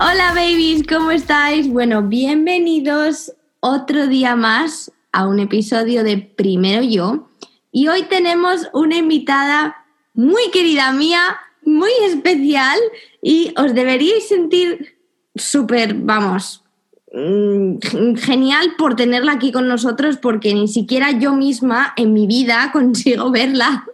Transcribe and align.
Hola 0.00 0.32
babies, 0.32 0.84
¿cómo 0.86 1.10
estáis? 1.10 1.68
Bueno, 1.68 2.04
bienvenidos 2.04 3.32
otro 3.58 4.06
día 4.06 4.36
más 4.36 4.92
a 5.10 5.26
un 5.26 5.40
episodio 5.40 6.04
de 6.04 6.18
Primero 6.18 6.84
Yo. 6.84 7.28
Y 7.72 7.88
hoy 7.88 8.04
tenemos 8.04 8.68
una 8.72 8.96
invitada 8.96 9.84
muy 10.14 10.52
querida 10.52 10.92
mía, 10.92 11.40
muy 11.64 11.90
especial 12.06 12.78
y 13.20 13.52
os 13.56 13.74
deberíais 13.74 14.28
sentir 14.28 15.00
súper, 15.34 15.94
vamos, 15.94 16.62
mm, 17.12 18.14
genial 18.18 18.76
por 18.78 18.94
tenerla 18.94 19.32
aquí 19.32 19.50
con 19.50 19.66
nosotros 19.66 20.16
porque 20.18 20.54
ni 20.54 20.68
siquiera 20.68 21.10
yo 21.10 21.32
misma 21.32 21.92
en 21.96 22.12
mi 22.12 22.28
vida 22.28 22.70
consigo 22.72 23.32
verla 23.32 23.84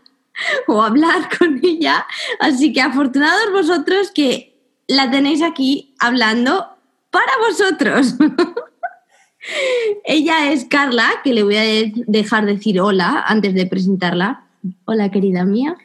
o 0.67 0.83
hablar 0.83 1.31
con 1.39 1.61
ella. 1.63 2.07
Así 2.41 2.75
que 2.75 2.83
afortunados 2.83 3.51
vosotros 3.53 4.11
que 4.11 4.54
la 4.87 5.11
tenéis 5.11 5.43
aquí 5.43 5.95
hablando 5.99 6.67
para 7.11 7.33
vosotros. 7.49 8.15
Ella 10.05 10.51
es 10.53 10.65
Carla, 10.65 11.09
que 11.23 11.33
le 11.33 11.43
voy 11.43 11.57
a 11.57 11.63
dejar 12.07 12.47
decir 12.47 12.81
hola 12.81 13.25
antes 13.27 13.55
de 13.55 13.67
presentarla. 13.67 14.45
Hola, 14.87 15.11
querida 15.11 15.45
mía. 15.45 15.77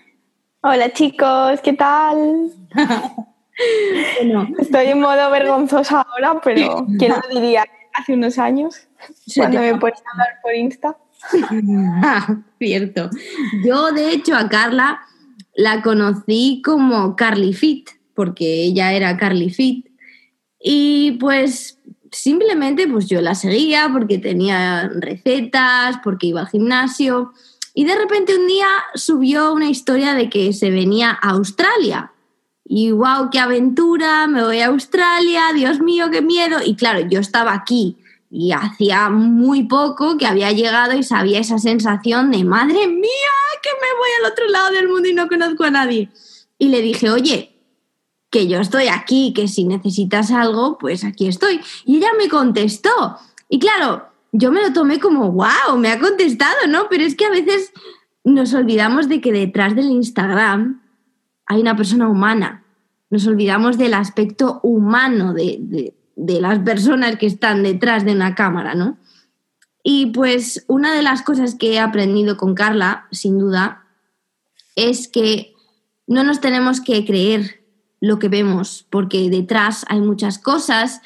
Hola, 0.61 0.91
chicos, 0.93 1.59
¿qué 1.61 1.73
tal? 1.73 2.51
Estoy 4.59 4.85
en 4.87 5.01
modo 5.01 5.29
vergonzosa 5.29 6.01
ahora, 6.01 6.39
pero 6.41 6.85
¿quién 6.97 7.11
lo 7.11 7.39
diría 7.39 7.65
hace 7.93 8.13
unos 8.13 8.37
años? 8.37 8.87
Cuando 9.35 9.59
me 9.59 9.75
pones 9.75 9.99
a 9.99 10.11
hablar 10.11 10.27
por 10.41 10.55
Insta. 10.55 10.97
Cierto. 12.59 13.09
Yo, 13.65 13.91
de 13.91 14.13
hecho, 14.13 14.35
a 14.35 14.47
Carla 14.47 15.01
la 15.55 15.81
conocí 15.81 16.61
como 16.63 17.17
Carly 17.17 17.53
Fit 17.53 17.89
porque 18.19 18.65
ella 18.65 18.91
era 18.91 19.15
Carly 19.15 19.49
Fit. 19.49 19.87
Y 20.61 21.11
pues 21.21 21.79
simplemente 22.11 22.85
pues 22.85 23.07
yo 23.07 23.21
la 23.21 23.33
seguía 23.33 23.87
porque 23.93 24.17
tenía 24.17 24.89
recetas, 24.93 25.99
porque 26.03 26.27
iba 26.27 26.41
al 26.41 26.49
gimnasio. 26.49 27.31
Y 27.73 27.85
de 27.85 27.95
repente 27.95 28.35
un 28.35 28.45
día 28.45 28.67
subió 28.93 29.53
una 29.53 29.69
historia 29.69 30.15
de 30.15 30.29
que 30.29 30.51
se 30.51 30.69
venía 30.69 31.17
a 31.21 31.29
Australia. 31.29 32.11
Y 32.65 32.91
wow, 32.91 33.29
qué 33.31 33.39
aventura, 33.39 34.27
me 34.27 34.43
voy 34.43 34.59
a 34.59 34.67
Australia, 34.67 35.53
Dios 35.55 35.79
mío, 35.79 36.09
qué 36.11 36.21
miedo. 36.21 36.57
Y 36.61 36.75
claro, 36.75 37.07
yo 37.07 37.21
estaba 37.21 37.53
aquí 37.53 37.95
y 38.29 38.51
hacía 38.51 39.07
muy 39.07 39.63
poco 39.63 40.17
que 40.17 40.25
había 40.25 40.51
llegado 40.51 40.93
y 40.93 41.03
sabía 41.03 41.39
esa 41.39 41.57
sensación 41.57 42.31
de, 42.31 42.43
madre 42.43 42.85
mía, 42.85 43.33
que 43.63 43.69
me 43.79 43.97
voy 43.97 44.09
al 44.19 44.31
otro 44.33 44.49
lado 44.49 44.71
del 44.71 44.89
mundo 44.89 45.07
y 45.07 45.13
no 45.13 45.29
conozco 45.29 45.63
a 45.63 45.71
nadie. 45.71 46.09
Y 46.57 46.67
le 46.67 46.81
dije, 46.81 47.09
oye, 47.09 47.48
que 48.29 48.47
yo 48.47 48.59
estoy 48.59 48.87
aquí, 48.87 49.33
que 49.33 49.47
si 49.47 49.65
necesitas 49.65 50.31
algo, 50.31 50.77
pues 50.77 51.03
aquí 51.03 51.27
estoy. 51.27 51.61
Y 51.85 51.97
ella 51.97 52.09
me 52.17 52.29
contestó. 52.29 53.17
Y 53.47 53.59
claro, 53.59 54.07
yo 54.31 54.51
me 54.51 54.61
lo 54.61 54.71
tomé 54.73 54.99
como, 54.99 55.31
wow, 55.31 55.77
me 55.77 55.89
ha 55.89 55.99
contestado, 55.99 56.67
¿no? 56.67 56.87
Pero 56.89 57.03
es 57.03 57.15
que 57.15 57.25
a 57.25 57.31
veces 57.31 57.71
nos 58.23 58.53
olvidamos 58.53 59.09
de 59.09 59.21
que 59.21 59.31
detrás 59.31 59.75
del 59.75 59.89
Instagram 59.89 60.81
hay 61.45 61.61
una 61.61 61.75
persona 61.75 62.07
humana. 62.07 62.63
Nos 63.09 63.25
olvidamos 63.25 63.77
del 63.77 63.95
aspecto 63.95 64.59
humano 64.61 65.33
de, 65.33 65.95
de 66.15 66.41
las 66.41 66.59
personas 66.59 67.17
que 67.17 67.25
están 67.25 67.63
detrás 67.63 68.05
de 68.05 68.11
una 68.11 68.35
cámara, 68.35 68.75
¿no? 68.75 68.97
Y 69.81 70.07
pues 70.07 70.65
una 70.67 70.93
de 70.93 71.01
las 71.01 71.23
cosas 71.23 71.55
que 71.55 71.73
he 71.73 71.79
aprendido 71.79 72.37
con 72.37 72.53
Carla, 72.53 73.07
sin 73.11 73.39
duda, 73.39 73.85
es 74.75 75.07
que 75.07 75.53
no 76.05 76.23
nos 76.23 76.41
tenemos 76.41 76.81
que 76.81 77.05
creer 77.05 77.58
lo 78.01 78.19
que 78.19 78.29
vemos, 78.29 78.85
porque 78.89 79.29
detrás 79.29 79.85
hay 79.89 80.01
muchas 80.01 80.39
cosas 80.39 81.01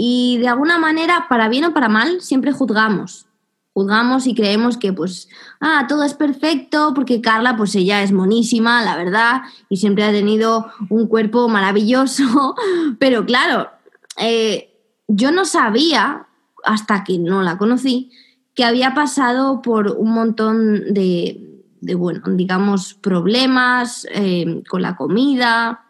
y 0.00 0.38
de 0.38 0.46
alguna 0.46 0.78
manera, 0.78 1.26
para 1.28 1.48
bien 1.48 1.64
o 1.64 1.74
para 1.74 1.88
mal, 1.88 2.20
siempre 2.20 2.52
juzgamos. 2.52 3.26
Juzgamos 3.72 4.28
y 4.28 4.34
creemos 4.36 4.76
que 4.76 4.92
pues, 4.92 5.28
ah, 5.60 5.86
todo 5.88 6.04
es 6.04 6.14
perfecto 6.14 6.92
porque 6.94 7.20
Carla, 7.20 7.56
pues 7.56 7.74
ella 7.74 8.02
es 8.04 8.12
monísima, 8.12 8.84
la 8.84 8.96
verdad, 8.96 9.42
y 9.68 9.78
siempre 9.78 10.04
ha 10.04 10.12
tenido 10.12 10.66
un 10.88 11.08
cuerpo 11.08 11.48
maravilloso, 11.48 12.54
pero 13.00 13.26
claro, 13.26 13.70
eh, 14.18 14.72
yo 15.08 15.32
no 15.32 15.44
sabía, 15.44 16.28
hasta 16.62 17.02
que 17.02 17.18
no 17.18 17.42
la 17.42 17.58
conocí, 17.58 18.12
que 18.54 18.64
había 18.64 18.94
pasado 18.94 19.62
por 19.62 19.96
un 19.98 20.12
montón 20.12 20.94
de, 20.94 21.64
de 21.80 21.94
bueno, 21.96 22.22
digamos, 22.28 22.94
problemas 22.94 24.06
eh, 24.12 24.62
con 24.68 24.82
la 24.82 24.94
comida, 24.94 25.87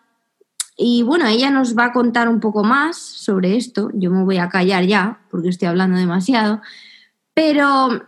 y 0.80 1.02
bueno, 1.02 1.26
ella 1.26 1.50
nos 1.50 1.76
va 1.76 1.86
a 1.86 1.92
contar 1.92 2.28
un 2.28 2.38
poco 2.38 2.62
más 2.62 2.96
sobre 2.96 3.56
esto. 3.56 3.90
Yo 3.94 4.12
me 4.12 4.22
voy 4.22 4.38
a 4.38 4.48
callar 4.48 4.84
ya 4.86 5.20
porque 5.28 5.48
estoy 5.48 5.66
hablando 5.66 5.98
demasiado. 5.98 6.62
Pero 7.34 8.06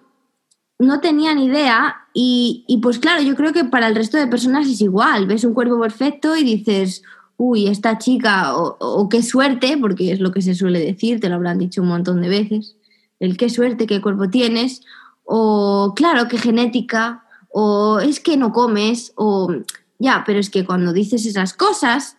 no 0.79 1.01
tenía 1.01 1.35
ni 1.35 1.47
idea 1.47 1.97
y, 2.15 2.79
pues 2.81 3.01
claro, 3.01 3.23
yo 3.23 3.35
creo 3.35 3.53
que 3.53 3.65
para 3.65 3.89
el 3.89 3.97
resto 3.97 4.19
de 4.19 4.29
personas 4.29 4.69
es 4.69 4.81
igual. 4.81 5.27
Ves 5.27 5.43
un 5.43 5.53
cuerpo 5.53 5.81
perfecto 5.81 6.37
y 6.37 6.45
dices, 6.45 7.03
uy, 7.37 7.67
esta 7.67 7.99
chica, 7.99 8.57
o, 8.57 9.09
qué 9.09 9.25
suerte, 9.25 9.77
porque 9.77 10.13
es 10.13 10.21
lo 10.21 10.31
que 10.31 10.41
se 10.41 10.55
suele 10.55 10.79
decir, 10.79 11.19
te 11.19 11.29
lo 11.29 11.35
habrán 11.35 11.59
dicho 11.59 11.83
un 11.83 11.89
montón 11.89 12.23
de 12.23 12.29
veces, 12.29 12.77
el 13.19 13.37
qué 13.37 13.51
suerte, 13.51 13.89
qué 13.89 14.01
cuerpo 14.01 14.31
tienes, 14.31 14.83
o 15.25 15.93
claro, 15.97 16.29
qué 16.29 16.39
genética, 16.39 17.25
o 17.49 17.99
es 17.99 18.21
que 18.21 18.37
no 18.37 18.53
comes, 18.53 19.13
o 19.17 19.53
ya, 19.99 20.23
pero 20.25 20.39
es 20.39 20.51
que 20.51 20.65
cuando 20.65 20.93
dices 20.93 21.27
esas 21.27 21.53
cosas, 21.53 22.17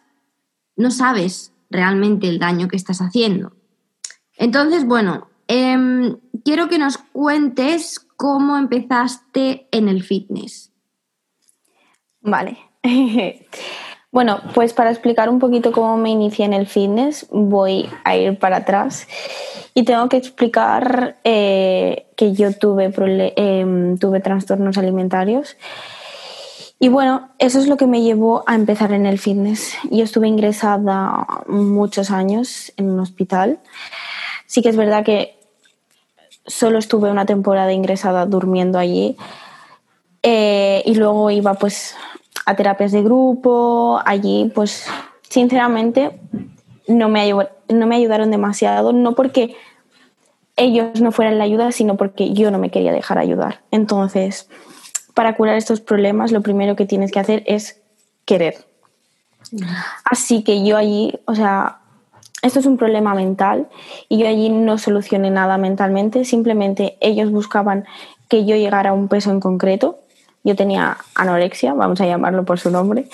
no 0.82 0.92
sabes 0.92 1.54
realmente 1.70 2.28
el 2.28 2.40
daño 2.40 2.68
que 2.68 2.76
estás 2.76 3.00
haciendo. 3.00 3.54
Entonces, 4.38 4.86
bueno, 4.86 5.30
em, 5.48 6.18
quiero 6.44 6.68
que 6.68 6.78
nos 6.78 6.98
cuentes 6.98 8.00
cómo 8.18 8.58
empezaste 8.58 9.68
en 9.72 9.88
el 9.88 10.04
fitness. 10.04 10.72
Vale. 12.22 12.58
bueno, 14.12 14.42
pues 14.54 14.74
para 14.74 14.92
explicar 14.92 15.30
un 15.30 15.40
poquito 15.40 15.72
cómo 15.72 15.98
me 15.98 16.10
inicié 16.10 16.46
en 16.46 16.54
el 16.54 16.68
fitness, 16.68 17.28
voy 17.32 17.90
a 18.04 18.18
ir 18.18 18.38
para 18.38 18.58
atrás 18.58 19.08
y 19.74 19.84
tengo 19.84 20.10
que 20.10 20.18
explicar 20.18 21.18
eh, 21.24 22.08
que 22.16 22.34
yo 22.34 22.54
tuve, 22.54 22.92
em, 23.36 23.98
tuve 23.98 24.20
trastornos 24.20 24.78
alimentarios 24.78 25.56
y 26.84 26.90
bueno, 26.90 27.30
eso 27.38 27.60
es 27.60 27.68
lo 27.68 27.78
que 27.78 27.86
me 27.86 28.02
llevó 28.02 28.44
a 28.48 28.56
empezar 28.56 28.92
en 28.92 29.06
el 29.06 29.20
fitness. 29.20 29.76
Yo 29.92 30.04
estuve 30.04 30.28
ingresada 30.28 31.28
muchos 31.48 32.10
años 32.10 32.74
en 32.76 32.90
un 32.90 33.00
hospital. 33.00 33.60
Sí 34.48 34.64
que 34.64 34.70
es 34.70 34.76
verdad 34.76 35.06
que 35.06 35.38
solo 36.48 36.80
estuve 36.80 37.12
una 37.12 37.28
temporada 37.28 37.72
ingresada 37.72 38.26
durmiendo 38.26 38.80
allí. 38.80 39.16
Eh, 40.24 40.82
y 40.84 40.96
luego 40.96 41.30
iba 41.30 41.54
pues 41.54 41.96
a 42.48 42.56
terapias 42.56 42.92
de 42.92 43.04
grupo. 43.04 44.02
Allí 44.04 44.52
pues 44.56 44.88
sinceramente 45.30 46.20
no 46.88 47.10
me, 47.10 47.32
no 47.70 47.86
me 47.86 47.96
ayudaron 47.96 48.32
demasiado. 48.32 48.92
No 48.92 49.14
porque 49.14 49.56
ellos 50.56 51.00
no 51.00 51.12
fueran 51.12 51.38
la 51.38 51.44
ayuda, 51.44 51.72
sino 51.72 51.96
porque 51.96 52.34
yo 52.34 52.50
no 52.50 52.58
me 52.58 52.72
quería 52.72 52.92
dejar 52.92 53.20
ayudar. 53.20 53.62
Entonces 53.70 54.50
para 55.14 55.36
curar 55.36 55.58
estos 55.58 55.82
problemas 55.82 56.32
lo 56.32 56.42
primero 56.42 56.76
que 56.76 56.86
tienes 56.86 57.12
que 57.12 57.20
hacer 57.20 57.44
es 57.46 57.82
querer. 58.26 58.66
Así 60.06 60.44
que 60.44 60.66
yo 60.66 60.78
allí, 60.78 61.14
o 61.26 61.36
sea, 61.36 61.80
esto 62.42 62.60
es 62.60 62.66
un 62.66 62.78
problema 62.78 63.14
mental 63.14 63.68
y 64.10 64.20
yo 64.20 64.28
allí 64.28 64.50
no 64.50 64.78
solucioné 64.78 65.30
nada 65.30 65.58
mentalmente, 65.58 66.26
simplemente 66.26 66.98
ellos 67.02 67.32
buscaban 67.32 67.86
que 68.28 68.46
yo 68.46 68.56
llegara 68.56 68.92
a 68.92 68.94
un 68.94 69.08
peso 69.08 69.32
en 69.32 69.40
concreto. 69.40 70.00
Yo 70.44 70.56
tenía 70.56 70.98
anorexia, 71.14 71.74
vamos 71.74 72.02
a 72.02 72.08
llamarlo 72.08 72.46
por 72.46 72.60
su 72.60 72.72
nombre, 72.72 73.08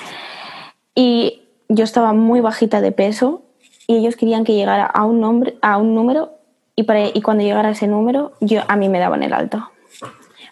y 0.95 1.44
yo 1.69 1.83
estaba 1.83 2.13
muy 2.13 2.41
bajita 2.41 2.81
de 2.81 2.91
peso 2.91 3.44
y 3.85 3.97
ellos 3.97 4.15
querían 4.15 4.44
que 4.44 4.53
llegara 4.53 4.85
a 4.85 5.05
un, 5.05 5.19
nombre, 5.19 5.57
a 5.61 5.77
un 5.77 5.94
número 5.94 6.31
y, 6.75 6.83
para, 6.83 7.07
y 7.07 7.21
cuando 7.21 7.44
llegara 7.44 7.69
a 7.69 7.71
ese 7.73 7.88
número 7.88 8.31
yo, 8.39 8.61
a 8.67 8.75
mí 8.77 8.89
me 8.89 8.97
daban 8.97 9.21
el 9.21 9.33
alto. 9.33 9.69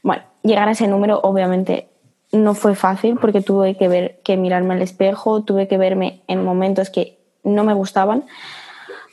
Bueno, 0.03 0.21
llegar 0.45 0.69
a 0.69 0.71
ese 0.71 0.87
número 0.87 1.19
obviamente 1.23 1.89
no 2.31 2.53
fue 2.53 2.75
fácil 2.75 3.17
porque 3.19 3.41
tuve 3.41 3.75
que 3.75 3.87
ver 3.87 4.19
que 4.23 4.37
mirarme 4.37 4.75
al 4.75 4.81
espejo, 4.81 5.43
tuve 5.43 5.67
que 5.67 5.77
verme 5.77 6.21
en 6.27 6.43
momentos 6.43 6.89
que 6.89 7.17
no 7.43 7.63
me 7.63 7.73
gustaban, 7.73 8.25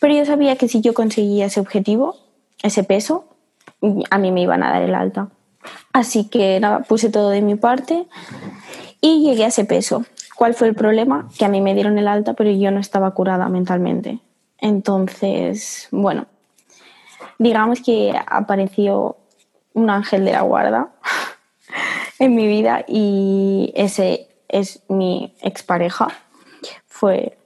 pero 0.00 0.14
yo 0.14 0.24
sabía 0.24 0.56
que 0.56 0.68
si 0.68 0.80
yo 0.80 0.94
conseguía 0.94 1.46
ese 1.46 1.60
objetivo, 1.60 2.16
ese 2.62 2.84
peso, 2.84 3.24
a 4.10 4.18
mí 4.18 4.32
me 4.32 4.42
iban 4.42 4.62
a 4.62 4.70
dar 4.70 4.82
el 4.82 4.94
alta. 4.94 5.28
Así 5.92 6.28
que 6.28 6.58
nada, 6.60 6.80
puse 6.80 7.10
todo 7.10 7.30
de 7.30 7.42
mi 7.42 7.54
parte 7.54 8.06
y 9.00 9.22
llegué 9.24 9.44
a 9.44 9.48
ese 9.48 9.64
peso. 9.64 10.04
¿Cuál 10.36 10.54
fue 10.54 10.68
el 10.68 10.74
problema? 10.74 11.28
Que 11.38 11.44
a 11.44 11.48
mí 11.48 11.60
me 11.60 11.74
dieron 11.74 11.98
el 11.98 12.08
alta, 12.08 12.34
pero 12.34 12.50
yo 12.50 12.70
no 12.70 12.80
estaba 12.80 13.12
curada 13.12 13.48
mentalmente. 13.48 14.18
Entonces, 14.58 15.88
bueno, 15.92 16.26
digamos 17.38 17.80
que 17.80 18.14
apareció 18.26 19.16
un 19.74 19.90
ángel 19.90 20.24
de 20.24 20.32
la 20.32 20.42
guarda 20.42 20.90
en 22.22 22.36
mi 22.36 22.46
vida 22.46 22.84
y 22.86 23.72
ese 23.74 24.28
es 24.48 24.82
mi 24.88 25.34
expareja. 25.42 26.08
Fue 26.86 27.36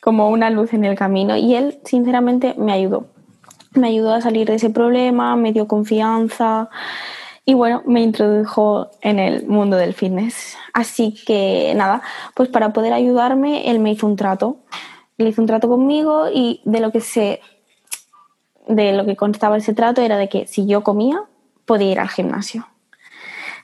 como 0.00 0.30
una 0.30 0.48
luz 0.48 0.72
en 0.72 0.84
el 0.84 0.96
camino 0.96 1.36
y 1.36 1.54
él 1.54 1.78
sinceramente 1.84 2.54
me 2.56 2.72
ayudó. 2.72 3.08
Me 3.74 3.88
ayudó 3.88 4.14
a 4.14 4.22
salir 4.22 4.46
de 4.46 4.54
ese 4.54 4.70
problema, 4.70 5.36
me 5.36 5.52
dio 5.52 5.68
confianza 5.68 6.70
y 7.44 7.52
bueno, 7.52 7.82
me 7.84 8.00
introdujo 8.00 8.90
en 9.02 9.18
el 9.18 9.46
mundo 9.46 9.76
del 9.76 9.92
fitness. 9.92 10.56
Así 10.72 11.14
que 11.26 11.74
nada, 11.76 12.00
pues 12.34 12.48
para 12.48 12.72
poder 12.72 12.94
ayudarme, 12.94 13.70
él 13.70 13.78
me 13.78 13.90
hizo 13.90 14.06
un 14.06 14.16
trato. 14.16 14.56
Le 15.18 15.28
hizo 15.28 15.42
un 15.42 15.46
trato 15.46 15.68
conmigo 15.68 16.28
y 16.32 16.62
de 16.64 16.80
lo 16.80 16.92
que 16.92 17.00
se 17.00 17.40
de 18.68 18.92
lo 18.92 19.04
que 19.04 19.16
constaba 19.16 19.58
ese 19.58 19.74
trato 19.74 20.00
era 20.00 20.16
de 20.16 20.28
que 20.28 20.46
si 20.46 20.66
yo 20.66 20.82
comía, 20.82 21.22
podía 21.66 21.92
ir 21.92 22.00
al 22.00 22.08
gimnasio. 22.08 22.66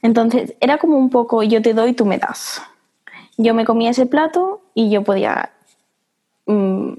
Entonces 0.03 0.55
era 0.61 0.79
como 0.79 0.99
un 0.99 1.11
poco 1.11 1.43
yo 1.43 1.63
te 1.63 1.75
doy, 1.75 1.95
tú 1.95 2.05
me 2.05 2.19
das. 2.19 2.63
Yo 3.37 3.55
me 3.55 3.65
comía 3.65 3.91
ese 3.91 4.07
plato 4.07 4.63
y 4.75 4.91
yo 4.91 5.03
podía, 5.03 5.53
mm, 6.47 6.93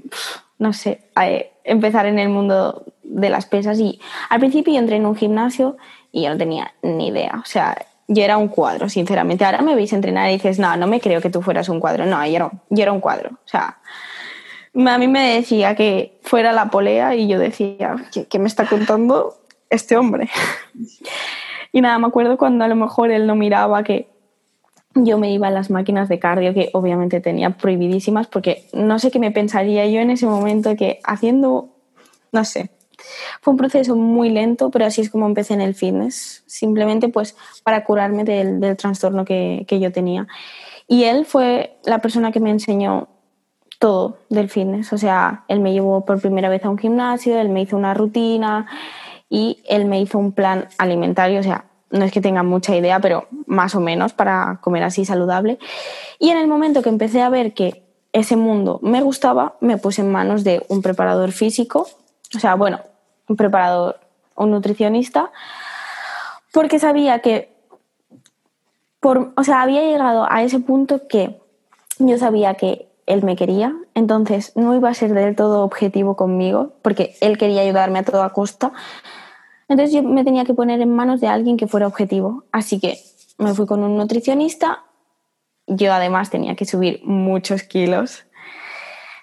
no 0.58 0.72
sé, 0.72 1.02
empezar 1.64 2.06
en 2.06 2.18
el 2.18 2.28
mundo 2.28 2.84
de 3.02 3.30
las 3.30 3.46
pesas. 3.46 3.78
Y 3.78 4.00
al 4.30 4.40
principio 4.40 4.72
yo 4.72 4.80
entré 4.80 4.96
en 4.96 5.06
un 5.06 5.16
gimnasio 5.16 5.76
y 6.10 6.22
yo 6.22 6.30
no 6.30 6.38
tenía 6.38 6.74
ni 6.82 7.08
idea. 7.08 7.40
O 7.42 7.46
sea, 7.46 7.76
yo 8.08 8.22
era 8.22 8.36
un 8.36 8.48
cuadro, 8.48 8.88
sinceramente. 8.88 9.44
Ahora 9.44 9.62
me 9.62 9.74
veis 9.74 9.92
entrenar 9.92 10.30
y 10.30 10.34
dices, 10.34 10.58
no, 10.58 10.76
no 10.76 10.86
me 10.86 11.00
creo 11.00 11.20
que 11.20 11.30
tú 11.30 11.42
fueras 11.42 11.68
un 11.68 11.80
cuadro. 11.80 12.06
No, 12.06 12.24
yo 12.26 12.36
era, 12.36 12.50
yo 12.70 12.82
era 12.82 12.92
un 12.92 13.00
cuadro. 13.00 13.30
O 13.30 13.48
sea, 13.48 13.78
a 14.74 14.98
mí 14.98 15.08
me 15.08 15.34
decía 15.36 15.74
que 15.74 16.18
fuera 16.22 16.52
la 16.52 16.70
polea 16.70 17.14
y 17.14 17.28
yo 17.28 17.38
decía, 17.38 17.96
¿qué, 18.28 18.38
me 18.38 18.48
está 18.48 18.66
contando 18.66 19.36
este 19.70 19.96
hombre? 19.96 20.28
y 21.74 21.80
nada, 21.80 21.98
me 21.98 22.06
acuerdo 22.06 22.38
cuando 22.38 22.64
a 22.64 22.68
lo 22.68 22.76
mejor 22.76 23.10
él 23.10 23.26
no 23.26 23.34
miraba 23.34 23.82
que 23.82 24.08
yo 24.94 25.18
me 25.18 25.32
iba 25.32 25.48
a 25.48 25.50
las 25.50 25.70
máquinas 25.70 26.08
de 26.08 26.20
cardio 26.20 26.54
que 26.54 26.70
obviamente 26.72 27.20
tenía 27.20 27.50
prohibidísimas 27.50 28.28
porque 28.28 28.68
no 28.72 29.00
sé 29.00 29.10
qué 29.10 29.18
me 29.18 29.32
pensaría 29.32 29.84
yo 29.88 29.98
en 29.98 30.10
ese 30.10 30.24
momento 30.24 30.76
que 30.76 31.00
haciendo, 31.02 31.70
no 32.30 32.44
sé, 32.44 32.70
fue 33.40 33.50
un 33.50 33.58
proceso 33.58 33.96
muy 33.96 34.30
lento, 34.30 34.70
pero 34.70 34.86
así 34.86 35.00
es 35.00 35.10
como 35.10 35.26
empecé 35.26 35.54
en 35.54 35.62
el 35.62 35.74
fitness, 35.74 36.44
simplemente 36.46 37.08
pues 37.08 37.34
para 37.64 37.82
curarme 37.82 38.22
del, 38.22 38.76
trastorno 38.76 39.24
que, 39.24 39.64
que 39.66 39.80
yo 39.80 39.90
tenía. 39.90 40.28
Y 40.86 41.04
él 41.04 41.26
fue 41.26 41.76
la 41.84 41.98
persona 41.98 42.30
que 42.30 42.38
me 42.38 42.50
enseñó 42.50 43.08
todo 43.80 44.18
del 44.28 44.48
fitness. 44.48 44.92
O 44.92 44.98
sea, 44.98 45.44
él 45.48 45.58
me 45.58 45.72
llevó 45.72 46.04
por 46.04 46.20
primera 46.20 46.48
vez 46.48 46.64
a 46.64 46.70
un 46.70 46.78
gimnasio, 46.78 47.36
él 47.36 47.48
me 47.48 47.62
hizo 47.62 47.76
una 47.76 47.94
rutina 47.94 48.68
y 49.34 49.64
él 49.64 49.86
me 49.86 50.00
hizo 50.00 50.16
un 50.16 50.30
plan 50.30 50.68
alimentario. 50.78 51.40
O 51.40 51.42
sea, 51.42 51.64
no 51.90 52.04
es 52.04 52.12
que 52.12 52.20
tenga 52.20 52.44
mucha 52.44 52.76
idea, 52.76 53.00
pero 53.00 53.26
más 53.46 53.74
o 53.74 53.80
menos 53.80 54.12
para 54.12 54.60
comer 54.60 54.84
así 54.84 55.04
saludable. 55.04 55.58
Y 56.20 56.30
en 56.30 56.38
el 56.38 56.46
momento 56.46 56.82
que 56.82 56.88
empecé 56.88 57.20
a 57.20 57.28
ver 57.30 57.52
que 57.52 57.82
ese 58.12 58.36
mundo 58.36 58.78
me 58.80 59.02
gustaba, 59.02 59.56
me 59.60 59.76
puse 59.76 60.02
en 60.02 60.12
manos 60.12 60.44
de 60.44 60.64
un 60.68 60.82
preparador 60.82 61.32
físico, 61.32 61.88
o 62.36 62.38
sea, 62.38 62.54
bueno, 62.54 62.78
un 63.28 63.34
preparador, 63.34 63.98
un 64.36 64.52
nutricionista, 64.52 65.32
porque 66.52 66.78
sabía 66.78 67.18
que, 67.18 67.52
por, 69.00 69.32
o 69.36 69.42
sea, 69.42 69.62
había 69.62 69.82
llegado 69.82 70.28
a 70.30 70.44
ese 70.44 70.60
punto 70.60 71.08
que 71.08 71.40
yo 71.98 72.18
sabía 72.18 72.54
que 72.54 72.86
él 73.06 73.24
me 73.24 73.34
quería, 73.34 73.74
entonces 73.94 74.52
no 74.54 74.74
iba 74.74 74.88
a 74.88 74.94
ser 74.94 75.12
del 75.12 75.36
todo 75.36 75.64
objetivo 75.64 76.16
conmigo, 76.16 76.72
porque 76.82 77.16
él 77.20 77.36
quería 77.36 77.62
ayudarme 77.62 77.98
a 77.98 78.04
toda 78.04 78.30
costa. 78.30 78.72
Entonces 79.68 79.94
yo 79.94 80.02
me 80.02 80.24
tenía 80.24 80.44
que 80.44 80.54
poner 80.54 80.80
en 80.80 80.94
manos 80.94 81.20
de 81.20 81.28
alguien 81.28 81.56
que 81.56 81.66
fuera 81.66 81.86
objetivo. 81.86 82.44
Así 82.52 82.80
que 82.80 82.98
me 83.38 83.54
fui 83.54 83.66
con 83.66 83.82
un 83.82 83.96
nutricionista. 83.96 84.84
Yo 85.66 85.92
además 85.92 86.30
tenía 86.30 86.54
que 86.56 86.64
subir 86.64 87.00
muchos 87.04 87.62
kilos. 87.62 88.24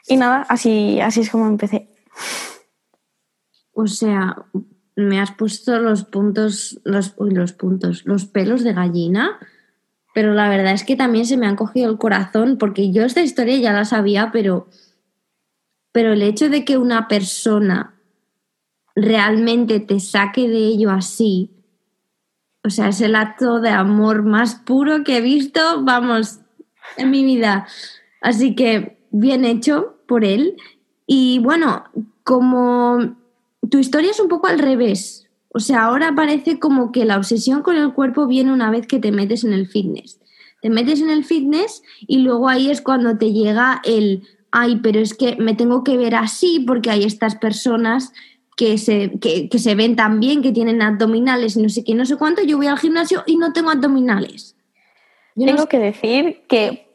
Y 0.07 0.17
nada, 0.17 0.45
así, 0.49 0.99
así 0.99 1.21
es 1.21 1.29
como 1.29 1.47
empecé. 1.47 1.89
O 3.73 3.87
sea, 3.87 4.35
me 4.95 5.19
has 5.19 5.31
puesto 5.31 5.79
los 5.79 6.03
puntos, 6.05 6.79
los, 6.83 7.15
los 7.17 7.53
puntos, 7.53 8.03
los 8.05 8.25
pelos 8.25 8.63
de 8.63 8.73
gallina 8.73 9.39
pero 10.13 10.33
la 10.33 10.49
verdad 10.49 10.73
es 10.73 10.83
que 10.83 10.95
también 10.95 11.25
se 11.25 11.37
me 11.37 11.47
han 11.47 11.55
cogido 11.55 11.89
el 11.89 11.97
corazón 11.97 12.57
porque 12.57 12.91
yo 12.91 13.03
esta 13.03 13.21
historia 13.21 13.57
ya 13.57 13.73
la 13.73 13.85
sabía, 13.85 14.29
pero, 14.31 14.67
pero 15.91 16.13
el 16.13 16.21
hecho 16.21 16.49
de 16.49 16.65
que 16.65 16.77
una 16.77 17.07
persona 17.07 17.95
realmente 18.95 19.79
te 19.79 19.99
saque 19.99 20.47
de 20.49 20.57
ello 20.57 20.91
así, 20.91 21.51
o 22.63 22.69
sea, 22.69 22.89
es 22.89 23.01
el 23.01 23.15
acto 23.15 23.59
de 23.59 23.69
amor 23.69 24.23
más 24.23 24.55
puro 24.55 25.03
que 25.03 25.17
he 25.17 25.21
visto, 25.21 25.83
vamos, 25.83 26.39
en 26.97 27.09
mi 27.09 27.23
vida. 27.23 27.67
Así 28.21 28.55
que 28.55 28.99
bien 29.09 29.45
hecho 29.45 29.97
por 30.07 30.23
él. 30.23 30.55
Y 31.07 31.39
bueno, 31.39 31.85
como 32.23 33.15
tu 33.69 33.79
historia 33.79 34.11
es 34.11 34.19
un 34.19 34.27
poco 34.27 34.47
al 34.47 34.59
revés, 34.59 35.27
o 35.53 35.59
sea, 35.59 35.85
ahora 35.85 36.13
parece 36.15 36.59
como 36.59 36.91
que 36.91 37.03
la 37.03 37.17
obsesión 37.17 37.61
con 37.61 37.75
el 37.75 37.93
cuerpo 37.93 38.27
viene 38.27 38.53
una 38.53 38.69
vez 38.69 38.87
que 38.87 38.99
te 38.99 39.11
metes 39.11 39.43
en 39.43 39.53
el 39.53 39.67
fitness. 39.67 40.19
Te 40.61 40.69
metes 40.69 41.01
en 41.01 41.09
el 41.09 41.25
fitness 41.25 41.81
y 42.01 42.19
luego 42.19 42.47
ahí 42.47 42.69
es 42.69 42.81
cuando 42.81 43.17
te 43.17 43.33
llega 43.33 43.81
el, 43.83 44.27
ay, 44.51 44.79
pero 44.83 44.99
es 44.99 45.15
que 45.15 45.35
me 45.37 45.55
tengo 45.55 45.83
que 45.83 45.97
ver 45.97 46.13
así 46.13 46.63
porque 46.65 46.91
hay 46.91 47.03
estas 47.03 47.35
personas 47.35 48.13
que 48.55 48.77
se, 48.77 49.11
que, 49.19 49.49
se 49.57 49.75
ven 49.75 49.95
tan 49.95 50.19
bien, 50.19 50.41
que 50.41 50.51
tienen 50.51 50.81
abdominales 50.81 51.55
y 51.55 51.61
no 51.61 51.69
sé 51.69 51.83
qué, 51.83 51.95
no 51.95 52.05
sé 52.05 52.17
cuánto. 52.17 52.43
Yo 52.43 52.57
voy 52.57 52.67
al 52.67 52.77
gimnasio 52.77 53.23
y 53.25 53.37
no 53.37 53.53
tengo 53.53 53.69
abdominales. 53.69 54.55
tengo 55.35 55.67
que 55.67 55.79
decir 55.79 56.43
que 56.47 56.87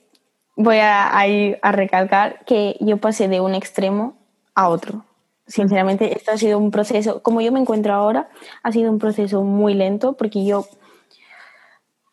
voy 0.56 0.78
a, 0.80 1.26
ir 1.26 1.58
a 1.62 1.72
recalcar 1.72 2.44
que 2.44 2.76
yo 2.80 2.98
pasé 2.98 3.28
de 3.28 3.40
un 3.40 3.54
extremo 3.54 4.16
a 4.54 4.68
otro. 4.68 5.04
Sinceramente, 5.46 6.16
esto 6.16 6.32
ha 6.32 6.38
sido 6.38 6.58
un 6.58 6.70
proceso, 6.70 7.22
como 7.22 7.40
yo 7.40 7.52
me 7.52 7.60
encuentro 7.60 7.92
ahora, 7.92 8.28
ha 8.62 8.72
sido 8.72 8.90
un 8.90 8.98
proceso 8.98 9.44
muy 9.44 9.74
lento 9.74 10.14
porque 10.14 10.44
yo 10.44 10.66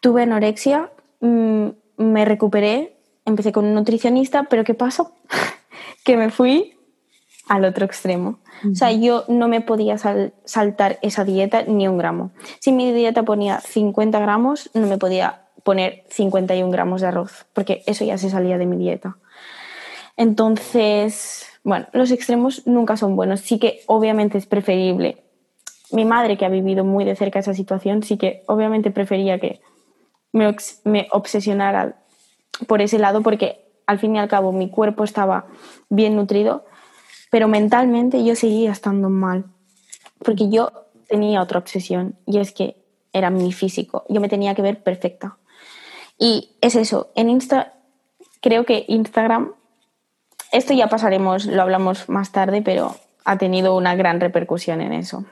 tuve 0.02 0.24
anorexia, 0.24 0.92
mm, 1.20 1.68
me 1.98 2.26
recuperé, 2.26 2.96
empecé 3.26 3.52
con 3.52 3.66
un 3.66 3.74
nutricionista, 3.74 4.44
pero 4.44 4.64
¿qué 4.64 4.76
pasó? 4.76 5.14
que 6.06 6.18
me 6.18 6.30
fui 6.30 6.73
al 7.48 7.66
otro 7.66 7.86
extremo. 7.86 8.40
O 8.72 8.76
sea, 8.76 8.92
yo 8.92 9.26
no 9.28 9.48
me 9.48 9.62
podía 9.62 9.98
saltar 9.98 11.00
esa 11.02 11.26
dieta 11.26 11.64
ni 11.64 11.88
un 11.88 11.98
gramo. 11.98 12.32
Si 12.60 12.72
mi 12.72 12.92
dieta 12.94 13.24
ponía 13.24 13.60
50 13.60 14.20
gramos, 14.20 14.70
no 14.74 14.88
me 14.88 14.98
podía 14.98 15.42
poner 15.64 16.04
51 16.10 16.72
gramos 16.72 17.02
de 17.02 17.08
arroz, 17.08 17.46
porque 17.54 17.84
eso 17.86 18.06
ya 18.06 18.18
se 18.18 18.30
salía 18.30 18.58
de 18.58 18.66
mi 18.66 18.78
dieta. 18.78 19.18
Entonces, 20.16 21.48
bueno, 21.64 21.88
los 21.94 22.12
extremos 22.12 22.66
nunca 22.68 22.98
son 22.98 23.16
buenos. 23.16 23.42
Sí 23.42 23.60
que 23.60 23.82
obviamente 23.88 24.38
es 24.38 24.46
preferible. 24.46 25.24
Mi 25.92 26.06
madre, 26.06 26.38
que 26.38 26.46
ha 26.46 26.50
vivido 26.50 26.84
muy 26.84 27.04
de 27.04 27.16
cerca 27.16 27.40
esa 27.40 27.54
situación, 27.54 28.04
sí 28.04 28.18
que 28.18 28.44
obviamente 28.48 28.92
prefería 28.92 29.40
que 29.40 29.62
me, 30.32 30.56
me 30.86 31.08
obsesionara 31.12 31.96
por 32.68 32.82
ese 32.82 33.00
lado 33.00 33.22
porque 33.22 33.64
al 33.86 34.00
fin 34.00 34.16
y 34.16 34.20
al 34.20 34.28
cabo 34.28 34.52
mi 34.52 34.70
cuerpo 34.70 35.04
estaba 35.04 35.46
bien 35.90 36.16
nutrido, 36.16 36.66
pero 37.34 37.48
mentalmente 37.48 38.24
yo 38.24 38.36
seguía 38.36 38.72
estando 38.72 39.10
mal. 39.10 39.46
Porque 40.20 40.52
yo 40.52 40.72
tenía 41.08 41.42
otra 41.42 41.58
obsesión 41.58 42.14
y 42.28 42.38
es 42.38 42.52
que 42.52 42.78
era 43.12 43.32
mi 43.32 43.52
físico. 43.52 44.06
Yo 44.08 44.22
me 44.22 44.30
tenía 44.30 44.54
que 44.54 44.62
ver 44.62 44.84
perfecta. 44.84 45.38
Y 46.20 46.52
es 46.62 46.76
eso. 46.76 47.10
En 47.16 47.30
Insta, 47.30 47.74
creo 48.40 48.66
que 48.66 48.86
Instagram 48.88 49.52
esto 50.52 50.76
ya 50.76 50.90
pasaremos, 50.90 51.48
lo 51.48 51.64
hablamos 51.64 52.08
más 52.08 52.32
tarde, 52.32 52.62
pero 52.62 52.96
ha 53.26 53.40
tenido 53.40 53.76
una 53.76 53.96
gran 53.96 54.20
repercusión 54.20 54.80
en 54.82 54.94
eso. 54.94 55.26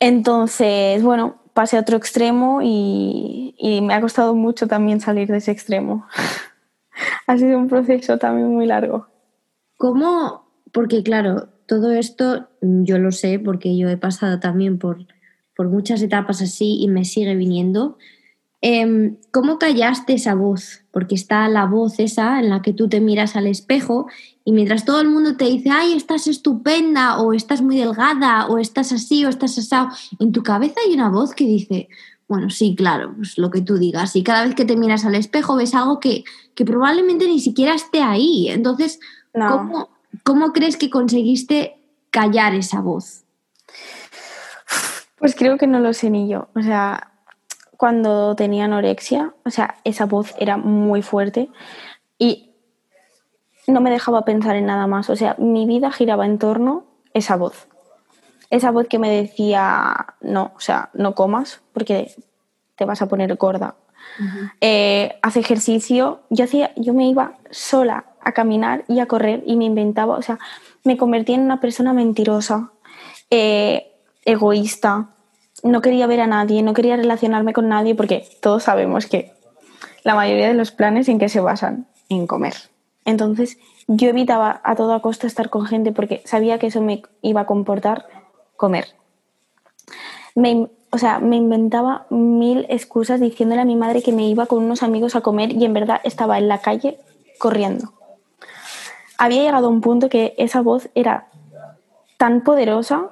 Entonces, 0.00 1.04
bueno, 1.04 1.36
pasé 1.52 1.76
a 1.76 1.82
otro 1.82 1.96
extremo 1.96 2.62
y, 2.64 3.54
me 3.80 3.94
ha 3.94 4.00
costado 4.00 4.34
mucho 4.34 4.66
también 4.66 5.00
salir 5.00 5.28
de 5.28 5.36
ese 5.36 5.52
extremo. 5.52 6.04
ha 7.28 7.38
sido 7.38 7.58
un 7.58 7.68
proceso 7.68 8.18
también 8.18 8.48
muy 8.48 8.66
largo. 8.66 9.06
¿Cómo? 9.76 10.46
Porque 10.72 11.02
claro, 11.02 11.48
todo 11.66 11.92
esto 11.92 12.48
yo 12.60 12.98
lo 12.98 13.12
sé 13.12 13.38
porque 13.38 13.76
yo 13.76 13.88
he 13.88 13.96
pasado 13.96 14.40
también 14.40 14.78
por, 14.78 15.06
por 15.56 15.68
muchas 15.68 16.02
etapas 16.02 16.42
así 16.42 16.78
y 16.80 16.88
me 16.88 17.04
sigue 17.04 17.34
viniendo. 17.34 17.98
em, 18.62 19.16
¿cómo 19.32 19.58
callaste 19.58 20.14
esa 20.14 20.34
voz? 20.34 20.82
Porque 20.90 21.14
está 21.14 21.48
la 21.48 21.66
voz 21.66 21.98
esa 22.00 22.40
en 22.40 22.48
la 22.50 22.62
que 22.62 22.72
tú 22.72 22.88
te 22.88 23.00
miras 23.00 23.36
al 23.36 23.46
espejo 23.46 24.06
y 24.44 24.52
mientras 24.52 24.84
todo 24.84 25.00
el 25.00 25.08
mundo 25.08 25.36
te 25.36 25.44
dice, 25.46 25.70
ay, 25.70 25.92
estás 25.92 26.28
estupenda, 26.28 27.20
o 27.20 27.32
estás 27.32 27.62
muy 27.62 27.76
delgada, 27.76 28.46
o 28.46 28.58
estás 28.58 28.92
así, 28.92 29.24
o 29.24 29.28
estás 29.28 29.58
asado, 29.58 29.88
en 30.20 30.30
tu 30.30 30.44
cabeza 30.44 30.76
hay 30.86 30.94
una 30.94 31.10
voz 31.10 31.34
que 31.34 31.44
dice, 31.44 31.88
bueno, 32.28 32.50
sí, 32.50 32.74
claro, 32.76 33.12
pues 33.16 33.38
lo 33.38 33.50
que 33.50 33.60
tú 33.60 33.76
digas. 33.76 34.16
Y 34.16 34.22
cada 34.22 34.44
vez 34.44 34.54
que 34.54 34.64
te 34.64 34.76
miras 34.76 35.04
al 35.04 35.14
espejo 35.14 35.56
ves 35.56 35.74
algo 35.74 36.00
que, 36.00 36.24
probablemente 36.54 37.26
ni 37.26 37.40
siquiera 37.40 37.74
esté 37.74 38.02
ahí. 38.02 38.48
Entonces, 38.48 39.00
¿cómo, 39.36 39.88
¿cómo 40.24 40.52
crees 40.52 40.76
que 40.76 40.90
conseguiste 40.90 41.80
callar 42.10 42.54
esa 42.54 42.80
voz? 42.80 43.24
Pues 45.18 45.34
creo 45.34 45.56
que 45.58 45.66
no 45.66 45.78
lo 45.80 45.92
sé 45.92 46.10
ni 46.10 46.28
yo. 46.28 46.48
O 46.54 46.62
sea, 46.62 47.12
cuando 47.76 48.36
tenía 48.36 48.64
anorexia, 48.64 49.34
o 49.44 49.50
sea, 49.50 49.76
esa 49.84 50.06
voz 50.06 50.34
era 50.38 50.56
muy 50.56 51.02
fuerte 51.02 51.48
y 52.18 52.50
no 53.66 53.80
me 53.80 53.90
dejaba 53.90 54.24
pensar 54.24 54.56
en 54.56 54.66
nada 54.66 54.86
más. 54.86 55.10
O 55.10 55.16
sea, 55.16 55.36
mi 55.38 55.66
vida 55.66 55.90
giraba 55.90 56.26
en 56.26 56.38
torno 56.38 56.84
a 57.14 57.18
esa 57.18 57.36
voz 57.36 57.66
esa 58.50 58.70
voz 58.70 58.86
que 58.88 58.98
me 58.98 59.10
decía, 59.10 60.14
no, 60.20 60.52
o 60.56 60.60
sea, 60.60 60.90
no 60.94 61.14
comas 61.14 61.60
porque 61.72 62.14
te 62.76 62.84
vas 62.84 63.02
a 63.02 63.08
poner 63.08 63.34
gorda. 63.36 63.74
Eh, 64.60 65.18
hace 65.22 65.40
ejercicio, 65.40 66.20
yo, 66.30 66.44
hacía, 66.44 66.72
yo 66.76 66.94
me 66.94 67.08
iba 67.08 67.34
sola 67.50 68.06
a 68.26 68.32
caminar 68.32 68.84
y 68.88 68.98
a 68.98 69.06
correr 69.06 69.44
y 69.46 69.54
me 69.54 69.64
inventaba, 69.64 70.16
o 70.16 70.22
sea, 70.22 70.40
me 70.82 70.96
convertí 70.96 71.32
en 71.32 71.42
una 71.42 71.60
persona 71.60 71.92
mentirosa, 71.92 72.72
eh, 73.30 73.92
egoísta, 74.24 75.10
no 75.62 75.80
quería 75.80 76.08
ver 76.08 76.20
a 76.20 76.26
nadie, 76.26 76.62
no 76.64 76.74
quería 76.74 76.96
relacionarme 76.96 77.52
con 77.52 77.68
nadie 77.68 77.94
porque 77.94 78.28
todos 78.40 78.64
sabemos 78.64 79.06
que 79.06 79.32
la 80.02 80.16
mayoría 80.16 80.48
de 80.48 80.54
los 80.54 80.72
planes 80.72 81.08
en 81.08 81.20
que 81.20 81.28
se 81.28 81.40
basan 81.40 81.86
en 82.08 82.26
comer. 82.26 82.54
Entonces 83.04 83.58
yo 83.86 84.08
evitaba 84.08 84.60
a 84.64 84.74
toda 84.74 85.00
costa 85.00 85.28
estar 85.28 85.48
con 85.48 85.64
gente 85.66 85.92
porque 85.92 86.20
sabía 86.24 86.58
que 86.58 86.66
eso 86.66 86.80
me 86.80 87.02
iba 87.22 87.42
a 87.42 87.46
comportar 87.46 88.06
comer. 88.56 88.86
Me, 90.34 90.68
o 90.90 90.98
sea, 90.98 91.20
me 91.20 91.36
inventaba 91.36 92.06
mil 92.10 92.66
excusas 92.68 93.20
diciéndole 93.20 93.62
a 93.62 93.64
mi 93.64 93.76
madre 93.76 94.02
que 94.02 94.12
me 94.12 94.28
iba 94.28 94.46
con 94.46 94.64
unos 94.64 94.82
amigos 94.82 95.14
a 95.14 95.20
comer 95.20 95.52
y 95.52 95.64
en 95.64 95.74
verdad 95.74 96.00
estaba 96.02 96.38
en 96.38 96.48
la 96.48 96.58
calle 96.58 96.98
corriendo. 97.38 97.92
Había 99.18 99.42
llegado 99.42 99.66
a 99.66 99.70
un 99.70 99.80
punto 99.80 100.08
que 100.08 100.34
esa 100.38 100.60
voz 100.60 100.88
era 100.94 101.28
tan 102.16 102.42
poderosa 102.42 103.10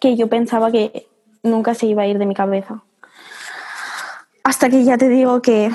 que 0.00 0.16
yo 0.16 0.28
pensaba 0.28 0.70
que 0.70 1.06
nunca 1.42 1.74
se 1.74 1.86
iba 1.86 2.02
a 2.02 2.06
ir 2.06 2.18
de 2.18 2.26
mi 2.26 2.34
cabeza. 2.34 2.82
Hasta 4.44 4.68
que 4.68 4.84
ya 4.84 4.98
te 4.98 5.08
digo 5.08 5.42
que, 5.42 5.70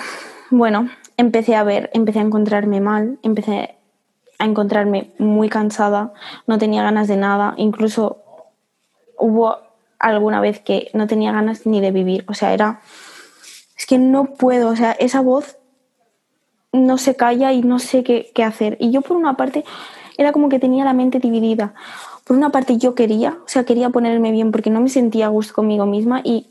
bueno, 0.50 0.90
empecé 1.16 1.56
a 1.56 1.64
ver, 1.64 1.90
empecé 1.94 2.20
a 2.20 2.24
encontrarme 2.24 2.82
mal, 2.82 3.20
empecé 3.24 3.78
a 4.40 4.46
encontrarme 4.46 5.14
muy 5.18 5.50
cansada, 5.50 6.14
no 6.46 6.58
tenía 6.58 6.84
ganas 6.84 7.08
de 7.08 7.18
nada, 7.18 7.54
incluso 7.58 8.24
hubo 9.18 9.58
alguna 10.00 10.42
vez 10.42 10.60
que 10.60 10.90
no 10.94 11.08
tenía 11.08 11.32
ganas 11.32 11.66
ni 11.66 11.82
de 11.82 11.92
vivir. 11.92 12.26
O 12.28 12.34
sea, 12.34 12.54
era. 12.54 12.82
Es 13.78 13.86
que 13.86 13.98
no 13.98 14.26
puedo. 14.36 14.70
O 14.70 14.76
sea, 14.76 14.92
esa 14.92 15.22
voz 15.22 15.58
no 16.86 16.98
se 16.98 17.16
calla 17.16 17.54
y 17.54 17.62
no 17.62 17.80
sé 17.80 18.04
qué, 18.04 18.44
hacer. 18.44 18.78
Y 18.80 18.92
yo, 18.92 19.02
por 19.02 19.18
una 19.18 19.36
parte, 19.36 19.66
era 20.18 20.32
como 20.32 20.50
que 20.50 20.60
tenía 20.60 20.86
la 20.86 20.94
mente 20.94 21.20
dividida. 21.20 21.74
Por 22.24 22.38
una 22.38 22.50
parte, 22.52 22.78
yo 22.78 22.96
quería, 22.96 23.38
o 23.46 23.48
sea, 23.48 23.64
quería 23.64 23.90
ponerme 23.90 24.32
bien 24.32 24.52
porque 24.52 24.70
no 24.70 24.82
me 24.82 24.90
sentía 24.90 25.28
a 25.28 25.30
gusto 25.30 25.54
conmigo 25.54 25.86
misma 25.86 26.22
y. 26.24 26.48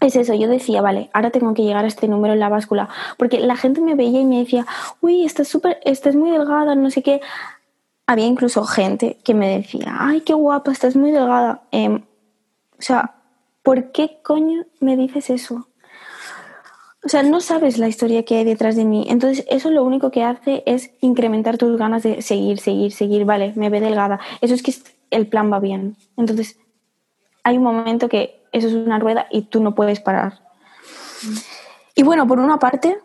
Es 0.00 0.16
eso, 0.16 0.32
yo 0.32 0.48
decía, 0.48 0.80
vale, 0.80 1.10
ahora 1.12 1.30
tengo 1.30 1.52
que 1.52 1.62
llegar 1.62 1.84
a 1.84 1.88
este 1.88 2.08
número 2.08 2.32
en 2.32 2.40
la 2.40 2.48
báscula, 2.48 2.88
porque 3.18 3.38
la 3.38 3.54
gente 3.54 3.82
me 3.82 3.94
veía 3.94 4.20
y 4.20 4.24
me 4.24 4.38
decía, 4.38 4.66
uy, 5.02 5.26
estás 5.26 5.46
súper, 5.46 5.78
estás 5.84 6.16
muy 6.16 6.30
delgada, 6.30 6.74
no 6.74 6.88
sé 6.88 7.02
qué 7.02 7.20
había 8.10 8.26
incluso 8.26 8.64
gente 8.64 9.18
que 9.22 9.34
me 9.34 9.58
decía, 9.58 9.96
ay, 10.00 10.22
qué 10.22 10.34
guapa, 10.34 10.72
estás 10.72 10.96
muy 10.96 11.12
delgada. 11.12 11.62
Em, 11.70 12.02
o 12.76 12.82
sea, 12.82 13.14
¿por 13.62 13.92
qué 13.92 14.18
coño 14.24 14.64
me 14.80 14.96
dices 14.96 15.30
eso? 15.30 15.68
O 17.02 17.08
sea, 17.08 17.22
no 17.22 17.40
sabes 17.40 17.78
la 17.78 17.88
historia 17.88 18.24
que 18.24 18.36
hay 18.36 18.44
detrás 18.44 18.76
de 18.76 18.84
mí. 18.84 19.06
Entonces, 19.08 19.44
eso 19.48 19.70
lo 19.70 19.82
único 19.84 20.10
que 20.10 20.22
hace 20.22 20.62
es 20.66 20.90
incrementar 21.00 21.56
tus 21.56 21.78
ganas 21.78 22.02
de 22.02 22.20
seguir, 22.20 22.60
seguir, 22.60 22.92
seguir. 22.92 23.24
Vale, 23.24 23.52
me 23.56 23.70
ve 23.70 23.80
delgada. 23.80 24.20
Eso 24.40 24.54
es 24.54 24.62
que 24.62 24.74
el 25.10 25.26
plan 25.26 25.50
va 25.50 25.60
bien. 25.60 25.96
Entonces, 26.16 26.58
hay 27.42 27.56
un 27.56 27.62
momento 27.62 28.08
que 28.08 28.42
eso 28.52 28.68
es 28.68 28.74
una 28.74 28.98
rueda 28.98 29.26
y 29.30 29.42
tú 29.42 29.62
no 29.62 29.74
puedes 29.74 30.00
parar. 30.00 30.40
Y 31.94 32.02
bueno, 32.02 32.26
por 32.26 32.38
una 32.38 32.58
parte, 32.58 32.98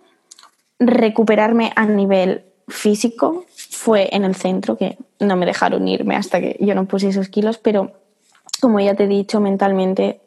recuperarme 0.80 1.72
a 1.76 1.86
nivel 1.86 2.44
físico 2.68 3.46
fue 3.70 4.10
en 4.12 4.26
el 4.26 4.36
centro, 4.36 4.78
que 4.78 4.98
no 5.20 5.36
me 5.36 5.46
dejaron 5.46 5.88
irme 5.88 6.16
hasta 6.16 6.40
que 6.40 6.58
yo 6.60 6.76
no 6.76 6.86
puse 6.86 7.10
esos 7.10 7.30
kilos, 7.30 7.58
pero 7.58 7.92
como 8.62 8.80
ya 8.80 8.96
te 8.96 9.04
he 9.04 9.08
dicho, 9.08 9.40
mentalmente, 9.40 10.22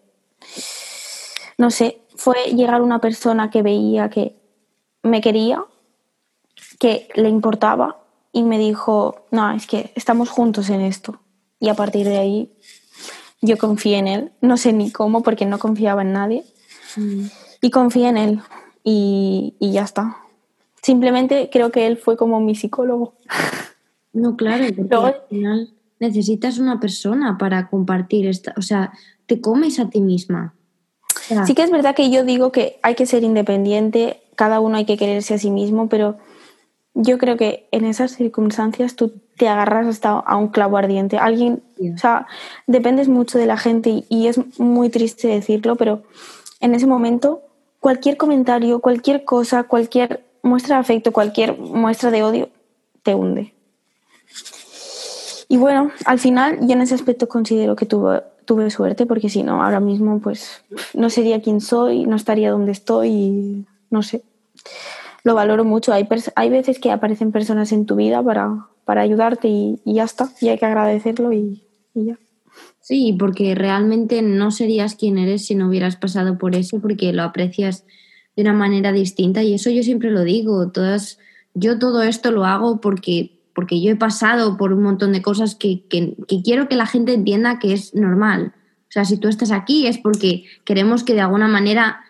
no 1.56 1.70
sé, 1.70 1.98
fue 2.18 2.34
llegar 2.54 2.82
una 2.82 3.00
persona 3.00 3.48
que 3.48 3.62
veía 3.62 4.10
que 4.10 4.36
me 5.04 5.20
quería, 5.20 5.64
que 6.78 7.08
le 7.14 7.28
importaba 7.28 8.02
y 8.32 8.42
me 8.42 8.58
dijo, 8.58 9.24
no, 9.30 9.52
es 9.52 9.66
que 9.66 9.92
estamos 9.94 10.28
juntos 10.28 10.68
en 10.68 10.80
esto. 10.80 11.20
Y 11.60 11.68
a 11.68 11.74
partir 11.74 12.06
de 12.06 12.18
ahí 12.18 12.52
yo 13.40 13.56
confié 13.56 13.98
en 13.98 14.08
él, 14.08 14.32
no 14.40 14.56
sé 14.56 14.72
ni 14.72 14.90
cómo 14.90 15.22
porque 15.22 15.46
no 15.46 15.58
confiaba 15.60 16.02
en 16.02 16.12
nadie. 16.12 16.44
Mm. 16.96 17.26
Y 17.62 17.70
confié 17.70 18.08
en 18.08 18.16
él 18.16 18.40
y, 18.82 19.54
y 19.60 19.72
ya 19.72 19.84
está. 19.84 20.16
Simplemente 20.82 21.50
creo 21.52 21.70
que 21.70 21.86
él 21.86 21.96
fue 21.96 22.16
como 22.16 22.40
mi 22.40 22.56
psicólogo. 22.56 23.14
No, 24.12 24.36
claro, 24.36 24.64
porque 24.74 24.96
al 24.96 25.22
final 25.28 25.70
necesitas 26.00 26.58
una 26.58 26.80
persona 26.80 27.38
para 27.38 27.68
compartir 27.68 28.26
esta, 28.26 28.54
o 28.56 28.62
sea, 28.62 28.92
te 29.26 29.40
comes 29.40 29.78
a 29.78 29.88
ti 29.88 30.00
misma. 30.00 30.54
Sí 31.46 31.54
que 31.54 31.62
es 31.62 31.70
verdad 31.70 31.94
que 31.94 32.10
yo 32.10 32.24
digo 32.24 32.52
que 32.52 32.78
hay 32.82 32.94
que 32.94 33.06
ser 33.06 33.24
independiente, 33.24 34.20
cada 34.34 34.60
uno 34.60 34.76
hay 34.76 34.84
que 34.84 34.96
quererse 34.96 35.34
a 35.34 35.38
sí 35.38 35.50
mismo, 35.50 35.88
pero 35.88 36.16
yo 36.94 37.18
creo 37.18 37.36
que 37.36 37.68
en 37.70 37.84
esas 37.84 38.12
circunstancias 38.12 38.96
tú 38.96 39.12
te 39.36 39.48
agarras 39.48 39.86
hasta 39.86 40.10
a 40.10 40.36
un 40.36 40.48
clavo 40.48 40.76
ardiente. 40.76 41.16
Alguien, 41.16 41.62
o 41.94 41.98
sea, 41.98 42.26
dependes 42.66 43.08
mucho 43.08 43.38
de 43.38 43.46
la 43.46 43.56
gente 43.56 44.04
y 44.08 44.26
es 44.26 44.40
muy 44.58 44.90
triste 44.90 45.28
decirlo, 45.28 45.76
pero 45.76 46.02
en 46.60 46.74
ese 46.74 46.86
momento 46.86 47.42
cualquier 47.80 48.16
comentario, 48.16 48.80
cualquier 48.80 49.24
cosa, 49.24 49.64
cualquier 49.64 50.24
muestra 50.42 50.76
de 50.76 50.80
afecto, 50.80 51.12
cualquier 51.12 51.56
muestra 51.56 52.10
de 52.10 52.22
odio, 52.22 52.48
te 53.02 53.14
hunde. 53.14 53.54
Y 55.48 55.56
bueno, 55.56 55.90
al 56.04 56.18
final 56.18 56.58
yo 56.60 56.72
en 56.72 56.82
ese 56.82 56.94
aspecto 56.94 57.28
considero 57.28 57.74
que 57.76 57.86
tuve, 57.86 58.22
tuve 58.48 58.70
suerte, 58.70 59.04
porque 59.04 59.28
si 59.28 59.42
no, 59.42 59.62
ahora 59.62 59.78
mismo 59.78 60.20
pues 60.20 60.64
no 60.94 61.10
sería 61.10 61.42
quien 61.42 61.60
soy, 61.60 62.06
no 62.06 62.16
estaría 62.16 62.50
donde 62.50 62.72
estoy, 62.72 63.08
y 63.10 63.66
no 63.90 64.02
sé. 64.02 64.22
Lo 65.22 65.34
valoro 65.34 65.66
mucho. 65.66 65.92
Hay, 65.92 66.08
hay 66.34 66.48
veces 66.48 66.78
que 66.78 66.90
aparecen 66.90 67.30
personas 67.30 67.72
en 67.72 67.84
tu 67.84 67.96
vida 67.96 68.22
para, 68.22 68.66
para 68.86 69.02
ayudarte 69.02 69.48
y, 69.48 69.78
ya 69.84 70.04
está, 70.04 70.30
y 70.40 70.48
hay 70.48 70.56
que 70.56 70.64
agradecerlo 70.64 71.30
y, 71.34 71.62
y 71.92 72.06
ya. 72.06 72.18
Sí, 72.80 73.14
porque 73.18 73.54
realmente 73.54 74.22
no 74.22 74.50
serías 74.50 74.94
quien 74.94 75.18
eres 75.18 75.44
si 75.44 75.54
no 75.54 75.68
hubieras 75.68 75.96
pasado 75.96 76.38
por 76.38 76.56
eso, 76.56 76.80
porque 76.80 77.12
lo 77.12 77.24
aprecias 77.24 77.84
de 78.34 78.42
una 78.42 78.54
manera 78.54 78.92
distinta 78.92 79.42
y 79.42 79.52
eso 79.52 79.68
yo 79.68 79.82
siempre 79.82 80.10
lo 80.10 80.24
digo, 80.24 80.70
todas, 80.70 81.18
yo 81.52 81.78
todo 81.78 82.02
esto 82.02 82.30
lo 82.30 82.46
hago 82.46 82.80
porque, 82.80 83.37
porque 83.58 83.82
yo 83.82 83.90
he 83.90 83.96
pasado 83.96 84.56
por 84.56 84.72
un 84.72 84.84
montón 84.84 85.10
de 85.10 85.20
cosas 85.20 85.56
que, 85.56 85.84
que, 85.88 86.14
quiero 86.44 86.68
que 86.68 86.76
la 86.76 86.86
gente 86.86 87.12
entienda 87.12 87.58
que 87.58 87.72
es 87.72 87.92
normal. 87.92 88.52
O 88.82 88.90
sea, 88.90 89.04
si 89.04 89.16
tú 89.16 89.26
estás 89.26 89.50
aquí 89.50 89.88
es 89.88 89.98
porque 89.98 90.44
queremos 90.64 91.02
que 91.02 91.14
de 91.14 91.22
alguna 91.22 91.48
manera 91.48 92.04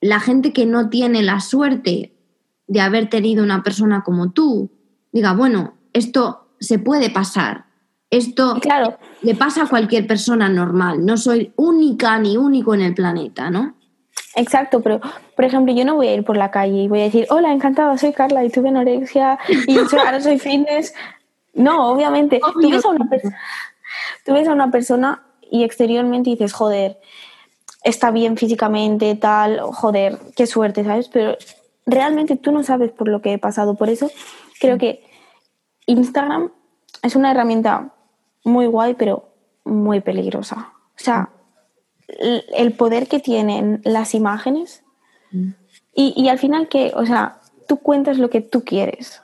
la 0.00 0.18
gente 0.18 0.52
que 0.52 0.66
no 0.66 0.88
tiene 0.90 1.22
la 1.22 1.38
suerte 1.38 2.16
de 2.66 2.80
haber 2.80 3.08
tenido 3.08 3.44
una 3.44 3.62
persona 3.62 4.02
como 4.02 4.32
tú 4.32 4.72
diga, 5.12 5.34
bueno, 5.34 5.74
esto 5.92 6.48
se 6.58 6.80
puede 6.80 7.10
pasar. 7.10 7.66
Esto 8.10 8.58
claro. 8.60 8.98
le 9.22 9.36
pasa 9.36 9.62
a 9.62 9.68
cualquier 9.68 10.08
persona 10.08 10.48
normal. 10.48 11.06
No 11.06 11.16
soy 11.16 11.52
única 11.54 12.18
ni 12.18 12.36
único 12.36 12.74
en 12.74 12.80
el 12.80 12.92
planeta, 12.92 13.50
¿no? 13.52 13.75
Exacto, 14.36 14.82
pero 14.82 15.00
por 15.34 15.44
ejemplo, 15.46 15.74
yo 15.74 15.84
no 15.86 15.94
voy 15.94 16.08
a 16.08 16.14
ir 16.14 16.22
por 16.22 16.36
la 16.36 16.50
calle 16.50 16.82
y 16.82 16.88
voy 16.88 17.00
a 17.00 17.04
decir, 17.04 17.26
hola, 17.30 17.52
encantada, 17.52 17.96
soy 17.96 18.12
Carla 18.12 18.44
y 18.44 18.50
tuve 18.50 18.68
anorexia 18.68 19.38
y 19.66 19.78
ahora 19.78 20.20
soy 20.20 20.38
fitness. 20.38 20.94
No, 21.54 21.90
obviamente. 21.90 22.40
Tú 22.52 22.70
ves, 22.70 22.84
a 22.84 22.88
una 22.90 23.08
tú 24.26 24.34
ves 24.34 24.46
a 24.46 24.52
una 24.52 24.70
persona 24.70 25.22
y 25.50 25.64
exteriormente 25.64 26.28
dices, 26.28 26.52
joder, 26.52 27.00
está 27.82 28.10
bien 28.10 28.36
físicamente, 28.36 29.14
tal, 29.14 29.60
joder, 29.60 30.18
qué 30.36 30.46
suerte, 30.46 30.84
¿sabes? 30.84 31.08
Pero 31.08 31.38
realmente 31.86 32.36
tú 32.36 32.52
no 32.52 32.62
sabes 32.62 32.90
por 32.90 33.08
lo 33.08 33.22
que 33.22 33.32
he 33.32 33.38
pasado. 33.38 33.74
Por 33.74 33.88
eso 33.88 34.10
creo 34.60 34.76
que 34.76 35.02
Instagram 35.86 36.52
es 37.02 37.16
una 37.16 37.30
herramienta 37.30 37.94
muy 38.44 38.66
guay, 38.66 38.94
pero 38.94 39.30
muy 39.64 40.00
peligrosa. 40.00 40.72
O 40.94 41.02
sea, 41.02 41.30
el 42.08 42.72
poder 42.72 43.08
que 43.08 43.20
tienen 43.20 43.80
las 43.84 44.14
imágenes 44.14 44.82
Y, 45.94 46.14
y 46.16 46.28
al 46.28 46.38
final, 46.38 46.68
¿qué? 46.68 46.92
O 46.94 47.04
sea, 47.06 47.40
tú 47.66 47.78
cuentas 47.78 48.18
lo 48.18 48.30
que 48.30 48.40
tú 48.40 48.64
quieres. 48.64 49.22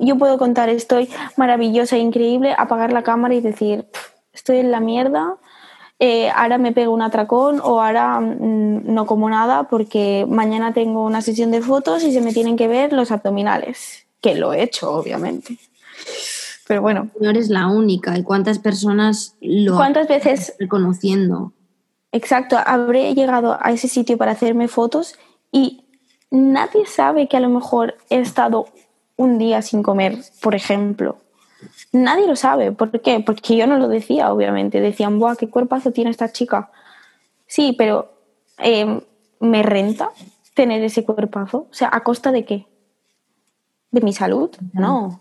Yo 0.00 0.16
puedo 0.16 0.38
contar, 0.38 0.68
estoy 0.68 1.08
maravillosa, 1.36 1.96
e 1.96 1.98
increíble, 1.98 2.54
apagar 2.56 2.92
la 2.92 3.02
cámara 3.02 3.34
y 3.34 3.40
decir, 3.40 3.86
estoy 4.32 4.58
en 4.58 4.70
la 4.70 4.78
mierda, 4.78 5.36
eh, 5.98 6.30
ahora 6.30 6.58
me 6.58 6.72
pego 6.72 6.92
un 6.92 7.02
atracón 7.02 7.60
o 7.60 7.80
ahora 7.80 8.20
mm, 8.20 8.92
no 8.92 9.06
como 9.06 9.30
nada 9.30 9.64
porque 9.64 10.26
mañana 10.28 10.74
tengo 10.74 11.04
una 11.04 11.22
sesión 11.22 11.50
de 11.50 11.62
fotos 11.62 12.04
y 12.04 12.12
se 12.12 12.20
me 12.20 12.34
tienen 12.34 12.56
que 12.56 12.68
ver 12.68 12.92
los 12.92 13.10
abdominales, 13.10 14.06
que 14.20 14.34
lo 14.34 14.52
he 14.52 14.62
hecho, 14.62 14.92
obviamente. 14.92 15.58
Pero 16.68 16.82
bueno. 16.82 17.10
No 17.18 17.30
eres 17.30 17.48
la 17.48 17.68
única. 17.68 18.18
¿Y 18.18 18.22
cuántas 18.22 18.58
personas 18.58 19.36
lo 19.40 19.76
¿Cuántas 19.76 20.06
veces 20.06 20.54
reconociendo? 20.58 21.52
Exacto, 22.12 22.56
habré 22.64 23.14
llegado 23.14 23.58
a 23.60 23.72
ese 23.72 23.88
sitio 23.88 24.16
para 24.16 24.32
hacerme 24.32 24.68
fotos 24.68 25.18
y 25.52 25.84
nadie 26.30 26.86
sabe 26.86 27.28
que 27.28 27.36
a 27.36 27.40
lo 27.40 27.48
mejor 27.48 27.96
he 28.10 28.20
estado 28.20 28.66
un 29.16 29.38
día 29.38 29.62
sin 29.62 29.82
comer, 29.82 30.18
por 30.40 30.54
ejemplo. 30.54 31.18
Nadie 31.92 32.26
lo 32.26 32.36
sabe. 32.36 32.72
¿Por 32.72 33.00
qué? 33.00 33.20
Porque 33.20 33.56
yo 33.56 33.66
no 33.66 33.78
lo 33.78 33.88
decía, 33.88 34.32
obviamente. 34.32 34.80
Decían, 34.80 35.18
¡buah, 35.18 35.36
qué 35.36 35.48
cuerpazo 35.48 35.90
tiene 35.90 36.10
esta 36.10 36.30
chica! 36.30 36.70
Sí, 37.46 37.74
pero 37.76 38.12
em, 38.58 39.00
¿me 39.40 39.62
renta 39.62 40.10
tener 40.54 40.82
ese 40.82 41.04
cuerpazo? 41.04 41.66
O 41.70 41.74
sea, 41.74 41.88
¿a 41.92 42.02
costa 42.02 42.32
de 42.32 42.44
qué? 42.44 42.66
¿De 43.90 44.00
mi 44.00 44.12
salud? 44.12 44.50
No. 44.72 45.20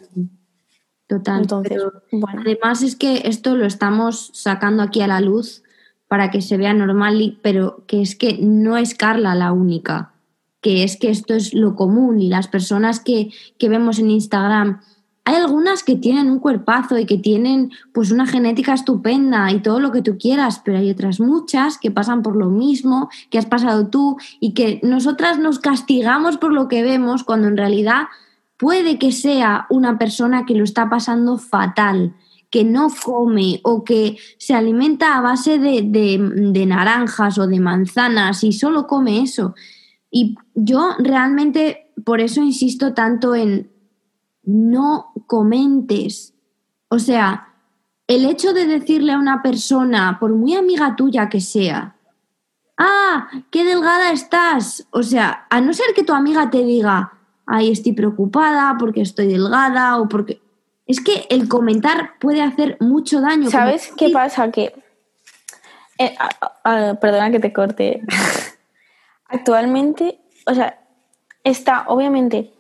Total. 1.07 1.41
Entonces, 1.41 1.83
bueno. 2.11 2.41
Además 2.41 2.81
es 2.81 2.95
que 2.95 3.21
esto 3.25 3.55
lo 3.55 3.65
estamos 3.65 4.31
sacando 4.33 4.83
aquí 4.83 5.01
a 5.01 5.07
la 5.07 5.21
luz 5.21 5.63
para 6.07 6.31
que 6.31 6.41
se 6.41 6.57
vea 6.57 6.73
normal, 6.73 7.39
pero 7.41 7.83
que 7.87 8.01
es 8.01 8.15
que 8.15 8.37
no 8.39 8.77
es 8.77 8.95
Carla 8.95 9.35
la 9.35 9.51
única, 9.51 10.13
que 10.61 10.83
es 10.83 10.97
que 10.97 11.09
esto 11.09 11.33
es 11.33 11.53
lo 11.53 11.75
común 11.75 12.19
y 12.19 12.29
las 12.29 12.47
personas 12.47 12.99
que, 12.99 13.31
que 13.57 13.69
vemos 13.69 13.99
en 13.99 14.11
Instagram 14.11 14.79
hay 15.27 15.35
algunas 15.35 15.83
que 15.83 15.95
tienen 15.95 16.29
un 16.29 16.39
cuerpazo 16.39 16.99
y 16.99 17.07
que 17.07 17.17
tienen 17.17 17.71
pues 17.93 18.11
una 18.11 18.27
genética 18.27 18.75
estupenda 18.75 19.51
y 19.51 19.59
todo 19.59 19.79
lo 19.79 19.91
que 19.91 20.03
tú 20.03 20.19
quieras, 20.19 20.61
pero 20.63 20.77
hay 20.77 20.91
otras 20.91 21.19
muchas 21.19 21.79
que 21.79 21.89
pasan 21.89 22.21
por 22.21 22.35
lo 22.35 22.51
mismo 22.51 23.09
que 23.31 23.39
has 23.39 23.47
pasado 23.47 23.87
tú 23.87 24.17
y 24.39 24.53
que 24.53 24.79
nosotras 24.83 25.39
nos 25.39 25.57
castigamos 25.57 26.37
por 26.37 26.53
lo 26.53 26.67
que 26.67 26.83
vemos 26.83 27.23
cuando 27.23 27.47
en 27.47 27.57
realidad 27.57 28.03
puede 28.57 28.99
que 28.99 29.11
sea 29.11 29.65
una 29.71 29.97
persona 29.97 30.45
que 30.45 30.53
lo 30.53 30.63
está 30.63 30.91
pasando 30.91 31.39
fatal, 31.39 32.13
que 32.55 32.63
no 32.63 32.87
come 33.03 33.59
o 33.63 33.83
que 33.83 34.17
se 34.37 34.53
alimenta 34.53 35.17
a 35.17 35.19
base 35.19 35.59
de, 35.59 35.81
de 35.83 36.65
naranjas 36.65 37.37
o 37.37 37.47
de 37.47 37.59
manzanas 37.59 38.45
y 38.45 38.53
solo 38.53 38.87
come 38.87 39.21
eso. 39.21 39.55
Y 40.09 40.37
yo 40.53 40.95
realmente 40.99 41.91
por 42.05 42.21
eso 42.21 42.41
insisto 42.41 42.93
tanto 42.93 43.35
en 43.35 43.69
no 44.43 45.11
comentes. 45.27 46.33
O 46.87 46.97
sea, 46.97 47.49
el 48.07 48.23
hecho 48.23 48.53
de 48.53 48.67
decirle 48.67 49.11
a 49.11 49.19
una 49.19 49.41
persona, 49.41 50.15
por 50.17 50.33
muy 50.33 50.53
amiga 50.53 50.95
tuya 50.95 51.27
que 51.27 51.41
sea, 51.41 51.97
ah, 52.77 53.27
qué 53.51 53.65
delgada 53.65 54.13
estás. 54.13 54.87
O 54.91 55.03
sea, 55.03 55.45
a 55.49 55.59
no 55.59 55.73
ser 55.73 55.87
que 55.93 56.05
tu 56.05 56.13
amiga 56.13 56.49
te 56.49 56.63
diga, 56.63 57.19
ay, 57.45 57.71
estoy 57.71 57.91
preocupada 57.91 58.77
porque 58.79 59.01
estoy 59.01 59.27
delgada 59.27 59.97
o 59.99 60.07
porque... 60.07 60.44
Es 60.87 61.01
que 61.01 61.25
el 61.29 61.47
comentar 61.47 62.11
puede 62.19 62.41
hacer 62.41 62.77
mucho 62.79 63.21
daño. 63.21 63.49
¿Sabes 63.49 63.91
qué 63.97 64.09
pasa? 64.09 64.51
Que... 64.51 64.73
Eh, 65.97 66.15
perdona 67.01 67.31
que 67.31 67.39
te 67.39 67.53
corte. 67.53 68.01
Actualmente, 69.27 70.19
o 70.45 70.53
sea, 70.53 70.79
está, 71.43 71.85
obviamente, 71.87 72.53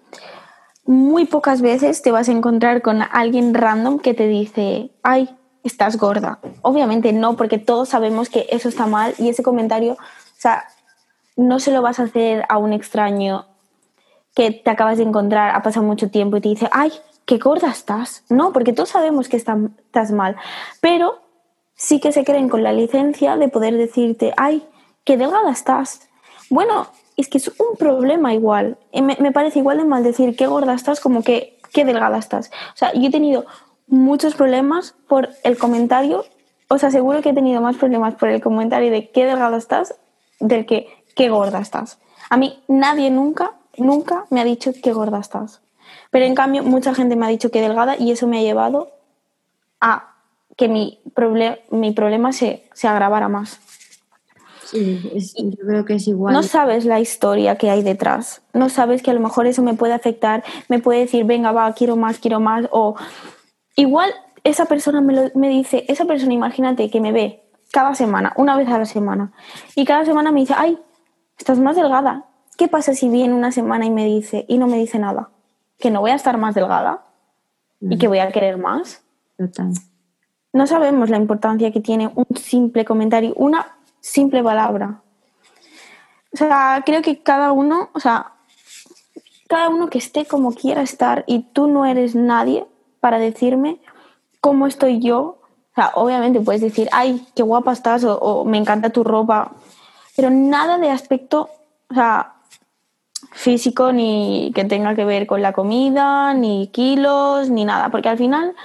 muy 0.85 1.25
pocas 1.25 1.61
veces 1.61 2.01
te 2.01 2.11
vas 2.11 2.29
a 2.29 2.31
encontrar 2.31 2.81
con 2.81 3.01
alguien 3.01 3.53
random 3.53 3.99
que 3.99 4.13
te 4.13 4.27
dice, 4.27 4.91
ay, 5.03 5.29
estás 5.63 5.97
gorda. 5.97 6.39
Obviamente 6.61 7.11
no, 7.11 7.35
porque 7.35 7.57
todos 7.57 7.89
sabemos 7.89 8.29
que 8.29 8.47
eso 8.49 8.69
está 8.69 8.85
mal 8.85 9.13
y 9.17 9.29
ese 9.29 9.43
comentario, 9.43 9.93
o 9.93 10.37
sea, 10.37 10.65
no 11.35 11.59
se 11.59 11.71
lo 11.71 11.81
vas 11.81 11.99
a 11.99 12.03
hacer 12.03 12.45
a 12.49 12.57
un 12.57 12.71
extraño 12.71 13.45
que 14.35 14.51
te 14.51 14.69
acabas 14.69 14.97
de 14.97 15.03
encontrar, 15.03 15.55
ha 15.55 15.63
pasado 15.63 15.85
mucho 15.85 16.09
tiempo 16.09 16.37
y 16.37 16.41
te 16.41 16.49
dice, 16.49 16.69
ay, 16.71 16.91
qué 17.25 17.37
gorda 17.37 17.69
estás. 17.69 18.23
No, 18.29 18.53
porque 18.53 18.73
todos 18.73 18.89
sabemos 18.89 19.29
que 19.29 19.37
estás 19.37 20.11
mal, 20.11 20.35
pero 20.81 21.19
sí 21.75 21.99
que 21.99 22.11
se 22.11 22.23
creen 22.23 22.49
con 22.49 22.63
la 22.63 22.73
licencia 22.73 23.37
de 23.37 23.49
poder 23.49 23.77
decirte, 23.77 24.33
ay, 24.37 24.65
qué 25.03 25.17
delgada 25.17 25.51
estás. 25.51 26.07
Bueno, 26.49 26.87
es 27.17 27.27
que 27.27 27.37
es 27.37 27.47
un 27.59 27.77
problema 27.77 28.33
igual. 28.33 28.77
Me, 28.93 29.17
me, 29.19 29.31
parece 29.31 29.59
igual 29.59 29.77
de 29.77 29.85
mal 29.85 30.03
decir 30.03 30.35
qué 30.35 30.47
gorda 30.47 30.73
estás 30.73 30.99
como 30.99 31.23
que 31.23 31.59
qué 31.73 31.85
delgada 31.85 32.17
estás. 32.17 32.51
O 32.73 32.77
sea, 32.77 32.93
yo 32.93 33.07
he 33.07 33.11
tenido 33.11 33.45
muchos 33.87 34.35
problemas 34.35 34.95
por 35.07 35.29
el 35.43 35.57
comentario. 35.57 36.25
Os 36.67 36.83
aseguro 36.83 37.21
que 37.21 37.29
he 37.29 37.33
tenido 37.33 37.61
más 37.61 37.77
problemas 37.77 38.15
por 38.15 38.29
el 38.29 38.41
comentario 38.41 38.91
de 38.91 39.11
qué 39.11 39.25
delgada 39.25 39.57
estás 39.57 39.95
del 40.39 40.65
que 40.65 40.87
qué 41.15 41.29
gorda 41.29 41.59
estás. 41.59 41.99
A 42.29 42.37
mí 42.37 42.63
nadie 42.67 43.09
nunca, 43.09 43.53
nunca 43.77 44.25
me 44.29 44.41
ha 44.41 44.43
dicho 44.43 44.71
qué 44.81 44.93
gorda 44.93 45.19
estás. 45.19 45.61
Pero 46.11 46.25
en 46.25 46.35
cambio 46.35 46.63
mucha 46.63 46.93
gente 46.93 47.15
me 47.15 47.25
ha 47.25 47.29
dicho 47.29 47.51
que 47.51 47.61
delgada 47.61 47.95
y 47.97 48.11
eso 48.11 48.27
me 48.27 48.39
ha 48.39 48.41
llevado 48.41 48.91
a 49.81 50.15
que 50.57 50.67
mi, 50.67 50.99
mi 51.71 51.91
problema 51.91 52.31
se, 52.31 52.67
se 52.73 52.87
agravara 52.87 53.27
más. 53.27 53.59
Sí, 54.65 54.99
yo 55.37 55.65
creo 55.65 55.85
que 55.85 55.95
es 55.95 56.07
igual. 56.07 56.33
No 56.33 56.43
sabes 56.43 56.85
la 56.85 56.99
historia 56.99 57.57
que 57.57 57.69
hay 57.69 57.83
detrás. 57.83 58.41
No 58.53 58.69
sabes 58.69 59.03
que 59.03 59.11
a 59.11 59.13
lo 59.13 59.19
mejor 59.19 59.45
eso 59.47 59.61
me 59.61 59.75
puede 59.75 59.93
afectar, 59.93 60.43
me 60.69 60.79
puede 60.79 61.01
decir, 61.01 61.23
venga, 61.25 61.51
va, 61.51 61.71
quiero 61.73 61.95
más, 61.95 62.17
quiero 62.17 62.39
más. 62.39 62.65
O 62.71 62.95
igual 63.75 64.11
esa 64.43 64.65
persona 64.65 65.01
me, 65.01 65.31
me 65.35 65.49
dice, 65.49 65.85
esa 65.87 66.05
persona, 66.05 66.33
imagínate 66.33 66.89
que 66.89 66.99
me 66.99 67.11
ve 67.11 67.43
cada 67.71 67.93
semana, 67.93 68.33
una 68.37 68.55
vez 68.55 68.67
a 68.69 68.77
la 68.77 68.85
semana, 68.85 69.33
y 69.75 69.85
cada 69.85 70.05
semana 70.05 70.31
me 70.31 70.39
dice, 70.39 70.53
ay, 70.57 70.79
estás 71.37 71.59
más 71.59 71.75
delgada. 71.75 72.25
¿Qué 72.57 72.67
pasa 72.67 72.93
si 72.93 73.09
viene 73.09 73.33
una 73.33 73.51
semana 73.51 73.85
y 73.85 73.91
me 73.91 74.05
dice, 74.05 74.45
y 74.47 74.57
no 74.57 74.67
me 74.67 74.77
dice 74.77 74.97
nada? 74.97 75.29
¿Que 75.79 75.91
no 75.91 76.01
voy 76.01 76.11
a 76.11 76.15
estar 76.15 76.37
más 76.37 76.55
delgada? 76.55 77.05
¿Y 77.81 77.97
que 77.97 78.07
voy 78.07 78.19
a 78.19 78.31
querer 78.31 78.57
más? 78.57 79.03
Total. 79.37 79.73
No 80.53 80.67
sabemos 80.67 81.09
la 81.09 81.17
importancia 81.17 81.71
que 81.71 81.81
tiene 81.81 82.09
un 82.15 82.37
simple 82.37 82.85
comentario, 82.85 83.33
una 83.35 83.77
simple 83.99 84.41
palabra. 84.41 85.01
O 86.33 86.37
sea, 86.37 86.81
creo 86.85 87.01
que 87.01 87.21
cada 87.21 87.51
uno, 87.51 87.89
o 87.93 87.99
sea, 87.99 88.33
cada 89.47 89.69
uno 89.69 89.89
que 89.89 89.97
esté 89.97 90.25
como 90.25 90.53
quiera 90.53 90.81
estar 90.81 91.23
y 91.27 91.43
tú 91.53 91.67
no 91.67 91.85
eres 91.85 92.15
nadie 92.15 92.65
para 92.99 93.19
decirme 93.19 93.79
cómo 94.41 94.67
estoy 94.67 94.99
yo. 94.99 95.19
O 95.21 95.75
sea, 95.75 95.91
obviamente 95.95 96.39
puedes 96.39 96.61
decir, 96.61 96.87
ay, 96.91 97.27
qué 97.35 97.43
guapa 97.43 97.73
estás 97.73 98.03
o, 98.05 98.45
me 98.45 98.57
encanta 98.57 98.91
tu 98.91 99.03
ropa, 99.03 99.51
pero 100.15 100.29
nada 100.29 100.77
de 100.77 100.89
aspecto, 100.89 101.49
o 101.89 101.93
sea, 101.93 102.34
físico 103.35 103.91
ni 103.91 104.51
que 104.55 104.65
tenga 104.65 104.95
que 104.95 105.05
ver 105.05 105.27
con 105.27 105.41
la 105.41 105.53
comida, 105.53 106.33
ni 106.33 106.67
kilos, 106.67 107.49
ni 107.49 107.65
nada, 107.65 107.89
porque 107.89 108.09
al 108.09 108.17
final 108.17 108.55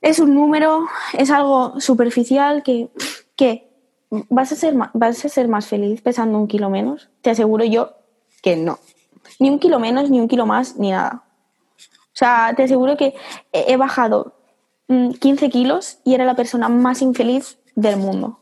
es 0.00 0.18
un 0.18 0.34
número, 0.34 0.86
es 1.14 1.30
algo 1.30 1.80
superficial 1.80 2.62
que, 2.62 2.88
que 3.36 3.68
¿Vas 4.10 4.52
a, 4.52 4.56
ser 4.56 4.74
más, 4.74 4.90
¿Vas 4.94 5.24
a 5.24 5.28
ser 5.28 5.48
más 5.48 5.66
feliz 5.66 6.00
pesando 6.00 6.38
un 6.38 6.48
kilo 6.48 6.70
menos? 6.70 7.10
Te 7.20 7.30
aseguro 7.30 7.64
yo 7.64 7.92
que 8.42 8.56
no. 8.56 8.78
Ni 9.38 9.50
un 9.50 9.58
kilo 9.58 9.78
menos, 9.78 10.10
ni 10.10 10.18
un 10.18 10.28
kilo 10.28 10.46
más, 10.46 10.76
ni 10.76 10.90
nada. 10.90 11.24
O 11.78 12.18
sea, 12.18 12.54
te 12.56 12.62
aseguro 12.62 12.96
que 12.96 13.14
he 13.52 13.76
bajado 13.76 14.32
15 14.88 15.46
mm, 15.46 15.50
kilos 15.50 15.98
y 16.04 16.14
era 16.14 16.24
la 16.24 16.34
persona 16.34 16.68
más 16.68 17.02
infeliz 17.02 17.58
del 17.74 17.98
mundo. 17.98 18.40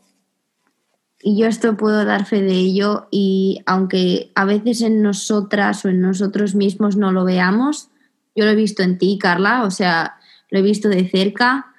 Y 1.21 1.39
yo 1.39 1.47
esto 1.47 1.77
puedo 1.77 2.05
dar 2.05 2.25
fe 2.25 2.41
de 2.41 2.53
ello 2.53 3.07
y 3.11 3.61
aunque 3.65 4.31
a 4.35 4.45
veces 4.45 4.81
en 4.81 5.01
nosotras 5.01 5.83
o 5.83 5.89
en 5.89 6.01
nosotros 6.01 6.53
mismos 6.53 6.95
no 6.95 7.11
lo 7.11 7.25
veamos, 7.25 7.89
yo 8.35 8.45
lo 8.45 8.51
he 8.51 8.55
visto 8.55 8.83
en 8.83 8.97
ti, 8.97 9.17
Carla, 9.19 9.63
o 9.63 9.71
sea, 9.71 10.17
lo 10.51 10.59
he 10.59 10.61
visto 10.61 10.89
de 10.89 11.09
cerca 11.09 11.73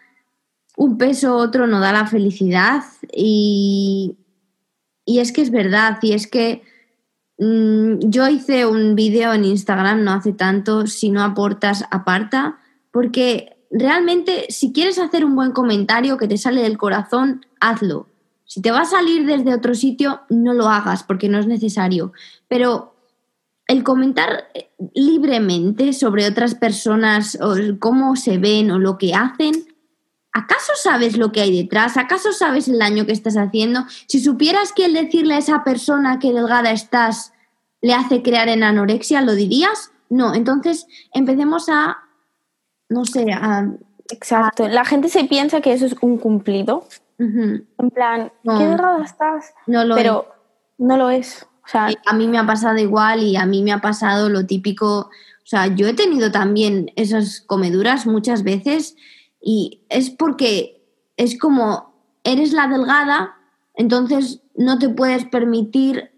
un 0.79 0.97
peso 0.97 1.37
otro 1.37 1.67
no 1.67 1.81
da 1.81 1.93
la 1.93 2.07
felicidad 2.07 2.85
y, 3.13 4.17
y 5.05 5.19
es 5.19 5.33
que 5.33 5.43
es 5.43 5.51
verdad, 5.51 5.99
y 6.03 6.13
es 6.13 6.29
que 6.29 6.63
mm, 7.39 8.09
yo 8.09 8.29
hice 8.29 8.65
un 8.65 8.95
vídeo 8.95 9.33
en 9.33 9.45
Instagram 9.45 10.05
no 10.05 10.13
hace 10.13 10.33
tanto, 10.33 10.87
si 10.87 11.11
no 11.11 11.25
aportas, 11.25 11.85
aparta, 11.91 12.61
porque 12.93 13.57
realmente 13.73 14.47
si 14.51 14.73
quieres 14.73 15.01
hacer 15.01 15.25
un 15.25 15.35
buen 15.35 15.51
comentario 15.51 16.17
que 16.17 16.29
te 16.29 16.39
sale 16.39 16.63
del 16.63 16.79
corazón, 16.79 17.45
hazlo. 17.61 18.07
Si 18.49 18.63
te 18.63 18.71
va 18.71 18.81
a 18.81 18.87
salir 18.87 19.27
desde 19.27 19.55
otro 19.55 19.75
sitio, 19.75 20.23
no 20.31 20.55
lo 20.55 20.69
hagas 20.69 21.05
porque 21.05 21.29
no 21.29 21.39
es 21.39 21.47
necesario. 21.47 22.13
Pero 22.49 22.95
el 23.67 23.85
comentar 23.85 24.49
libremente 24.95 25.93
sobre 25.93 26.27
otras 26.27 26.55
personas 26.55 27.39
o 27.43 27.55
cómo 27.79 28.17
se 28.17 28.39
ven 28.39 28.71
o 28.71 28.79
lo 28.79 28.97
que 28.97 29.15
hacen, 29.15 29.53
¿acaso 30.33 30.73
sabes 30.77 31.19
lo 31.19 31.31
que 31.31 31.43
hay 31.43 31.55
detrás? 31.55 31.99
¿Acaso 31.99 32.33
sabes 32.33 32.69
el 32.69 32.79
daño 32.79 33.05
que 33.05 33.13
estás 33.13 33.37
haciendo? 33.37 33.85
Si 34.07 34.19
supieras 34.19 34.73
que 34.73 34.87
el 34.87 34.95
decirle 34.95 35.35
a 35.35 35.39
esa 35.39 35.63
persona 35.63 36.19
que 36.19 36.33
delgada 36.33 36.73
estás 36.73 37.35
le 37.83 37.93
hace 37.93 38.23
crear 38.23 38.49
en 38.49 38.63
anorexia, 38.63 39.21
¿lo 39.21 39.35
dirías? 39.35 39.93
No, 40.09 40.35
entonces 40.35 40.87
empecemos 41.13 41.69
a, 41.69 41.99
no 42.89 43.05
sé, 43.05 43.31
a... 43.31 43.71
Exacto, 44.11 44.67
la 44.69 44.87
gente 44.87 45.11
se 45.11 45.25
piensa 45.25 45.61
que 45.61 45.75
eso 45.75 45.85
es 45.85 45.95
un 46.01 46.17
cumplido. 46.17 46.89
En 47.19 47.91
plan, 47.93 48.33
qué 48.45 48.65
delgada 48.65 49.05
estás. 49.05 49.53
No 49.67 49.85
lo 49.85 49.97
Pero 49.97 50.27
no 50.79 50.97
lo 50.97 51.11
es. 51.11 51.47
O 51.65 51.69
sea, 51.69 51.89
a 52.07 52.15
mí 52.15 52.29
me 52.29 52.39
ha 52.39 52.47
pasado 52.47 52.79
igual 52.79 53.23
y 53.23 53.37
a 53.37 53.45
mí 53.45 53.63
me 53.63 53.73
ha 53.73 53.81
pasado 53.81 54.29
lo 54.29 54.47
típico. 54.47 55.01
O 55.01 55.47
sea, 55.47 55.67
yo 55.67 55.87
he 55.89 55.95
tenido 55.95 56.31
también 56.31 56.93
esas 56.97 57.41
comeduras 57.41 58.07
muchas 58.07 58.43
veces 58.43 58.97
y 59.41 59.83
es 59.89 60.11
porque 60.11 60.83
es 61.17 61.39
como 61.39 61.95
eres 62.25 62.53
la 62.53 62.69
delgada, 62.69 63.37
entonces 63.75 64.41
no 64.55 64.79
te 64.79 64.89
puedes 64.89 65.25
permitir 65.25 66.11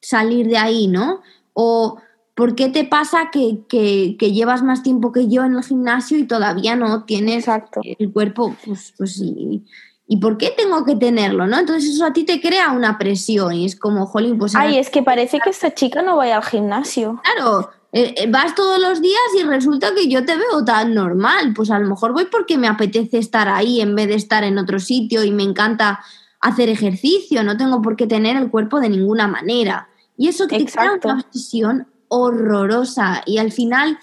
salir 0.00 0.46
de 0.46 0.58
ahí, 0.58 0.86
¿no? 0.86 1.20
O 1.52 1.98
¿por 2.34 2.54
qué 2.54 2.68
te 2.68 2.84
pasa 2.84 3.30
que, 3.30 4.16
llevas 4.18 4.62
más 4.62 4.82
tiempo 4.82 5.12
que 5.12 5.28
yo 5.28 5.44
en 5.44 5.54
el 5.54 5.64
gimnasio 5.64 6.18
y 6.18 6.26
todavía 6.26 6.76
no 6.76 7.04
tienes 7.04 7.46
el 7.82 8.12
cuerpo? 8.12 8.54
Pues, 8.64 8.94
pues 8.96 9.14
sí. 9.14 9.64
¿Y 10.06 10.18
por 10.18 10.36
qué 10.36 10.52
tengo 10.56 10.84
que 10.84 10.96
tenerlo, 10.96 11.46
no? 11.46 11.58
Entonces 11.58 11.94
eso 11.94 12.04
a 12.04 12.12
ti 12.12 12.24
te 12.24 12.40
crea 12.40 12.72
una 12.72 12.98
presión 12.98 13.54
y 13.54 13.64
es 13.64 13.78
como, 13.78 14.06
jolín, 14.06 14.38
pues... 14.38 14.54
Ay, 14.54 14.76
es 14.76 14.90
que 14.90 15.02
parece 15.02 15.40
que 15.40 15.50
esta 15.50 15.72
chica 15.74 16.02
no 16.02 16.16
vaya 16.16 16.36
al 16.36 16.44
gimnasio. 16.44 17.22
Claro, 17.24 17.70
eh, 17.96 18.12
eh, 18.18 18.26
vas 18.28 18.54
todos 18.54 18.78
los 18.80 19.00
días 19.00 19.22
y 19.38 19.44
resulta 19.44 19.94
que 19.94 20.08
yo 20.08 20.24
te 20.24 20.36
veo 20.36 20.64
tan 20.64 20.94
normal. 20.94 21.54
Pues 21.54 21.70
a 21.70 21.78
lo 21.78 21.88
mejor 21.88 22.12
voy 22.12 22.26
porque 22.26 22.58
me 22.58 22.68
apetece 22.68 23.18
estar 23.18 23.48
ahí 23.48 23.80
en 23.80 23.94
vez 23.94 24.08
de 24.08 24.16
estar 24.16 24.44
en 24.44 24.58
otro 24.58 24.78
sitio 24.78 25.24
y 25.24 25.30
me 25.30 25.44
encanta 25.44 26.00
hacer 26.40 26.68
ejercicio. 26.68 27.42
No 27.42 27.56
tengo 27.56 27.80
por 27.80 27.96
qué 27.96 28.06
tener 28.06 28.36
el 28.36 28.50
cuerpo 28.50 28.80
de 28.80 28.90
ninguna 28.90 29.26
manera. 29.26 29.88
Y 30.18 30.28
eso 30.28 30.46
te 30.46 30.64
crea 30.66 30.98
una 31.02 31.14
obsesión 31.14 31.86
horrorosa. 32.08 33.22
Y 33.24 33.38
al 33.38 33.52
final, 33.52 33.98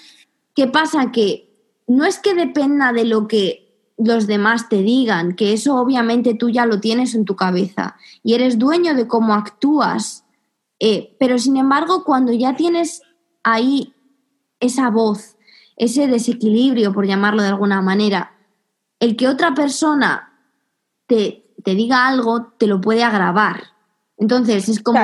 ¿qué 0.55 0.67
pasa? 0.67 1.11
Que 1.11 1.53
no 1.85 2.05
es 2.05 2.17
que 2.17 2.33
dependa 2.33 2.93
de 2.93 3.05
lo 3.05 3.27
que 3.27 3.70
los 4.03 4.27
demás 4.27 4.69
te 4.69 4.81
digan, 4.81 5.35
que 5.35 5.53
eso 5.53 5.75
obviamente 5.75 6.33
tú 6.33 6.49
ya 6.49 6.65
lo 6.65 6.79
tienes 6.79 7.15
en 7.15 7.25
tu 7.25 7.35
cabeza 7.35 7.95
y 8.23 8.33
eres 8.33 8.57
dueño 8.57 8.95
de 8.95 9.07
cómo 9.07 9.33
actúas. 9.33 10.25
Eh, 10.79 11.15
pero 11.19 11.37
sin 11.37 11.57
embargo, 11.57 12.03
cuando 12.03 12.31
ya 12.31 12.55
tienes 12.55 13.01
ahí 13.43 13.93
esa 14.59 14.89
voz, 14.89 15.37
ese 15.75 16.07
desequilibrio, 16.07 16.93
por 16.93 17.05
llamarlo 17.05 17.41
de 17.41 17.49
alguna 17.49 17.81
manera, 17.81 18.33
el 18.99 19.15
que 19.15 19.27
otra 19.27 19.53
persona 19.53 20.33
te, 21.07 21.53
te 21.63 21.75
diga 21.75 22.07
algo 22.07 22.53
te 22.57 22.67
lo 22.67 22.81
puede 22.81 23.03
agravar. 23.03 23.71
Entonces 24.17 24.69
es 24.69 24.83
como 24.83 24.99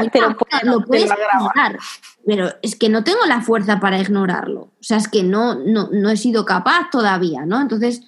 lo, 0.64 0.86
puedes 0.86 1.06
ignorar, 1.06 1.80
pero 2.24 2.50
es 2.62 2.76
que 2.76 2.88
no 2.88 3.04
tengo 3.04 3.26
la 3.26 3.42
fuerza 3.42 3.80
para 3.80 4.00
ignorarlo. 4.00 4.62
O 4.62 4.84
sea, 4.84 4.98
es 4.98 5.08
que 5.08 5.24
no, 5.24 5.56
no, 5.56 5.90
no 5.92 6.12
he 6.12 6.18
sido 6.18 6.46
capaz 6.46 6.92
todavía, 6.92 7.44
¿no? 7.48 7.60
Entonces, 7.60 8.04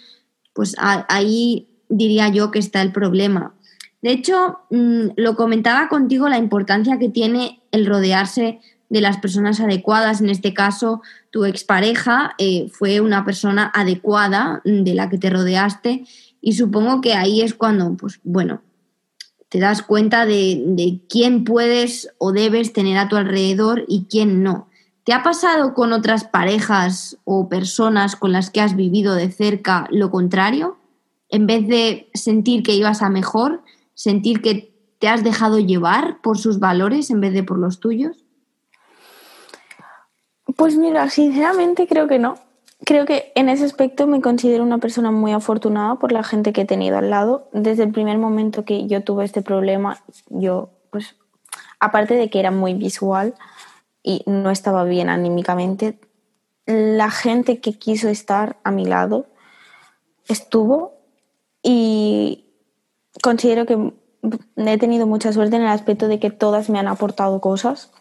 pues 0.59 0.75
ahí 0.77 1.69
diría 1.87 2.27
yo 2.27 2.51
que 2.51 2.59
está 2.59 2.81
el 2.81 2.91
problema. 2.91 3.53
De 4.01 4.11
hecho, 4.11 4.59
mm, 4.69 5.11
lo 5.15 5.37
comentaba 5.37 5.87
contigo 5.87 6.27
la 6.27 6.37
importancia 6.37 6.99
que 6.99 7.07
tiene 7.07 7.61
el 7.71 7.85
rodearse 7.85 8.59
de 8.89 8.99
las 8.99 9.19
personas 9.19 9.61
adecuadas. 9.61 10.19
En 10.19 10.29
este 10.29 10.53
caso, 10.53 11.01
tu 11.31 11.45
expareja 11.45 12.35
eh, 12.39 12.69
fue 12.73 12.99
una 12.99 13.23
persona 13.23 13.71
adecuada 13.73 14.61
mm, 14.65 14.83
de 14.83 14.95
la 14.95 15.09
que 15.09 15.17
te 15.17 15.29
rodeaste 15.29 16.03
y 16.41 16.51
supongo 16.51 16.99
que 16.99 17.13
ahí 17.13 17.41
es 17.41 17.53
cuando, 17.53 17.95
pues 17.95 18.19
bueno, 18.25 18.61
te 19.47 19.59
das 19.59 19.81
cuenta 19.81 20.25
de, 20.25 20.61
de 20.65 20.99
quién 21.07 21.45
puedes 21.45 22.09
o 22.17 22.33
debes 22.33 22.73
tener 22.73 22.97
a 22.97 23.07
tu 23.07 23.15
alrededor 23.15 23.85
y 23.87 24.07
quién 24.09 24.43
no. 24.43 24.68
¿Te 25.09 25.15
ha 25.15 25.23
pasado 25.23 25.73
con 25.73 25.91
otras 25.91 26.23
parejas 26.23 27.17
o 27.23 27.49
personas 27.49 28.15
con 28.15 28.31
las 28.31 28.51
que 28.51 28.61
has 28.61 28.75
vivido 28.75 29.15
de 29.15 29.31
cerca 29.31 29.87
lo 29.89 30.11
contrario? 30.11 30.77
En 31.29 31.47
vez 31.47 31.67
de 31.67 32.11
sentir 32.13 32.61
que 32.61 32.75
ibas 32.75 33.01
a 33.01 33.09
mejor, 33.09 33.63
sentir 33.95 34.43
que 34.43 34.71
te 34.99 35.07
has 35.07 35.23
dejado 35.23 35.57
llevar 35.57 36.21
por 36.21 36.37
sus 36.37 36.59
valores 36.59 37.09
en 37.09 37.21
vez 37.21 37.33
de 37.33 37.41
por 37.41 37.57
los 37.57 37.79
tuyos? 37.79 38.23
Pues 40.55 40.75
mira, 40.77 41.09
sinceramente 41.09 41.87
creo 41.87 42.07
que 42.07 42.19
no. 42.19 42.35
Creo 42.85 43.07
que 43.07 43.31
en 43.33 43.49
ese 43.49 43.65
aspecto 43.65 44.05
me 44.05 44.21
considero 44.21 44.63
una 44.63 44.77
persona 44.77 45.09
muy 45.09 45.31
afortunada 45.31 45.95
por 45.95 46.11
la 46.11 46.21
gente 46.21 46.53
que 46.53 46.61
he 46.61 46.65
tenido 46.65 46.99
al 46.99 47.09
lado. 47.09 47.49
Desde 47.51 47.81
el 47.81 47.91
primer 47.91 48.19
momento 48.19 48.63
que 48.63 48.85
yo 48.85 49.03
tuve 49.03 49.25
este 49.25 49.41
problema, 49.41 50.03
yo, 50.29 50.69
pues, 50.91 51.15
aparte 51.79 52.13
de 52.13 52.29
que 52.29 52.39
era 52.39 52.51
muy 52.51 52.75
visual 52.75 53.33
y 54.03 54.23
no 54.25 54.51
estaba 54.51 54.83
bien 54.83 55.09
anímicamente, 55.09 55.99
la 56.65 57.09
gente 57.09 57.59
que 57.59 57.73
quiso 57.73 58.09
estar 58.09 58.57
a 58.63 58.71
mi 58.71 58.85
lado 58.85 59.25
estuvo 60.27 60.93
y 61.63 62.45
considero 63.21 63.65
que 63.65 63.93
he 64.55 64.77
tenido 64.77 65.07
mucha 65.07 65.33
suerte 65.33 65.55
en 65.55 65.63
el 65.63 65.69
aspecto 65.69 66.07
de 66.07 66.19
que 66.19 66.29
todas 66.29 66.69
me 66.69 66.79
han 66.79 66.87
aportado 66.87 67.41
cosas. 67.41 67.91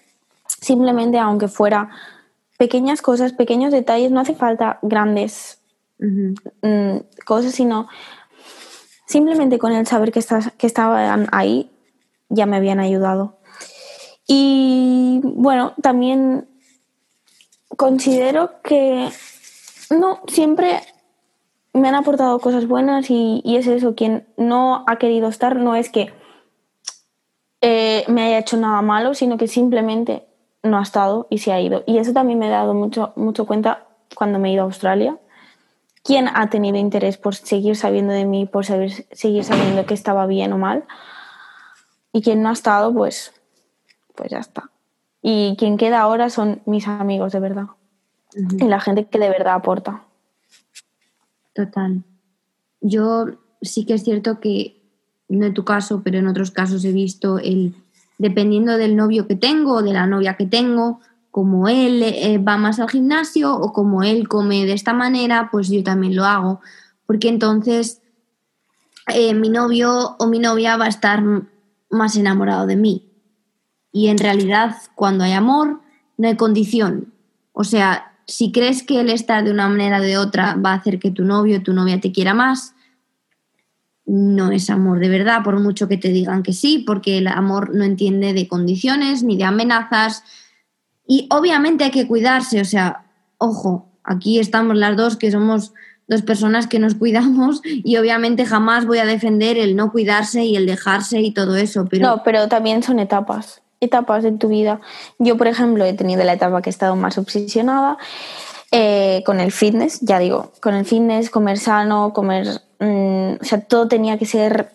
Simplemente, 0.47 1.19
aunque 1.19 1.49
fuera 1.49 1.91
pequeñas 2.59 3.03
cosas, 3.03 3.33
pequeños 3.33 3.73
detalles, 3.73 4.11
no 4.11 4.21
hace 4.21 4.35
falta 4.35 4.79
grandes 4.83 5.63
mm, 5.99 6.99
cosas, 7.25 7.53
sino 7.53 7.89
simplemente 9.07 9.59
con 9.59 9.73
el 9.73 9.87
saber 9.87 10.13
que, 10.13 10.19
estás, 10.19 10.53
que 10.59 10.67
estaban 10.67 11.29
ahí 11.33 11.71
ya 12.29 12.47
me 12.47 12.57
habían 12.57 12.81
ayudado. 12.81 13.38
Y 14.31 15.21
bueno, 15.25 15.73
también 15.83 16.47
considero 17.77 18.61
que 18.63 19.09
no, 19.91 20.21
siempre 20.29 20.83
me 21.73 21.89
han 21.89 21.95
aportado 21.95 22.39
cosas 22.39 22.67
buenas 22.67 23.11
y, 23.11 23.43
es 23.45 23.67
eso, 23.67 23.95
quien 23.95 24.29
no 24.37 24.85
ha 24.87 24.97
querido 24.97 25.29
estar 25.29 25.57
no 25.57 25.75
es 25.75 25.89
que 25.89 26.13
eh, 27.63 28.05
me 28.09 28.23
haya 28.23 28.39
hecho 28.39 28.59
nada 28.59 28.83
malo, 28.83 29.15
sino 29.15 29.39
que 29.39 29.49
simplemente 29.49 30.27
no 30.63 30.79
ha 30.79 30.83
estado 30.83 31.27
y 31.31 31.39
se 31.39 31.53
ha 31.53 31.61
ido. 31.61 31.83
Y 31.87 31.97
eso 31.97 32.13
también 32.13 32.39
me 32.39 32.49
he 32.49 32.51
dado 32.51 32.75
mucho, 32.75 33.15
mucho 33.17 33.47
cuenta 33.47 33.87
cuando 34.15 34.39
me 34.39 34.51
he 34.51 34.53
ido 34.53 34.63
a 34.63 34.67
Australia. 34.67 35.17
¿Quién 36.05 36.29
ha 36.29 36.51
tenido 36.51 36.77
interés 36.77 37.17
por 37.17 37.35
seguir 37.35 37.77
sabiendo 37.77 38.13
de 38.13 38.27
mí, 38.27 38.45
por 38.45 38.67
seguir 38.67 39.45
sabiendo 39.45 39.87
que 39.87 39.95
estaba 39.95 40.27
bien 40.27 40.53
o 40.53 40.59
mal? 40.59 40.85
Y 42.13 42.23
quien 42.23 42.43
no 42.43 42.49
ha 42.49 42.53
estado, 42.53 42.93
pues, 42.93 43.38
pues 44.19 44.31
ya 44.31 44.39
está. 44.39 44.71
Y 45.23 45.55
quien 45.57 45.77
queda 45.77 46.01
ahora 46.01 46.29
son 46.29 46.61
mis 46.67 46.89
amigos 46.89 47.33
de 47.33 47.41
verdad. 47.41 47.67
Y 48.35 48.65
la 48.65 48.81
gente 48.81 49.07
que 49.07 49.19
de 49.19 49.31
verdad 49.31 49.55
aporta. 49.55 50.05
Total. 51.55 52.03
Yo 52.81 53.27
sí 53.63 53.87
que 53.87 53.95
es 53.95 54.05
cierto 54.05 54.41
que, 54.41 54.83
no 55.29 55.47
en 55.47 55.55
tu 55.55 55.65
caso, 55.65 56.03
pero 56.05 56.19
en 56.19 56.27
otros 56.27 56.51
casos 56.51 56.85
he 56.85 56.93
visto 56.93 57.39
el 57.39 57.75
dependiendo 58.19 58.77
del 58.77 58.97
novio 58.97 59.29
que 59.29 59.37
tengo 59.37 59.75
o 59.75 59.83
de 59.83 59.93
la 59.93 60.07
novia 60.07 60.37
que 60.37 60.47
tengo, 60.47 61.01
como 61.31 61.69
él 61.69 62.03
eh, 62.03 62.39
va 62.39 62.57
más 62.57 62.81
al 62.81 62.91
gimnasio 62.91 63.55
o 63.55 63.73
como 63.73 64.03
él 64.03 64.29
come 64.29 64.67
de 64.67 64.73
esta 64.73 64.93
manera, 64.93 65.49
pues 65.53 65.69
yo 65.69 65.85
también 65.85 66.17
lo 66.17 66.25
hago. 66.25 66.61
Porque 67.07 67.29
entonces 67.29 68.03
eh, 69.15 69.35
mi 69.35 69.49
novio 69.49 70.17
o 70.19 70.27
mi 70.27 70.41
novia 70.41 70.77
va 70.77 70.87
a 70.87 70.89
estar 70.89 71.23
más 71.91 72.17
enamorado 72.17 72.67
de 72.67 72.77
mí. 72.77 73.08
Y 73.93 74.09
en 74.09 74.19
realidad, 74.19 74.77
cuando 74.95 75.25
hay 75.25 75.33
amor, 75.33 75.81
no 76.17 76.29
hay 76.29 76.37
condición. 76.37 77.13
O 77.53 77.65
sea, 77.65 78.13
si 78.27 78.53
crees 78.53 78.83
que 78.83 79.01
él 79.01 79.09
está 79.09 79.43
de 79.43 79.51
una 79.51 79.69
manera 79.69 79.99
o 79.99 80.03
de 80.03 80.19
otra 80.19 80.55
va 80.55 80.73
a 80.73 80.77
hacer 80.77 80.99
que 80.99 81.11
tu 81.11 81.25
novio 81.25 81.59
o 81.59 81.63
tu 81.63 81.73
novia 81.73 82.01
te 82.01 82.13
quiera 82.13 82.35
más, 82.35 82.75
no 84.05 84.51
es 84.53 84.71
amor 84.71 85.01
de 85.01 85.09
verdad, 85.09 85.43
por 85.43 85.59
mucho 85.61 85.87
que 85.87 85.99
te 85.99 86.09
digan 86.09 86.43
que 86.43 86.53
sí, 86.53 86.85
porque 86.87 87.19
el 87.19 87.27
amor 87.27 87.75
no 87.75 87.85
entiende 87.85 88.33
de 88.33 88.49
condiciones 88.49 89.23
ni 89.23 89.37
de 89.37 89.45
amenazas. 89.45 90.25
Y 91.07 91.27
obviamente 91.31 91.85
hay 91.85 91.91
que 91.91 92.07
cuidarse, 92.07 92.61
o 92.61 92.65
sea, 92.65 93.07
ojo, 93.39 93.91
aquí 94.05 94.39
estamos 94.39 94.77
las 94.77 94.97
dos 94.97 95.17
que 95.17 95.31
somos 95.31 95.73
dos 96.07 96.23
personas 96.23 96.67
que 96.67 96.79
nos 96.79 96.95
cuidamos 96.95 97.61
y 97.65 97.97
obviamente 97.99 98.47
jamás 98.47 98.87
voy 98.87 98.99
a 98.99 99.05
defender 99.05 99.59
el 99.59 99.77
no 99.77 99.93
cuidarse 99.93 100.45
y 100.45 100.57
el 100.57 100.67
dejarse 100.67 101.21
y 101.21 101.33
todo 101.33 101.57
eso. 101.57 101.87
Pero... 101.89 102.07
No, 102.07 102.23
pero 102.25 102.49
también 102.49 102.83
son 102.83 102.99
etapas, 102.99 103.63
etapas 103.81 104.25
en 104.25 104.39
tu 104.39 104.49
vida. 104.49 104.81
Yo, 105.19 105.37
por 105.37 105.47
ejemplo, 105.47 105.85
he 105.85 105.93
tenido 105.93 106.25
la 106.25 106.35
etapa 106.35 106.63
que 106.63 106.71
he 106.71 106.73
estado 106.73 106.97
más 106.97 107.19
obsesionada 107.19 107.99
eh, 108.71 109.23
con 109.25 109.41
el 109.41 109.53
fitness, 109.53 110.01
ya 110.01 110.19
digo, 110.19 110.53
con 110.61 110.75
el 110.75 110.85
fitness, 110.85 111.31
comer 111.31 111.59
sano, 111.59 112.13
comer 112.13 112.61
Mm, 112.81 113.39
o 113.41 113.45
sea, 113.45 113.61
todo 113.61 113.89
tenía 113.89 114.19
que 114.19 114.27
ser 114.27 114.73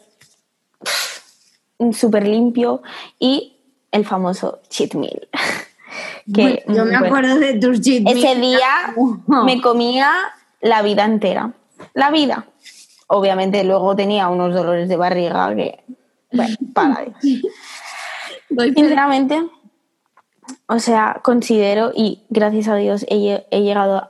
súper 1.93 2.27
limpio 2.27 2.81
y 3.19 3.57
el 3.91 4.05
famoso 4.05 4.59
cheat 4.69 4.95
meal. 4.95 5.27
que, 6.33 6.63
yo 6.67 6.85
me 6.85 6.95
acuerdo 6.95 7.39
de 7.39 7.53
tus 7.55 7.81
cheat 7.81 8.03
Ese 8.07 8.35
día 8.35 8.93
me 9.27 9.61
comía 9.61 10.11
la 10.61 10.81
vida 10.81 11.05
entera. 11.05 11.53
La 11.93 12.11
vida. 12.11 12.45
obviamente 13.07 13.63
luego 13.63 13.95
tenía 13.95 14.29
unos 14.29 14.53
dolores 14.53 14.89
de 14.89 14.97
barriga 14.97 15.53
que, 15.55 15.83
bueno, 16.31 16.55
para 16.73 17.05
Sinceramente, 18.75 19.47
o 20.67 20.79
sea, 20.79 21.19
considero 21.23 21.91
y 21.95 22.23
gracias 22.29 22.67
a 22.67 22.75
Dios 22.75 23.05
he, 23.09 23.45
he 23.51 23.61
llegado 23.61 24.09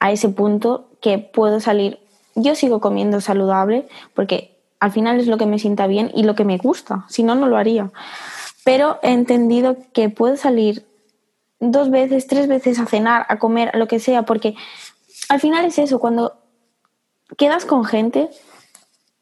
a 0.00 0.12
ese 0.12 0.28
punto 0.28 0.88
que 1.00 1.18
puedo 1.18 1.60
salir. 1.60 1.98
Yo 2.34 2.54
sigo 2.54 2.80
comiendo 2.80 3.20
saludable 3.20 3.88
porque 4.14 4.56
al 4.80 4.92
final 4.92 5.18
es 5.18 5.26
lo 5.26 5.38
que 5.38 5.46
me 5.46 5.58
sienta 5.58 5.86
bien 5.86 6.10
y 6.14 6.24
lo 6.24 6.34
que 6.34 6.44
me 6.44 6.58
gusta, 6.58 7.06
si 7.08 7.22
no, 7.22 7.34
no 7.34 7.48
lo 7.48 7.56
haría. 7.56 7.90
Pero 8.64 8.98
he 9.02 9.12
entendido 9.12 9.76
que 9.92 10.08
puedo 10.10 10.36
salir 10.36 10.86
dos 11.60 11.90
veces, 11.90 12.26
tres 12.26 12.48
veces 12.48 12.78
a 12.78 12.86
cenar, 12.86 13.26
a 13.28 13.38
comer, 13.38 13.70
a 13.72 13.78
lo 13.78 13.88
que 13.88 13.98
sea, 13.98 14.24
porque 14.24 14.54
al 15.28 15.40
final 15.40 15.64
es 15.64 15.78
eso, 15.78 15.98
cuando 15.98 16.34
quedas 17.38 17.64
con 17.64 17.84
gente, 17.84 18.28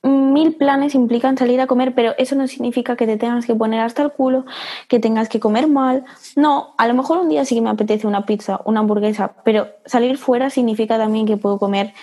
mil 0.03 0.57
planes 0.57 0.95
implican 0.95 1.39
salir 1.39 1.61
a 1.61 1.67
comer, 1.67 1.95
pero 1.95 2.15
eso 2.19 2.35
no 2.35 2.49
significa 2.49 2.97
que 2.97 3.07
te 3.07 3.17
tengas 3.17 3.47
que 3.47 3.55
poner 3.55 3.81
hasta 3.81 4.03
el 4.03 4.11
culo, 4.11 4.45
que 4.89 4.99
tengas 4.99 5.29
que 5.29 5.39
comer 5.39 5.69
mal. 5.69 6.05
No, 6.35 6.75
a 6.79 6.89
lo 6.89 6.95
mejor 6.95 7.19
un 7.19 7.29
día 7.29 7.45
sí 7.45 7.55
que 7.55 7.61
me 7.61 7.71
apetece 7.71 8.07
una 8.07 8.27
pizza, 8.27 8.61
una 8.65 8.81
hamburguesa, 8.81 9.35
pero 9.45 9.69
salir 9.87 10.19
fuera 10.19 10.51
significa 10.51 10.99
también 10.99 11.27
que 11.27 11.37
puedo 11.37 11.59
comer 11.59 11.95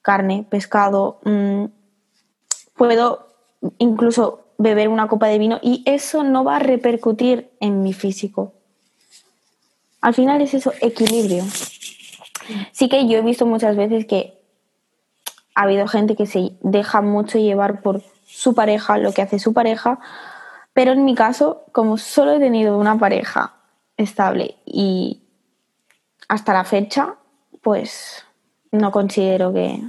carne, 0.00 0.46
pescado, 0.48 1.18
mm, 1.24 1.64
puedo 2.76 3.26
incluso 3.78 4.44
beber 4.56 4.88
una 4.88 5.08
copa 5.08 5.26
de 5.26 5.38
vino 5.38 5.58
y 5.62 5.82
eso 5.84 6.22
no 6.22 6.44
va 6.44 6.56
a 6.56 6.60
repercutir 6.60 7.50
en 7.60 7.82
mi 7.82 7.92
físico. 7.92 8.52
Al 10.00 10.14
final 10.14 10.40
es 10.40 10.54
eso, 10.54 10.72
equilibrio. 10.80 11.44
Sí 12.72 12.88
que 12.88 13.06
yo 13.06 13.18
he 13.18 13.22
visto 13.22 13.44
muchas 13.44 13.76
veces 13.76 14.06
que 14.06 14.37
ha 15.58 15.62
habido 15.62 15.88
gente 15.88 16.14
que 16.14 16.26
se 16.26 16.52
deja 16.60 17.00
mucho 17.00 17.36
llevar 17.36 17.82
por 17.82 18.00
su 18.24 18.54
pareja, 18.54 18.96
lo 18.96 19.12
que 19.12 19.22
hace 19.22 19.40
su 19.40 19.52
pareja, 19.52 19.98
pero 20.72 20.92
en 20.92 21.04
mi 21.04 21.16
caso, 21.16 21.64
como 21.72 21.98
solo 21.98 22.34
he 22.34 22.38
tenido 22.38 22.78
una 22.78 22.96
pareja 22.96 23.54
estable 23.96 24.54
y 24.64 25.20
hasta 26.28 26.52
la 26.52 26.62
fecha, 26.62 27.16
pues 27.60 28.24
no 28.70 28.92
considero 28.92 29.52
que 29.52 29.82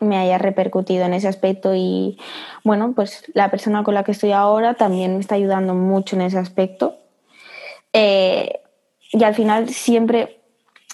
me 0.00 0.16
haya 0.16 0.38
repercutido 0.38 1.04
en 1.04 1.12
ese 1.12 1.28
aspecto 1.28 1.74
y 1.74 2.18
bueno, 2.64 2.94
pues 2.96 3.24
la 3.34 3.50
persona 3.50 3.84
con 3.84 3.92
la 3.92 4.02
que 4.02 4.12
estoy 4.12 4.32
ahora 4.32 4.74
también 4.74 5.12
me 5.12 5.20
está 5.20 5.34
ayudando 5.34 5.74
mucho 5.74 6.16
en 6.16 6.22
ese 6.22 6.38
aspecto. 6.38 6.96
Eh, 7.92 8.62
y 9.12 9.22
al 9.24 9.34
final 9.34 9.68
siempre 9.68 10.40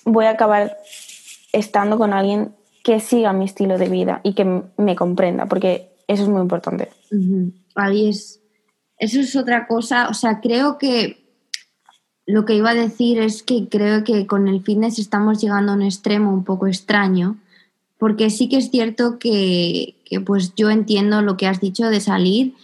voy 0.05 0.25
a 0.25 0.31
acabar 0.31 0.79
estando 1.53 1.99
con 1.99 2.12
alguien 2.12 2.57
que 2.83 3.01
siga 3.01 3.33
mi 3.33 3.45
estilo 3.45 3.79
de 3.79 3.88
vida 3.88 4.21
y 4.23 4.35
que 4.35 4.45
me 4.77 4.97
comprenda, 4.97 5.47
porque 5.47 5.92
eso 6.09 6.25
es 6.25 6.29
muy 6.29 6.42
importante. 6.42 6.88
Es. 8.09 8.40
Eso 8.99 9.21
es 9.21 9.35
otra 9.37 9.66
cosa. 9.66 10.09
O 10.09 10.14
sea, 10.14 10.40
creo 10.40 10.79
que 10.79 11.23
lo 12.27 12.45
que 12.45 12.55
iba 12.55 12.71
a 12.71 12.75
decir 12.75 13.18
es 13.18 13.42
que 13.42 13.68
creo 13.68 14.05
que 14.05 14.27
con 14.27 14.49
el 14.49 14.62
fitness 14.62 14.99
estamos 14.99 15.40
llegando 15.40 15.73
a 15.73 15.75
un 15.75 15.83
extremo 15.83 16.33
un 16.33 16.45
poco 16.45 16.66
extraño, 16.66 17.38
porque 17.99 18.31
sí 18.31 18.49
que 18.49 18.59
es 18.59 18.71
cierto 18.71 19.18
que, 19.18 19.97
que 20.05 20.21
pues 20.21 20.55
yo 20.55 20.71
entiendo 20.71 21.23
lo 21.23 21.37
que 21.37 21.47
has 21.47 21.61
dicho 21.61 21.88
de 21.88 22.01
salir, 22.01 22.55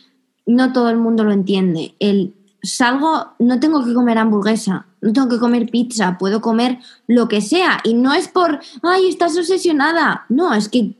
no 0.46 0.72
todo 0.72 0.90
el 0.90 0.96
mundo 0.96 1.24
lo 1.24 1.32
entiende. 1.32 1.94
El 1.98 2.34
salgo, 2.62 3.34
no 3.38 3.60
tengo 3.60 3.84
que 3.84 3.94
comer 3.94 4.18
hamburguesa, 4.18 4.86
no 5.00 5.12
tengo 5.12 5.28
que 5.28 5.38
comer 5.38 5.70
pizza, 5.70 6.18
puedo 6.18 6.40
comer 6.40 6.78
lo 7.06 7.28
que 7.28 7.40
sea. 7.40 7.80
Y 7.84 7.94
no 7.94 8.14
es 8.14 8.28
por, 8.28 8.60
ay, 8.82 9.08
estás 9.08 9.36
obsesionada. 9.36 10.24
No, 10.28 10.54
es 10.54 10.68
que 10.68 10.94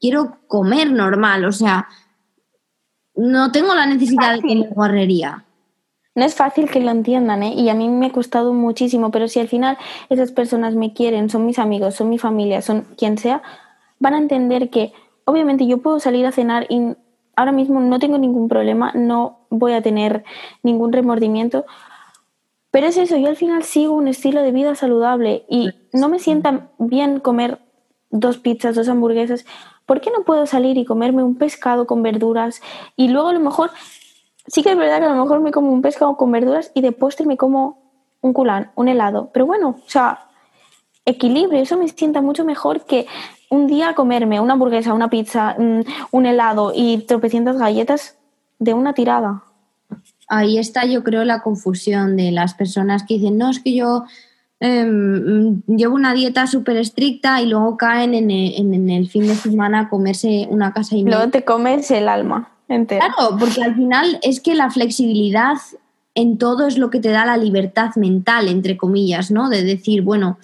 quiero 0.00 0.38
comer 0.46 0.90
normal, 0.92 1.44
o 1.44 1.52
sea, 1.52 1.88
no 3.14 3.50
tengo 3.50 3.74
la 3.74 3.86
necesidad 3.86 4.34
de 4.34 4.42
comer 4.42 4.68
guarrería. 4.70 5.44
No 6.14 6.24
es 6.24 6.34
fácil 6.34 6.68
que 6.68 6.80
lo 6.80 6.90
entiendan, 6.90 7.44
¿eh? 7.44 7.54
Y 7.54 7.68
a 7.68 7.74
mí 7.74 7.88
me 7.88 8.06
ha 8.06 8.12
costado 8.12 8.52
muchísimo, 8.52 9.10
pero 9.12 9.28
si 9.28 9.38
al 9.38 9.48
final 9.48 9.78
esas 10.08 10.32
personas 10.32 10.74
me 10.74 10.92
quieren, 10.92 11.30
son 11.30 11.46
mis 11.46 11.60
amigos, 11.60 11.94
son 11.94 12.10
mi 12.10 12.18
familia, 12.18 12.60
son 12.60 12.86
quien 12.96 13.18
sea, 13.18 13.42
van 14.00 14.14
a 14.14 14.18
entender 14.18 14.68
que 14.70 14.92
obviamente 15.24 15.66
yo 15.66 15.78
puedo 15.78 16.00
salir 16.00 16.26
a 16.26 16.32
cenar 16.32 16.66
y 16.68 16.96
ahora 17.38 17.52
mismo 17.52 17.78
no 17.78 18.00
tengo 18.00 18.18
ningún 18.18 18.48
problema, 18.48 18.90
no 18.94 19.46
voy 19.48 19.72
a 19.72 19.80
tener 19.80 20.24
ningún 20.64 20.92
remordimiento. 20.92 21.66
Pero 22.72 22.88
es 22.88 22.96
eso, 22.96 23.16
yo 23.16 23.28
al 23.28 23.36
final 23.36 23.62
sigo 23.62 23.94
un 23.94 24.08
estilo 24.08 24.42
de 24.42 24.50
vida 24.50 24.74
saludable 24.74 25.44
y 25.48 25.70
no 25.92 26.08
me 26.08 26.18
sienta 26.18 26.70
bien 26.78 27.20
comer 27.20 27.60
dos 28.10 28.38
pizzas, 28.38 28.74
dos 28.74 28.88
hamburguesas. 28.88 29.46
¿Por 29.86 30.00
qué 30.00 30.10
no 30.10 30.24
puedo 30.24 30.46
salir 30.46 30.78
y 30.78 30.84
comerme 30.84 31.22
un 31.22 31.36
pescado 31.36 31.86
con 31.86 32.02
verduras 32.02 32.60
y 32.96 33.06
luego 33.06 33.28
a 33.28 33.32
lo 33.32 33.40
mejor, 33.40 33.70
sí 34.48 34.64
que 34.64 34.72
es 34.72 34.76
verdad 34.76 34.98
que 34.98 35.04
a 35.04 35.14
lo 35.14 35.22
mejor 35.22 35.38
me 35.38 35.52
como 35.52 35.72
un 35.72 35.80
pescado 35.80 36.16
con 36.16 36.32
verduras 36.32 36.72
y 36.74 36.80
de 36.80 36.90
postre 36.90 37.24
me 37.24 37.36
como 37.36 37.92
un 38.20 38.32
culán, 38.32 38.72
un 38.74 38.88
helado. 38.88 39.30
Pero 39.32 39.46
bueno, 39.46 39.76
o 39.78 39.88
sea, 39.88 40.26
equilibrio, 41.04 41.62
eso 41.62 41.78
me 41.78 41.86
sienta 41.86 42.20
mucho 42.20 42.44
mejor 42.44 42.84
que 42.84 43.06
un 43.50 43.66
día 43.66 43.94
comerme 43.94 44.40
una 44.40 44.54
hamburguesa, 44.54 44.92
una 44.92 45.10
pizza, 45.10 45.56
mm, 45.58 45.80
un 46.10 46.26
helado 46.26 46.72
y 46.74 46.98
tropecientas 46.98 47.56
galletas 47.56 48.16
de 48.58 48.74
una 48.74 48.92
tirada. 48.92 49.42
Ahí 50.28 50.58
está, 50.58 50.84
yo 50.84 51.02
creo, 51.02 51.24
la 51.24 51.42
confusión 51.42 52.16
de 52.16 52.30
las 52.32 52.54
personas 52.54 53.04
que 53.04 53.14
dicen, 53.14 53.38
no, 53.38 53.50
es 53.50 53.60
que 53.60 53.74
yo 53.74 54.04
em, 54.60 55.62
llevo 55.66 55.94
una 55.94 56.12
dieta 56.12 56.46
súper 56.46 56.76
estricta 56.76 57.40
y 57.40 57.46
luego 57.46 57.76
caen 57.76 58.12
en 58.14 58.30
el, 58.90 59.08
fin 59.08 59.26
de 59.26 59.36
semana 59.36 59.80
a 59.80 59.88
comerse 59.88 60.48
una 60.50 60.72
casa 60.72 60.96
y 60.96 61.04
Luego 61.04 61.30
te 61.30 61.44
comes 61.44 61.90
el 61.90 62.08
alma 62.08 62.50
entera. 62.68 63.06
Claro, 63.14 63.36
porque 63.38 63.62
al 63.62 63.76
final 63.76 64.18
es 64.22 64.40
que 64.40 64.54
la 64.54 64.70
flexibilidad 64.70 65.56
en 66.14 66.36
todo 66.36 66.66
es 66.66 66.76
lo 66.76 66.90
que 66.90 66.98
te 66.98 67.10
da 67.10 67.24
la 67.24 67.36
libertad 67.36 67.94
mental, 67.94 68.48
entre 68.48 68.76
comillas, 68.76 69.30
¿no? 69.30 69.48
De 69.48 69.62
decir, 69.62 70.02
bueno, 70.02 70.38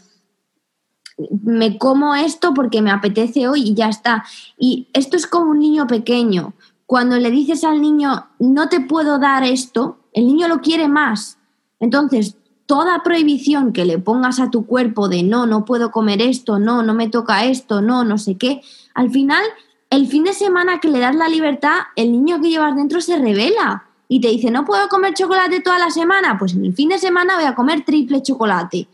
me 1.43 1.79
como 1.79 2.15
esto 2.15 2.55
porque 2.55 2.83
me 2.83 2.91
apetece 2.91 3.49
hoy 3.49 3.63
y 3.63 3.75
ya 3.75 3.89
está. 3.89 4.25
Y 4.59 4.89
esto 4.93 5.17
es 5.17 5.27
como 5.27 5.51
un 5.51 5.61
niño 5.61 5.87
pequeño. 5.87 6.55
Cuando 6.87 7.19
le 7.19 7.31
dices 7.31 7.65
al 7.65 7.81
niño, 7.81 8.27
no 8.39 8.69
te 8.69 8.81
puedo 8.81 9.19
dar 9.19 9.43
esto, 9.45 9.99
el 10.13 10.27
niño 10.27 10.49
lo 10.49 10.61
quiere 10.61 10.89
más. 10.89 11.39
Entonces, 11.81 12.37
toda 12.67 13.03
prohibición 13.03 13.73
que 13.73 13.85
le 13.85 13.99
pongas 13.99 14.41
a 14.41 14.51
tu 14.51 14.67
cuerpo 14.67 15.09
de 15.09 15.23
no, 15.23 15.47
no 15.47 15.65
puedo 15.65 15.91
comer 15.91 16.23
esto, 16.23 16.59
no, 16.59 16.83
no 16.83 16.95
me 16.95 17.09
toca 17.09 17.45
esto, 17.45 17.83
no, 17.83 18.05
no 18.05 18.19
sé 18.19 18.37
qué, 18.37 18.63
al 18.95 19.11
final, 19.11 19.43
el 19.91 20.07
fin 20.07 20.25
de 20.25 20.33
semana 20.33 20.81
que 20.81 20.89
le 20.89 20.99
das 20.99 21.15
la 21.15 21.29
libertad, 21.29 21.79
el 21.97 22.13
niño 22.13 22.41
que 22.41 22.49
llevas 22.49 22.77
dentro 22.77 23.01
se 23.01 23.19
revela 23.19 23.85
y 24.09 24.21
te 24.21 24.29
dice, 24.29 24.51
no 24.51 24.65
puedo 24.65 24.89
comer 24.89 25.15
chocolate 25.15 25.61
toda 25.61 25.79
la 25.79 25.91
semana, 25.91 26.39
pues 26.39 26.55
en 26.55 26.65
el 26.65 26.75
fin 26.75 26.89
de 26.89 26.99
semana 26.99 27.37
voy 27.37 27.45
a 27.45 27.55
comer 27.55 27.85
triple 27.85 28.23
chocolate 28.23 28.89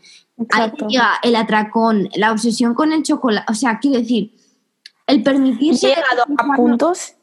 el 1.23 1.35
atracón, 1.35 2.09
la 2.15 2.31
obsesión 2.31 2.73
con 2.73 2.91
el 2.91 3.03
chocolate. 3.03 3.51
O 3.51 3.55
sea, 3.55 3.79
quiero 3.79 3.99
decir, 3.99 4.35
el 5.07 5.23
permitirse. 5.23 5.87
He 5.87 5.95
llegado 5.95 6.23
a 6.37 6.55
puntos 6.55 7.15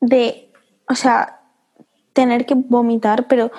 de, 0.00 0.52
o 0.88 0.94
sea, 0.94 1.40
tener 2.12 2.46
que 2.46 2.54
vomitar, 2.54 3.28
pero 3.28 3.50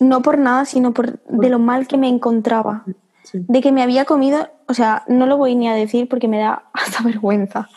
no 0.00 0.22
por 0.22 0.38
nada, 0.38 0.64
sino 0.64 0.92
por 0.92 1.22
de 1.24 1.48
lo 1.48 1.58
mal 1.58 1.86
que 1.86 1.98
me 1.98 2.08
encontraba. 2.08 2.84
De 3.32 3.60
que 3.60 3.72
me 3.72 3.82
había 3.82 4.04
comido, 4.04 4.50
o 4.66 4.74
sea, 4.74 5.04
no 5.06 5.26
lo 5.26 5.36
voy 5.36 5.54
ni 5.54 5.68
a 5.68 5.74
decir 5.74 6.08
porque 6.08 6.28
me 6.28 6.38
da 6.38 6.64
hasta 6.72 7.02
vergüenza. 7.02 7.68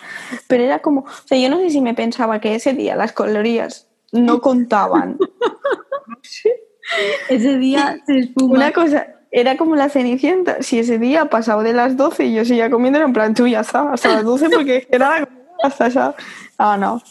Pero 0.48 0.64
era 0.64 0.80
como, 0.80 1.02
o 1.02 1.28
sea, 1.28 1.38
yo 1.38 1.50
no 1.50 1.58
sé 1.58 1.70
si 1.70 1.82
me 1.82 1.94
pensaba 1.94 2.40
que 2.40 2.56
ese 2.56 2.74
día 2.74 2.96
las 2.96 3.14
calorías 3.14 3.88
no 4.12 4.42
contaban. 4.42 5.18
ese 7.30 7.58
día 7.58 7.98
se 8.06 8.20
espuma. 8.20 8.56
Una 8.56 8.72
cosa, 8.72 9.08
era 9.36 9.58
como 9.58 9.76
la 9.76 9.90
cenicienta. 9.90 10.64
Si 10.64 10.80
ese 10.80 10.98
día 10.98 11.26
pasado 11.26 11.62
de 11.62 11.74
las 11.74 11.98
12 11.98 12.26
y 12.26 12.36
yo 12.36 12.46
seguía 12.46 12.70
comiendo, 12.70 13.00
era 13.00 13.06
en 13.06 13.12
plan, 13.12 13.34
tú 13.34 13.46
ya 13.46 13.60
está, 13.60 13.92
hasta 13.92 14.14
las 14.14 14.24
12 14.24 14.50
porque 14.50 14.88
era 14.92 15.28
hasta 15.62 15.90
ya. 15.90 16.16
Ah, 16.58 16.78
no. 16.80 17.02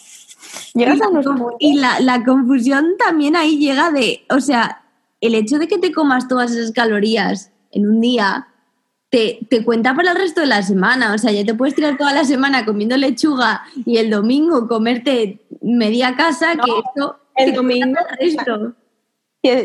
Llegas 0.72 1.02
a 1.02 1.08
unos 1.08 1.26
Y 1.58 1.74
la, 1.74 2.00
la 2.00 2.24
confusión 2.24 2.94
también 2.98 3.36
ahí 3.36 3.58
llega 3.58 3.90
de, 3.90 4.24
o 4.30 4.40
sea, 4.40 4.84
el 5.20 5.34
hecho 5.34 5.58
de 5.58 5.68
que 5.68 5.76
te 5.76 5.92
comas 5.92 6.26
todas 6.26 6.52
esas 6.52 6.72
calorías 6.72 7.52
en 7.72 7.90
un 7.90 8.00
día 8.00 8.48
te, 9.10 9.40
te, 9.50 9.62
cuenta 9.62 9.94
para 9.94 10.12
el 10.12 10.16
resto 10.16 10.40
de 10.40 10.46
la 10.46 10.62
semana. 10.62 11.12
O 11.12 11.18
sea, 11.18 11.30
ya 11.30 11.44
te 11.44 11.52
puedes 11.52 11.74
tirar 11.74 11.98
toda 11.98 12.14
la 12.14 12.24
semana 12.24 12.64
comiendo 12.64 12.96
lechuga 12.96 13.64
y 13.84 13.98
el 13.98 14.08
domingo 14.08 14.66
comerte 14.66 15.44
media 15.60 16.16
casa, 16.16 16.54
que 16.54 16.70
esto. 16.70 17.18
El 17.36 17.52
domingo. 17.52 18.00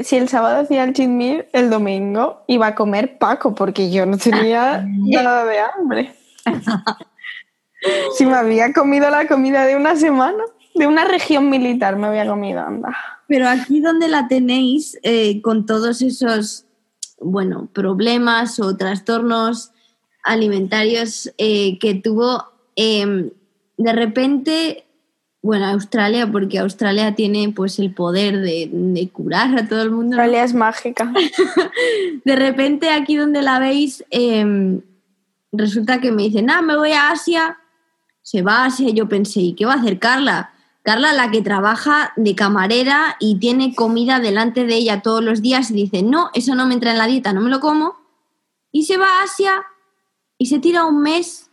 Si 0.03 0.17
el 0.17 0.27
sábado 0.27 0.59
hacía 0.59 0.83
el 0.83 0.93
cheat 0.93 1.07
meal, 1.07 1.45
el 1.53 1.69
domingo 1.69 2.43
iba 2.47 2.67
a 2.67 2.75
comer 2.75 3.17
Paco, 3.17 3.55
porque 3.55 3.89
yo 3.89 4.05
no 4.05 4.17
tenía 4.17 4.85
nada 4.85 5.45
de 5.45 5.59
hambre. 5.59 6.13
si 8.17 8.25
me 8.25 8.33
había 8.33 8.73
comido 8.73 9.09
la 9.09 9.25
comida 9.25 9.65
de 9.65 9.77
una 9.77 9.95
semana, 9.95 10.43
de 10.75 10.85
una 10.85 11.05
región 11.05 11.49
militar 11.49 11.95
me 11.95 12.07
había 12.07 12.27
comido, 12.27 12.59
anda. 12.59 12.93
Pero 13.27 13.47
aquí 13.47 13.79
donde 13.79 14.09
la 14.09 14.27
tenéis, 14.27 14.99
eh, 15.03 15.41
con 15.41 15.65
todos 15.65 16.01
esos, 16.01 16.65
bueno, 17.21 17.69
problemas 17.71 18.59
o 18.59 18.75
trastornos 18.75 19.71
alimentarios 20.23 21.33
eh, 21.37 21.79
que 21.79 21.93
tuvo, 21.95 22.43
em, 22.75 23.29
de 23.77 23.93
repente 23.93 24.88
bueno, 25.41 25.65
Australia, 25.67 26.29
porque 26.29 26.59
Australia 26.59 27.15
tiene 27.15 27.53
pues 27.55 27.79
el 27.79 27.93
poder 27.93 28.41
de, 28.41 29.09
curar 29.13 29.57
a 29.57 29.67
todo 29.67 29.81
el 29.81 29.91
mundo. 29.91 30.17
Australia 30.17 30.43
es 30.43 30.53
mágica. 30.53 31.13
de 32.25 32.35
repente 32.35 32.89
aquí 32.89 33.15
donde 33.15 33.41
la 33.41 33.59
veis, 33.59 34.03
em, 34.09 34.81
resulta 35.51 36.01
que 36.01 36.11
me 36.11 36.23
dicen, 36.23 36.49
ah, 36.49 36.61
me 36.61 36.75
voy 36.75 36.91
a 36.91 37.11
Asia, 37.11 37.57
se 38.21 38.41
va 38.41 38.63
a 38.63 38.65
Asia, 38.65 38.89
yo 38.89 39.07
pensé, 39.07 39.39
¿y 39.39 39.53
qué 39.53 39.65
va 39.65 39.73
a 39.73 39.77
hacer 39.77 39.97
Carla? 39.97 40.51
Carla, 40.83 41.13
la 41.13 41.31
que 41.31 41.41
trabaja 41.41 42.13
de 42.15 42.35
camarera 42.35 43.15
y 43.19 43.39
tiene 43.39 43.75
comida 43.75 44.19
delante 44.19 44.65
de 44.65 44.75
ella 44.75 45.01
todos 45.01 45.23
los 45.23 45.41
días 45.41 45.71
y 45.71 45.73
dice, 45.73 46.03
no, 46.03 46.31
eso 46.33 46.55
no 46.55 46.65
me 46.65 46.73
entra 46.73 46.91
en 46.91 46.97
la 46.97 47.07
dieta, 47.07 47.31
no 47.31 47.41
me 47.41 47.49
lo 47.49 47.59
como. 47.59 47.95
Y 48.71 48.83
se 48.83 48.97
va 48.97 49.05
a 49.05 49.23
Asia 49.23 49.63
y 50.37 50.47
se 50.47 50.59
tira 50.59 50.85
un 50.85 51.01
mes 51.01 51.48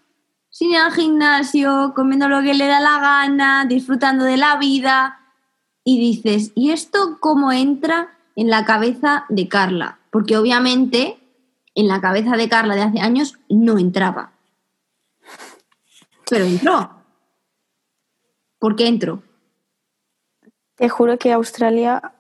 sin 0.57 0.71
ir 0.71 0.79
al 0.79 0.91
gimnasio, 0.91 1.93
comiendo 1.95 2.31
lo 2.31 2.41
que 2.41 2.55
le 2.55 2.67
da 2.67 2.81
la 2.81 2.99
gana, 2.99 3.67
disfrutando 3.67 4.25
de 4.25 4.39
la 4.39 4.57
vida. 4.57 5.21
Y 5.85 6.01
dices, 6.01 6.53
¿y 6.55 6.71
esto 6.71 7.19
cómo 7.21 7.53
entra 7.53 8.17
en 8.37 8.49
la 8.49 8.65
cabeza 8.65 9.27
de 9.29 9.49
Carla? 9.49 9.99
Porque 10.11 10.39
obviamente 10.39 11.19
en 11.75 11.89
la 11.89 12.01
cabeza 12.01 12.39
de 12.39 12.49
Carla 12.49 12.75
de 12.75 12.81
hace 12.81 13.01
años 13.01 13.39
no 13.51 13.77
entraba. 13.77 14.33
Pero 16.31 16.47
entró. 16.47 17.03
¿Por 18.59 18.77
qué 18.77 18.87
entró? 18.89 19.23
Te 20.77 20.89
juro 20.89 21.19
que 21.19 21.35
Australia, 21.35 22.15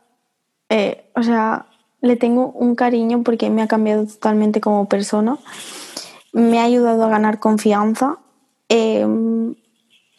eh, 0.68 1.10
o 1.14 1.22
sea, 1.22 1.68
le 2.02 2.16
tengo 2.16 2.50
un 2.50 2.74
cariño 2.74 3.22
porque 3.22 3.48
me 3.48 3.62
ha 3.62 3.66
cambiado 3.66 4.06
totalmente 4.06 4.60
como 4.60 4.90
persona. 4.90 5.38
Me 6.34 6.60
ha 6.60 6.64
ayudado 6.64 7.02
a 7.02 7.08
ganar 7.08 7.40
confianza. 7.40 8.18
Em, 8.68 9.54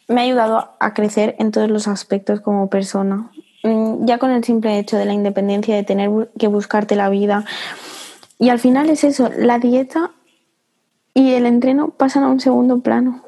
me 0.08 0.22
ha 0.22 0.24
ayudado 0.24 0.70
a 0.80 0.94
crecer 0.94 1.36
en 1.40 1.52
todos 1.52 1.70
los 1.70 1.88
aspectos 1.88 2.42
como 2.42 2.70
persona. 2.70 3.32
Mm, 3.64 4.06
ya 4.06 4.18
con 4.18 4.32
el 4.32 4.44
simple 4.44 4.80
hecho 4.80 4.98
de 4.98 5.06
la 5.06 5.14
independencia, 5.14 5.76
de 5.76 5.84
tener 5.84 6.32
que 6.38 6.48
buscarte 6.48 6.96
la 6.96 7.10
vida. 7.10 7.46
Y 8.40 8.50
al 8.50 8.60
final 8.60 8.90
es 8.90 9.04
eso, 9.04 9.30
la 9.38 9.60
dieta 9.60 10.12
y 11.14 11.34
el 11.34 11.46
entreno 11.46 11.90
pasan 11.90 12.24
a 12.24 12.30
un 12.30 12.40
segundo 12.40 12.80
plano. 12.80 13.24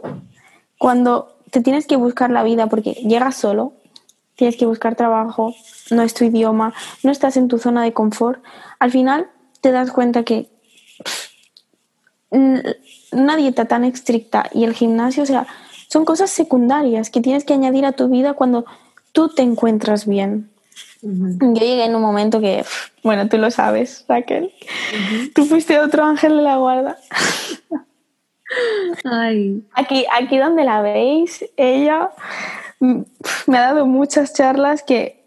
Cuando 0.78 1.40
te 1.52 1.62
tienes 1.62 1.88
que 1.88 1.96
buscar 1.96 2.30
la 2.30 2.44
vida 2.44 2.68
porque 2.68 2.94
llegas 2.94 3.36
solo, 3.36 3.74
tienes 4.36 4.56
que 4.56 4.66
buscar 4.66 4.96
trabajo, 4.96 5.54
no 5.90 6.04
es 6.04 6.14
tu 6.14 6.24
idioma, 6.24 6.74
no 7.04 7.12
estás 7.12 7.36
en 7.36 7.48
tu 7.48 7.58
zona 7.58 7.84
de 7.84 7.92
confort, 7.92 8.42
al 8.78 8.92
final 8.92 9.30
te 9.62 9.72
das 9.72 9.92
cuenta 9.92 10.24
que 10.24 10.50
una 12.32 13.36
dieta 13.38 13.66
tan 13.66 13.84
estricta 13.84 14.50
y 14.54 14.64
el 14.64 14.74
gimnasio, 14.74 15.24
o 15.24 15.26
sea, 15.26 15.48
son 15.88 16.06
cosas 16.06 16.30
secundarias 16.30 17.10
que 17.10 17.22
tienes 17.22 17.44
que 17.44 17.54
añadir 17.54 17.86
a 17.86 17.94
tu 17.94 18.10
vida 18.10 18.34
cuando 18.34 18.66
tú 19.12 19.30
te 19.30 19.42
encuentras 19.42 20.06
bien. 20.06 20.50
Yo 21.02 21.54
llegué 21.54 21.86
en 21.86 21.96
un 21.96 22.02
momento 22.02 22.42
que, 22.42 22.64
bueno, 23.04 23.28
tú 23.30 23.38
lo 23.38 23.50
sabes, 23.52 24.06
Raquel. 24.08 24.54
Tú 25.34 25.46
fuiste 25.46 25.80
otro 25.80 26.04
ángel 26.04 26.38
de 26.38 26.44
la 26.44 26.58
guarda. 26.58 26.98
Aquí, 29.74 30.06
aquí 30.12 30.38
donde 30.38 30.64
la 30.64 30.82
veis, 30.82 31.46
ella 31.56 32.10
me 32.80 33.58
ha 33.58 33.62
dado 33.62 33.86
muchas 33.86 34.34
charlas 34.34 34.84
que 34.84 35.24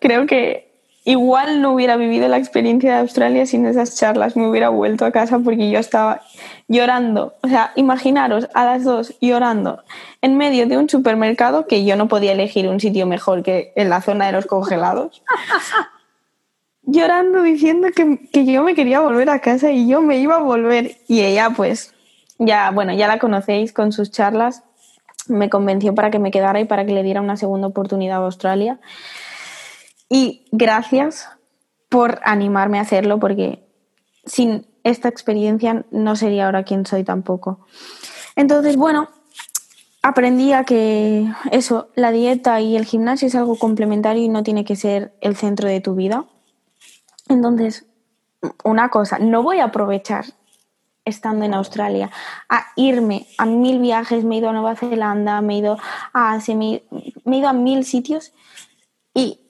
creo 0.00 0.26
que 0.26 0.65
igual 1.06 1.62
no 1.62 1.72
hubiera 1.72 1.96
vivido 1.96 2.28
la 2.28 2.36
experiencia 2.36 2.92
de 2.92 2.98
Australia 2.98 3.46
sin 3.46 3.64
esas 3.64 3.96
charlas. 3.96 4.36
Me 4.36 4.46
hubiera 4.46 4.68
vuelto 4.68 5.06
a 5.06 5.12
casa 5.12 5.38
porque 5.38 5.70
yo 5.70 5.78
estaba 5.78 6.20
llorando. 6.68 7.34
O 7.42 7.48
sea, 7.48 7.72
imaginaros 7.76 8.48
a 8.52 8.66
las 8.66 8.84
dos 8.84 9.14
llorando 9.20 9.82
en 10.20 10.36
medio 10.36 10.66
de 10.66 10.76
un 10.76 10.90
supermercado 10.90 11.66
que 11.66 11.84
yo 11.84 11.96
no 11.96 12.08
podía 12.08 12.32
elegir 12.32 12.68
un 12.68 12.80
sitio 12.80 13.06
mejor 13.06 13.42
que 13.42 13.72
en 13.76 13.88
la 13.88 14.02
zona 14.02 14.26
de 14.26 14.32
los 14.32 14.46
congelados. 14.46 15.22
llorando 16.82 17.42
diciendo 17.42 17.88
que, 17.94 18.28
que 18.32 18.44
yo 18.44 18.62
me 18.62 18.74
quería 18.74 19.00
volver 19.00 19.30
a 19.30 19.38
casa 19.38 19.70
y 19.70 19.88
yo 19.88 20.02
me 20.02 20.18
iba 20.18 20.36
a 20.36 20.40
volver. 20.40 20.96
Y 21.06 21.22
ella, 21.22 21.50
pues, 21.56 21.94
ya, 22.38 22.70
bueno, 22.72 22.92
ya 22.92 23.06
la 23.06 23.18
conocéis 23.18 23.72
con 23.72 23.92
sus 23.92 24.10
charlas 24.10 24.64
me 25.28 25.50
convenció 25.50 25.94
para 25.94 26.10
que 26.10 26.18
me 26.18 26.30
quedara 26.30 26.60
y 26.60 26.64
para 26.64 26.84
que 26.86 26.92
le 26.92 27.02
diera 27.02 27.20
una 27.20 27.36
segunda 27.36 27.66
oportunidad 27.66 28.22
a 28.22 28.26
Australia. 28.26 28.78
Y 30.08 30.46
gracias 30.52 31.28
por 31.88 32.20
animarme 32.24 32.78
a 32.78 32.82
hacerlo, 32.82 33.18
porque 33.18 33.66
sin 34.24 34.66
esta 34.84 35.08
experiencia 35.08 35.84
no 35.90 36.16
sería 36.16 36.46
ahora 36.46 36.64
quien 36.64 36.86
soy 36.86 37.04
tampoco. 37.04 37.66
Entonces, 38.36 38.76
bueno, 38.76 39.08
aprendí 40.02 40.52
a 40.52 40.64
que 40.64 41.26
eso, 41.50 41.88
la 41.96 42.12
dieta 42.12 42.60
y 42.60 42.76
el 42.76 42.84
gimnasio 42.84 43.26
es 43.26 43.34
algo 43.34 43.58
complementario 43.58 44.22
y 44.22 44.28
no 44.28 44.42
tiene 44.42 44.64
que 44.64 44.76
ser 44.76 45.16
el 45.20 45.36
centro 45.36 45.68
de 45.68 45.80
tu 45.80 45.94
vida. 45.94 46.26
Entonces, 47.28 47.86
una 48.62 48.90
cosa, 48.90 49.18
no 49.18 49.42
voy 49.42 49.58
a 49.58 49.64
aprovechar 49.64 50.26
estando 51.04 51.44
en 51.44 51.54
Australia, 51.54 52.10
a 52.48 52.66
irme 52.76 53.26
a 53.38 53.46
mil 53.46 53.78
viajes, 53.78 54.24
me 54.24 54.34
he 54.34 54.38
ido 54.38 54.50
a 54.50 54.52
Nueva 54.52 54.74
Zelanda, 54.74 55.40
me 55.40 55.54
he 55.54 55.58
ido 55.58 55.78
a 56.12 56.38
me, 56.48 56.82
he 57.24 57.36
ido 57.36 57.48
a 57.48 57.52
mil 57.52 57.84
sitios 57.84 58.32
y 59.14 59.40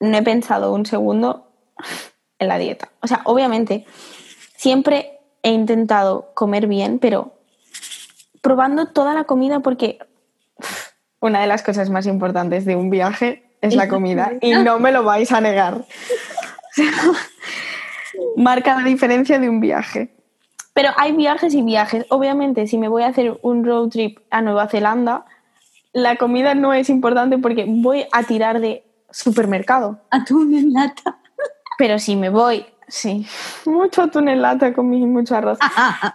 no 0.00 0.16
he 0.16 0.22
pensado 0.22 0.72
un 0.72 0.86
segundo 0.86 1.48
en 2.38 2.48
la 2.48 2.58
dieta. 2.58 2.90
O 3.00 3.06
sea, 3.06 3.22
obviamente, 3.24 3.86
siempre 4.56 5.18
he 5.42 5.50
intentado 5.50 6.32
comer 6.34 6.66
bien, 6.66 6.98
pero 6.98 7.32
probando 8.40 8.86
toda 8.86 9.14
la 9.14 9.24
comida 9.24 9.60
porque 9.60 9.98
una 11.20 11.40
de 11.40 11.46
las 11.46 11.62
cosas 11.62 11.90
más 11.90 12.06
importantes 12.06 12.64
de 12.64 12.76
un 12.76 12.90
viaje 12.90 13.44
es 13.60 13.74
la 13.74 13.88
comida 13.88 14.32
y 14.40 14.52
no 14.52 14.78
me 14.78 14.92
lo 14.92 15.02
vais 15.02 15.32
a 15.32 15.40
negar. 15.40 15.84
marca 18.36 18.76
la 18.76 18.84
diferencia 18.84 19.38
de 19.38 19.48
un 19.48 19.60
viaje. 19.60 20.10
Pero 20.74 20.90
hay 20.96 21.12
viajes 21.12 21.54
y 21.54 21.62
viajes. 21.62 22.04
Obviamente, 22.10 22.66
si 22.66 22.76
me 22.76 22.88
voy 22.88 23.02
a 23.02 23.08
hacer 23.08 23.38
un 23.42 23.64
road 23.64 23.88
trip 23.88 24.18
a 24.30 24.42
Nueva 24.42 24.68
Zelanda, 24.68 25.24
la 25.92 26.16
comida 26.16 26.54
no 26.54 26.74
es 26.74 26.90
importante 26.90 27.38
porque 27.38 27.64
voy 27.66 28.04
a 28.12 28.22
tirar 28.24 28.60
de 28.60 28.85
supermercado. 29.10 30.00
Atún 30.10 30.54
en 30.54 30.72
lata. 30.72 31.18
Pero 31.78 31.98
si 31.98 32.16
me 32.16 32.30
voy, 32.30 32.66
sí, 32.88 33.26
mucho 33.64 34.02
atún 34.02 34.28
en 34.28 34.42
lata 34.42 34.72
con 34.72 34.88
mucho 34.88 35.36
arroz. 35.36 35.58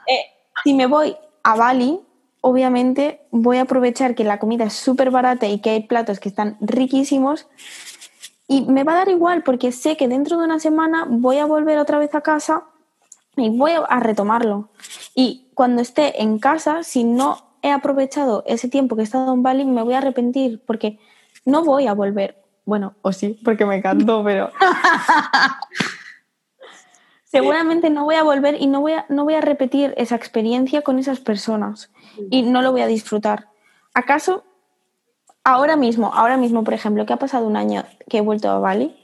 Eh, 0.08 0.26
si 0.64 0.74
me 0.74 0.88
voy 0.88 1.16
a 1.44 1.56
Bali, 1.56 2.00
obviamente 2.42 3.22
voy 3.32 3.58
a 3.58 3.62
aprovechar 3.62 4.16
que 4.16 4.24
la 4.24 4.40
comida 4.40 4.66
es 4.66 4.74
súper 4.74 5.12
barata 5.12 5.48
y 5.48 5.60
que 5.60 5.72
hay 5.72 5.84
platos 5.84 6.20
que 6.20 6.30
están 6.30 6.58
riquísimos. 6.60 7.48
Y 8.48 8.64
me 8.64 8.84
va 8.84 8.94
a 8.94 8.98
dar 8.98 9.10
igual 9.10 9.44
porque 9.44 9.72
sé 9.72 9.96
que 9.96 10.08
dentro 10.08 10.38
de 10.38 10.44
una 10.44 10.60
semana 10.60 11.06
voy 11.08 11.38
a 11.38 11.46
volver 11.46 11.78
otra 11.78 12.00
vez 12.00 12.14
a 12.16 12.22
casa 12.22 12.64
y 13.38 13.50
voy 13.50 13.72
a 13.88 14.00
retomarlo. 14.00 14.70
Y 15.16 15.48
cuando 15.54 15.82
esté 15.82 16.22
en 16.22 16.38
casa, 16.40 16.84
si 16.84 17.04
no 17.04 17.38
he 17.62 17.72
aprovechado 17.72 18.44
ese 18.48 18.68
tiempo 18.68 18.96
que 18.96 19.04
he 19.04 19.06
estado 19.06 19.34
en 19.34 19.44
Bali, 19.44 19.64
me 19.64 19.84
voy 19.84 19.94
a 19.94 20.00
arrepentir 20.00 20.62
porque 20.66 21.00
no 21.46 21.64
voy 21.64 21.88
a 21.88 21.94
volver. 21.94 22.41
Bueno, 22.66 22.96
o 23.02 23.12
sí, 23.12 23.40
porque 23.44 23.66
me 23.66 23.76
encantó, 23.76 24.24
pero 24.26 24.52
seguramente 27.24 27.90
no 27.90 28.04
voy 28.04 28.16
a 28.16 28.24
volver 28.24 28.62
y 28.62 28.68
no 28.68 28.82
voy 28.82 28.94
a, 28.94 29.06
no 29.10 29.24
voy 29.24 29.36
a 29.36 29.42
repetir 29.42 29.94
esa 29.98 30.16
experiencia 30.16 30.82
con 30.82 31.00
esas 31.00 31.20
personas 31.20 31.92
y 32.30 32.44
no 32.44 32.62
lo 32.62 32.72
voy 32.72 32.82
a 32.82 32.88
disfrutar. 32.88 33.48
¿Acaso 33.94 34.44
ahora 35.44 35.76
mismo, 35.76 36.12
ahora 36.14 36.38
mismo, 36.38 36.64
por 36.64 36.74
ejemplo, 36.74 37.06
que 37.06 37.14
ha 37.14 37.18
pasado 37.18 37.48
un 37.48 37.56
año 37.56 37.84
que 38.10 38.18
he 38.18 38.22
vuelto 38.22 38.50
a 38.50 38.60
Bali, 38.60 38.96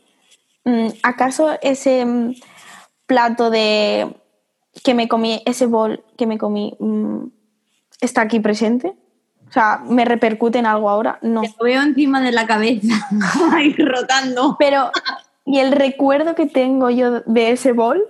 mm, 0.65 0.87
¿acaso 1.03 1.57
ese 1.61 2.05
mm, 2.05 2.35
plato 3.05 3.49
de 3.49 4.15
que 4.83 4.93
me 4.93 5.07
comí, 5.07 5.41
ese 5.45 5.65
bol 5.65 6.03
que 6.17 6.27
me 6.27 6.37
comí, 6.37 6.75
mm, 6.79 7.27
está 8.01 8.21
aquí 8.21 8.39
presente? 8.39 8.95
O 9.49 9.51
sea, 9.51 9.81
¿me 9.86 10.05
repercute 10.05 10.60
en 10.60 10.65
algo 10.65 10.89
ahora? 10.89 11.19
No. 11.21 11.41
Lo 11.41 11.63
veo 11.63 11.81
encima 11.81 12.21
de 12.21 12.31
la 12.31 12.45
cabeza, 12.45 13.08
ahí 13.54 13.73
rotando. 13.73 14.56
Pero, 14.60 14.91
¿y 15.45 15.60
el 15.60 15.71
recuerdo 15.71 16.35
que 16.35 16.45
tengo 16.45 16.89
yo 16.89 17.21
de 17.21 17.52
ese 17.52 17.71
bol? 17.71 18.04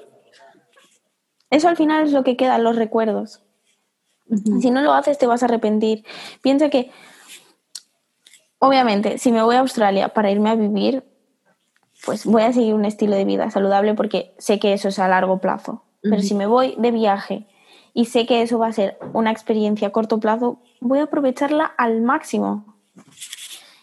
Eso 1.49 1.69
al 1.69 1.77
final 1.77 2.05
es 2.05 2.11
lo 2.11 2.23
que 2.23 2.35
queda, 2.35 2.57
los 2.57 2.75
recuerdos. 2.75 3.41
Si 4.61 4.71
no 4.71 4.81
lo 4.81 4.93
haces, 4.93 5.17
te 5.17 5.27
vas 5.27 5.41
a 5.41 5.45
arrepentir. 5.45 6.03
Piensa 6.41 6.69
que, 6.69 6.91
obviamente, 8.59 9.17
si 9.17 9.31
me 9.31 9.41
voy 9.41 9.55
a 9.55 9.59
Australia 9.59 10.09
para 10.09 10.31
irme 10.31 10.49
a 10.49 10.55
vivir, 10.55 11.05
pues 12.05 12.25
voy 12.25 12.41
a 12.41 12.51
seguir 12.51 12.73
un 12.73 12.85
estilo 12.85 13.15
de 13.15 13.25
vida 13.25 13.49
saludable 13.51 13.93
porque 13.93 14.35
sé 14.37 14.59
que 14.59 14.73
eso 14.73 14.89
es 14.89 14.99
a 14.99 15.07
largo 15.07 15.39
plazo. 15.39 15.83
Pero 16.01 16.21
si 16.21 16.35
me 16.35 16.45
voy 16.45 16.75
de 16.77 16.91
viaje 16.91 17.47
y 17.93 18.05
sé 18.05 18.25
que 18.25 18.41
eso 18.41 18.59
va 18.59 18.67
a 18.67 18.73
ser 18.73 18.97
una 19.13 19.31
experiencia 19.31 19.87
a 19.87 19.91
corto 19.91 20.19
plazo, 20.19 20.59
voy 20.79 20.99
a 20.99 21.03
aprovecharla 21.03 21.65
al 21.65 22.01
máximo. 22.01 22.75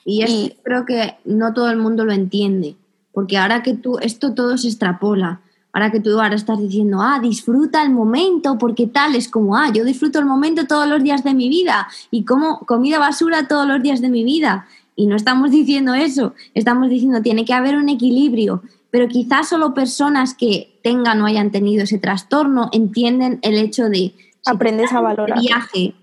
Y, 0.05 0.57
creo 0.63 0.85
que 0.85 1.17
no 1.25 1.55
todo 1.55 1.71
el 1.71 1.79
mundo 1.79 2.05
lo 2.05 2.13
entiende, 2.13 2.77
porque 3.13 3.39
ahora 3.39 3.63
que 3.63 3.75
tú, 3.75 3.99
esto 3.99 4.35
todo 4.35 4.59
se 4.59 4.69
extrapola, 4.69 5.41
Ahora 5.75 5.91
que 5.91 5.99
tú 5.99 6.21
ahora 6.21 6.37
estás 6.37 6.61
diciendo, 6.61 6.99
ah, 7.03 7.19
disfruta 7.21 7.83
el 7.83 7.91
momento, 7.91 8.59
porque 8.59 8.87
tal 8.87 9.17
es 9.17 9.29
como, 9.29 9.57
ah, 9.57 9.73
yo 9.73 9.85
disfruto 9.85 10.21
el 10.21 10.25
momento 10.25 10.69
todos 10.69 10.87
los 10.87 11.03
días 11.03 11.25
de 11.25 11.35
mi 11.35 11.49
vida 11.49 11.89
y 12.13 12.25
como 12.25 12.61
comida 12.61 13.01
basura 13.01 13.49
todos 13.49 13.67
los 13.67 13.83
días 13.83 14.01
de 14.01 14.09
mi 14.09 14.23
vida. 14.23 14.69
Y 14.95 15.09
no 15.09 15.17
estamos 15.17 15.51
diciendo 15.51 15.95
eso, 15.95 16.33
estamos 16.55 16.91
diciendo 16.91 17.23
tiene 17.23 17.45
que 17.45 17.55
haber 17.55 17.75
un 17.75 17.89
equilibrio, 17.89 18.63
pero 18.93 19.09
quizás 19.09 19.49
solo 19.49 19.75
personas 19.75 20.35
que 20.35 20.79
tengan 20.85 21.21
o 21.21 21.27
hayan 21.27 21.51
tenido 21.51 21.83
ese 21.83 21.99
trastorno 21.99 22.71
entienden 22.73 23.41
el 23.43 23.55
hecho 23.55 23.89
de... 23.89 24.15
Aprendes 24.47 24.93
a 24.93 25.01
valorar. 25.01 25.41
Viaje, 25.41 25.95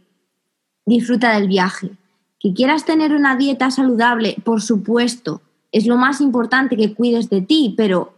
disfruta 0.91 1.33
del 1.33 1.47
viaje. 1.47 1.91
Que 2.39 2.53
quieras 2.53 2.85
tener 2.85 3.13
una 3.13 3.35
dieta 3.35 3.71
saludable, 3.71 4.35
por 4.43 4.61
supuesto, 4.61 5.41
es 5.71 5.85
lo 5.87 5.95
más 5.95 6.21
importante 6.21 6.75
que 6.75 6.93
cuides 6.93 7.29
de 7.29 7.41
ti, 7.41 7.73
pero 7.77 8.13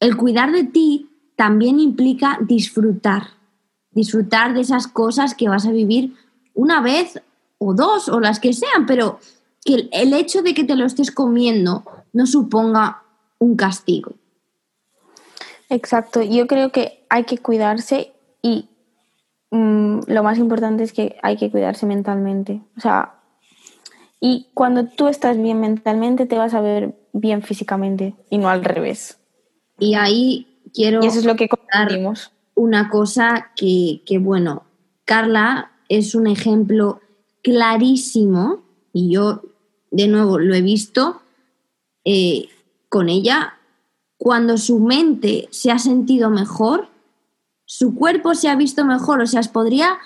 el 0.00 0.16
cuidar 0.16 0.52
de 0.52 0.64
ti 0.64 1.10
también 1.36 1.80
implica 1.80 2.38
disfrutar, 2.40 3.28
disfrutar 3.90 4.54
de 4.54 4.60
esas 4.60 4.86
cosas 4.86 5.34
que 5.34 5.48
vas 5.48 5.66
a 5.66 5.72
vivir 5.72 6.14
una 6.54 6.80
vez 6.80 7.20
o 7.58 7.74
dos 7.74 8.08
o 8.08 8.20
las 8.20 8.38
que 8.38 8.52
sean, 8.52 8.86
pero 8.86 9.18
que 9.64 9.88
el 9.92 10.12
hecho 10.12 10.42
de 10.42 10.54
que 10.54 10.64
te 10.64 10.76
lo 10.76 10.86
estés 10.86 11.10
comiendo 11.10 11.84
no 12.12 12.26
suponga 12.26 13.02
un 13.38 13.56
castigo. 13.56 14.12
Exacto, 15.68 16.22
yo 16.22 16.46
creo 16.46 16.70
que 16.70 17.04
hay 17.08 17.24
que 17.24 17.38
cuidarse 17.38 18.12
y 18.42 18.68
mm, 19.54 20.00
lo 20.06 20.22
más 20.22 20.38
importante 20.38 20.82
es 20.82 20.92
que 20.92 21.16
hay 21.22 21.36
que 21.36 21.50
cuidarse 21.50 21.86
mentalmente. 21.86 22.62
O 22.76 22.80
sea, 22.80 23.14
y 24.20 24.48
cuando 24.54 24.86
tú 24.86 25.08
estás 25.08 25.40
bien 25.40 25.60
mentalmente 25.60 26.26
te 26.26 26.38
vas 26.38 26.54
a 26.54 26.60
ver 26.60 26.94
bien 27.12 27.42
físicamente 27.42 28.14
y 28.30 28.38
no 28.38 28.48
al 28.48 28.64
revés. 28.64 29.18
Y 29.78 29.94
ahí 29.94 30.60
quiero 30.72 31.00
y 31.02 31.06
eso 31.06 31.18
es 31.18 31.24
lo 31.24 31.36
que 31.36 31.48
una 32.56 32.88
cosa 32.88 33.50
que, 33.56 34.02
que, 34.06 34.18
bueno, 34.18 34.62
Carla 35.04 35.72
es 35.88 36.14
un 36.14 36.26
ejemplo 36.26 37.00
clarísimo 37.42 38.62
y 38.92 39.12
yo 39.12 39.42
de 39.90 40.08
nuevo 40.08 40.38
lo 40.38 40.54
he 40.54 40.62
visto 40.62 41.20
eh, 42.04 42.48
con 42.88 43.08
ella, 43.08 43.54
cuando 44.16 44.56
su 44.56 44.78
mente 44.78 45.48
se 45.50 45.70
ha 45.70 45.78
sentido 45.78 46.30
mejor, 46.30 46.88
su 47.66 47.94
cuerpo 47.94 48.34
se 48.34 48.48
ha 48.48 48.56
visto 48.56 48.84
mejor, 48.84 49.20
o 49.20 49.26
sea, 49.26 49.40
os 49.40 49.48
podría 49.48 49.98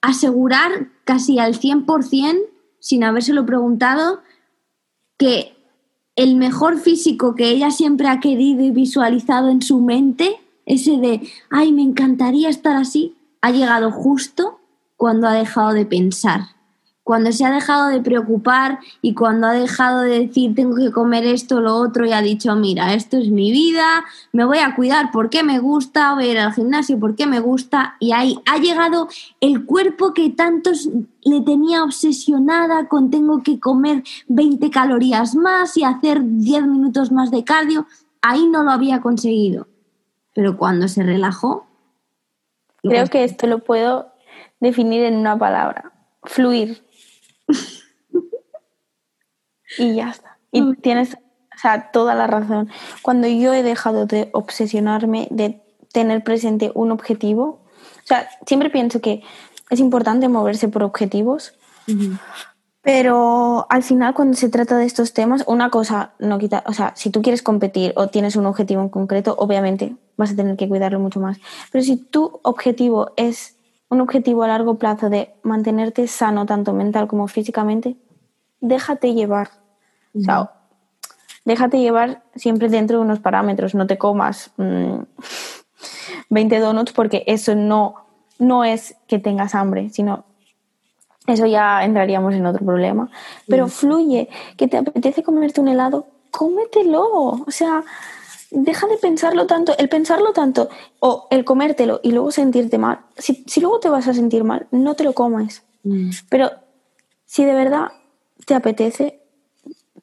asegurar 0.00 0.88
casi 1.04 1.38
al 1.38 1.58
100%, 1.58 2.38
sin 2.78 3.04
habérselo 3.04 3.44
preguntado, 3.44 4.22
que 5.18 5.56
el 6.16 6.36
mejor 6.36 6.78
físico 6.78 7.34
que 7.34 7.50
ella 7.50 7.70
siempre 7.70 8.08
ha 8.08 8.20
querido 8.20 8.62
y 8.62 8.70
visualizado 8.70 9.48
en 9.48 9.62
su 9.62 9.80
mente, 9.80 10.40
ese 10.66 10.98
de, 10.98 11.28
ay, 11.50 11.72
me 11.72 11.82
encantaría 11.82 12.48
estar 12.48 12.76
así, 12.76 13.16
ha 13.42 13.50
llegado 13.50 13.90
justo 13.90 14.60
cuando 14.96 15.26
ha 15.26 15.32
dejado 15.32 15.72
de 15.72 15.86
pensar 15.86 16.59
cuando 17.10 17.32
se 17.32 17.44
ha 17.44 17.50
dejado 17.50 17.88
de 17.88 18.00
preocupar 18.00 18.78
y 19.02 19.14
cuando 19.14 19.48
ha 19.48 19.52
dejado 19.52 20.02
de 20.02 20.28
decir 20.28 20.54
tengo 20.54 20.76
que 20.76 20.92
comer 20.92 21.24
esto 21.24 21.56
o 21.56 21.60
lo 21.60 21.74
otro 21.74 22.06
y 22.06 22.12
ha 22.12 22.22
dicho, 22.22 22.54
mira, 22.54 22.94
esto 22.94 23.16
es 23.16 23.32
mi 23.32 23.50
vida, 23.50 24.04
me 24.30 24.44
voy 24.44 24.58
a 24.58 24.76
cuidar 24.76 25.10
porque 25.10 25.42
me 25.42 25.58
gusta, 25.58 26.14
voy 26.14 26.26
a 26.26 26.30
ir 26.30 26.38
al 26.38 26.52
gimnasio 26.52 27.00
porque 27.00 27.26
me 27.26 27.40
gusta 27.40 27.96
y 27.98 28.12
ahí 28.12 28.38
ha 28.46 28.58
llegado 28.58 29.08
el 29.40 29.66
cuerpo 29.66 30.14
que 30.14 30.30
tantos 30.30 30.88
le 31.24 31.40
tenía 31.40 31.82
obsesionada 31.82 32.86
con 32.86 33.10
tengo 33.10 33.42
que 33.42 33.58
comer 33.58 34.04
20 34.28 34.70
calorías 34.70 35.34
más 35.34 35.76
y 35.76 35.82
hacer 35.82 36.20
10 36.22 36.68
minutos 36.68 37.10
más 37.10 37.32
de 37.32 37.42
cardio, 37.42 37.88
ahí 38.22 38.46
no 38.46 38.62
lo 38.62 38.70
había 38.70 39.00
conseguido. 39.00 39.66
Pero 40.32 40.56
cuando 40.56 40.86
se 40.86 41.02
relajó... 41.02 41.66
Creo 42.84 43.08
que 43.08 43.24
esto 43.24 43.48
lo 43.48 43.64
puedo 43.64 44.12
definir 44.60 45.02
en 45.02 45.16
una 45.16 45.36
palabra, 45.36 45.90
fluir 46.22 46.88
y 49.78 49.94
ya 49.94 50.10
está. 50.10 50.38
Y 50.52 50.62
mm. 50.62 50.76
tienes 50.76 51.14
o 51.14 51.58
sea, 51.60 51.90
toda 51.90 52.14
la 52.14 52.26
razón. 52.26 52.70
Cuando 53.02 53.28
yo 53.28 53.52
he 53.52 53.62
dejado 53.62 54.06
de 54.06 54.30
obsesionarme, 54.32 55.28
de 55.30 55.60
tener 55.92 56.24
presente 56.24 56.72
un 56.74 56.90
objetivo, 56.90 57.60
o 58.02 58.06
sea, 58.06 58.28
siempre 58.46 58.70
pienso 58.70 59.00
que 59.00 59.22
es 59.68 59.78
importante 59.78 60.28
moverse 60.28 60.68
por 60.68 60.82
objetivos, 60.82 61.52
pero 62.82 63.66
al 63.68 63.82
final 63.82 64.14
cuando 64.14 64.36
se 64.36 64.48
trata 64.48 64.78
de 64.78 64.86
estos 64.86 65.12
temas, 65.12 65.44
una 65.46 65.68
cosa 65.68 66.12
no 66.18 66.38
quita, 66.38 66.64
o 66.66 66.72
sea, 66.72 66.94
si 66.96 67.10
tú 67.10 67.20
quieres 67.20 67.42
competir 67.42 67.92
o 67.96 68.08
tienes 68.08 68.36
un 68.36 68.46
objetivo 68.46 68.80
en 68.80 68.88
concreto, 68.88 69.34
obviamente 69.38 69.96
vas 70.16 70.32
a 70.32 70.36
tener 70.36 70.56
que 70.56 70.68
cuidarlo 70.68 70.98
mucho 70.98 71.20
más. 71.20 71.38
Pero 71.70 71.84
si 71.84 71.96
tu 71.96 72.40
objetivo 72.42 73.12
es 73.16 73.56
un 73.90 74.00
objetivo 74.00 74.44
a 74.44 74.48
largo 74.48 74.76
plazo 74.76 75.10
de 75.10 75.34
mantenerte 75.42 76.06
sano 76.06 76.46
tanto 76.46 76.72
mental 76.72 77.08
como 77.08 77.28
físicamente, 77.28 77.96
déjate 78.60 79.14
llevar. 79.14 79.50
O 80.16 80.20
sea, 80.20 80.52
déjate 81.44 81.80
llevar 81.80 82.22
siempre 82.34 82.68
dentro 82.68 82.98
de 82.98 83.04
unos 83.04 83.20
parámetros. 83.20 83.74
No 83.74 83.86
te 83.86 83.98
comas 83.98 84.52
20 84.56 85.06
mm, 86.30 86.60
donuts 86.60 86.92
porque 86.92 87.24
eso 87.26 87.54
no, 87.54 88.06
no 88.38 88.64
es 88.64 88.96
que 89.08 89.18
tengas 89.18 89.54
hambre, 89.54 89.90
sino 89.90 90.24
eso 91.26 91.46
ya 91.46 91.84
entraríamos 91.84 92.34
en 92.34 92.46
otro 92.46 92.64
problema. 92.64 93.10
Pero 93.48 93.68
fluye, 93.68 94.28
que 94.56 94.68
te 94.68 94.78
apetece 94.78 95.22
comerte 95.22 95.60
un 95.60 95.68
helado, 95.68 96.06
cómetelo. 96.30 97.44
O 97.46 97.50
sea, 97.50 97.82
deja 98.50 98.86
de 98.86 98.96
pensarlo 98.96 99.46
tanto, 99.46 99.76
el 99.78 99.88
pensarlo 99.88 100.32
tanto 100.32 100.68
o 100.98 101.28
el 101.30 101.44
comértelo 101.44 102.00
y 102.02 102.12
luego 102.12 102.30
sentirte 102.30 102.78
mal. 102.78 103.00
Si, 103.16 103.44
luego 103.60 103.80
te 103.80 103.88
vas 103.88 104.08
a 104.08 104.14
sentir 104.14 104.44
mal, 104.44 104.66
no 104.70 104.94
te 104.94 105.04
lo 105.04 105.12
comes. 105.12 105.62
Mm. 105.84 106.10
Pero 106.28 106.50
si 107.26 107.44
de 107.44 107.54
verdad 107.54 107.92
te 108.46 108.54
apetece, 108.54 109.20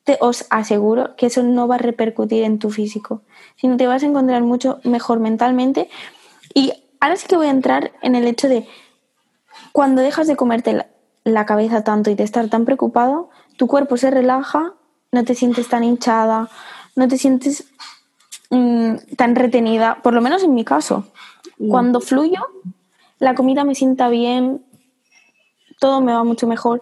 te, 0.03 0.17
os 0.21 0.45
aseguro 0.49 1.15
que 1.15 1.25
eso 1.25 1.43
no 1.43 1.67
va 1.67 1.75
a 1.75 1.79
repercutir 1.79 2.43
en 2.43 2.59
tu 2.59 2.69
físico, 2.69 3.21
sino 3.57 3.77
te 3.77 3.87
vas 3.87 4.03
a 4.03 4.05
encontrar 4.05 4.43
mucho 4.43 4.79
mejor 4.83 5.19
mentalmente. 5.19 5.89
Y 6.53 6.71
ahora 6.99 7.17
sí 7.17 7.27
que 7.27 7.35
voy 7.35 7.47
a 7.47 7.51
entrar 7.51 7.91
en 8.01 8.15
el 8.15 8.25
hecho 8.27 8.47
de 8.47 8.65
cuando 9.73 10.01
dejas 10.01 10.27
de 10.27 10.35
comerte 10.35 10.73
la, 10.73 10.87
la 11.25 11.45
cabeza 11.45 11.83
tanto 11.83 12.09
y 12.09 12.15
de 12.15 12.23
estar 12.23 12.47
tan 12.49 12.63
preocupado, 12.63 13.29
tu 13.57 13.67
cuerpo 13.67 13.97
se 13.97 14.09
relaja, 14.09 14.73
no 15.11 15.25
te 15.25 15.35
sientes 15.35 15.67
tan 15.67 15.83
hinchada, 15.83 16.49
no 16.95 17.07
te 17.07 17.17
sientes 17.17 17.65
Mm, 18.49 18.95
tan 19.17 19.35
retenida, 19.35 20.01
por 20.01 20.13
lo 20.13 20.21
menos 20.21 20.43
en 20.43 20.53
mi 20.53 20.63
caso. 20.63 21.05
Mm. 21.57 21.69
Cuando 21.69 21.99
fluyo, 21.99 22.41
la 23.19 23.35
comida 23.35 23.63
me 23.63 23.75
sienta 23.75 24.09
bien, 24.09 24.63
todo 25.79 26.01
me 26.01 26.13
va 26.13 26.23
mucho 26.23 26.47
mejor. 26.47 26.81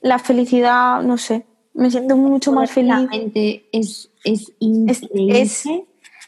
La 0.00 0.18
felicidad, 0.18 1.02
no 1.02 1.18
sé, 1.18 1.46
me 1.72 1.90
siento 1.90 2.16
mucho 2.16 2.52
más 2.52 2.70
feliz. 2.70 2.94
Es, 3.72 4.10
es 4.24 4.52
increíble. 4.58 5.40
Es, 5.40 5.64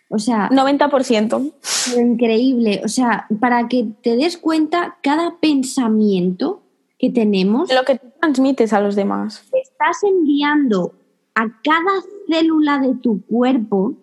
o 0.08 0.18
sea, 0.18 0.48
90%. 0.50 1.52
Increíble. 1.98 2.80
O 2.84 2.88
sea, 2.88 3.26
para 3.40 3.68
que 3.68 3.86
te 4.02 4.16
des 4.16 4.38
cuenta, 4.38 4.98
cada 5.02 5.36
pensamiento 5.40 6.62
que 6.98 7.10
tenemos. 7.10 7.72
Lo 7.72 7.84
que 7.84 8.00
transmites 8.20 8.72
a 8.72 8.80
los 8.80 8.94
demás. 8.94 9.44
Estás 9.52 10.04
enviando 10.04 10.92
a 11.34 11.48
cada 11.62 12.02
célula 12.28 12.78
de 12.78 12.94
tu 12.94 13.24
cuerpo 13.26 13.94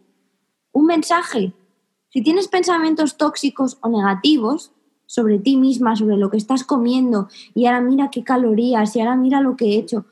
un 0.73 0.85
mensaje. 0.85 1.53
Si 2.09 2.21
tienes 2.21 2.49
pensamientos 2.49 3.17
tóxicos 3.17 3.77
o 3.81 3.87
negativos 3.87 4.71
sobre 5.05 5.39
ti 5.39 5.55
misma, 5.55 5.95
sobre 5.95 6.17
lo 6.17 6.29
que 6.29 6.37
estás 6.37 6.63
comiendo, 6.63 7.29
y 7.55 7.65
ahora 7.65 7.81
mira 7.81 8.09
qué 8.11 8.23
calorías, 8.23 8.95
y 8.95 8.99
ahora 8.99 9.15
mira 9.15 9.41
lo 9.41 9.55
que 9.55 9.65
he 9.65 9.77
hecho, 9.77 10.05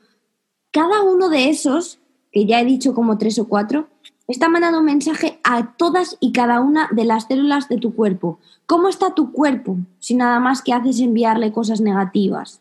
cada 0.70 1.02
uno 1.02 1.28
de 1.28 1.50
esos, 1.50 1.98
que 2.30 2.46
ya 2.46 2.60
he 2.60 2.64
dicho 2.64 2.94
como 2.94 3.18
tres 3.18 3.38
o 3.38 3.46
cuatro, 3.46 3.88
está 4.26 4.48
mandando 4.48 4.78
un 4.78 4.86
mensaje 4.86 5.38
a 5.44 5.76
todas 5.76 6.16
y 6.20 6.32
cada 6.32 6.60
una 6.60 6.88
de 6.92 7.04
las 7.04 7.24
células 7.24 7.68
de 7.68 7.76
tu 7.76 7.94
cuerpo. 7.94 8.38
¿Cómo 8.66 8.88
está 8.88 9.14
tu 9.14 9.32
cuerpo 9.32 9.76
si 9.98 10.14
nada 10.14 10.40
más 10.40 10.62
que 10.62 10.72
haces 10.72 11.00
enviarle 11.00 11.52
cosas 11.52 11.80
negativas? 11.80 12.60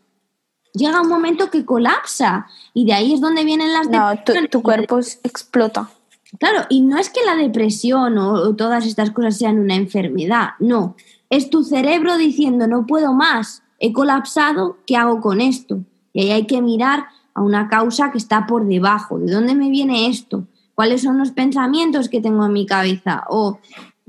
Llega 0.73 1.01
un 1.01 1.09
momento 1.09 1.49
que 1.49 1.65
colapsa 1.65 2.47
y 2.73 2.85
de 2.85 2.93
ahí 2.93 3.13
es 3.13 3.21
donde 3.21 3.43
vienen 3.43 3.73
las... 3.73 3.89
No, 3.89 4.11
tu 4.49 4.61
cuerpo 4.61 4.99
explota. 5.23 5.89
Claro, 6.39 6.65
y 6.69 6.81
no 6.81 6.97
es 6.97 7.09
que 7.09 7.23
la 7.25 7.35
depresión 7.35 8.17
o, 8.17 8.55
todas 8.55 8.85
estas 8.85 9.11
cosas 9.11 9.37
sean 9.37 9.59
una 9.59 9.75
enfermedad, 9.75 10.51
no. 10.59 10.95
Es 11.29 11.49
tu 11.49 11.63
cerebro 11.63 12.17
diciendo 12.17 12.67
no 12.67 12.85
puedo 12.85 13.13
más, 13.13 13.63
he 13.79 13.93
colapsado, 13.93 14.77
¿qué 14.85 14.95
hago 14.95 15.21
con 15.21 15.41
esto? 15.41 15.79
Y 16.13 16.21
ahí 16.21 16.31
hay 16.31 16.47
que 16.47 16.61
mirar 16.61 17.05
a 17.33 17.41
una 17.41 17.69
causa 17.69 18.11
que 18.11 18.17
está 18.17 18.45
por 18.45 18.67
debajo. 18.67 19.17
¿De 19.17 19.31
dónde 19.31 19.55
me 19.55 19.69
viene 19.69 20.07
esto? 20.07 20.45
¿Cuáles 20.75 21.01
son 21.01 21.17
los 21.17 21.31
pensamientos 21.31 22.09
que 22.09 22.21
tengo 22.21 22.45
en 22.45 22.53
mi 22.53 22.65
cabeza? 22.65 23.23
O 23.29 23.59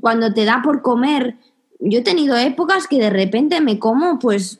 cuando 0.00 0.32
te 0.32 0.44
da 0.44 0.62
por 0.62 0.82
comer, 0.82 1.36
yo 1.78 2.00
he 2.00 2.02
tenido 2.02 2.36
épocas 2.36 2.86
que 2.88 2.98
de 2.98 3.10
repente 3.10 3.60
me 3.60 3.78
como 3.78 4.18
pues 4.18 4.58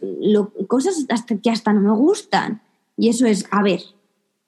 cosas 0.69 1.07
que 1.43 1.51
hasta 1.51 1.73
no 1.73 1.81
me 1.81 1.97
gustan. 1.97 2.63
Y 2.97 3.09
eso 3.09 3.27
es, 3.27 3.47
a 3.51 3.63
ver, 3.63 3.81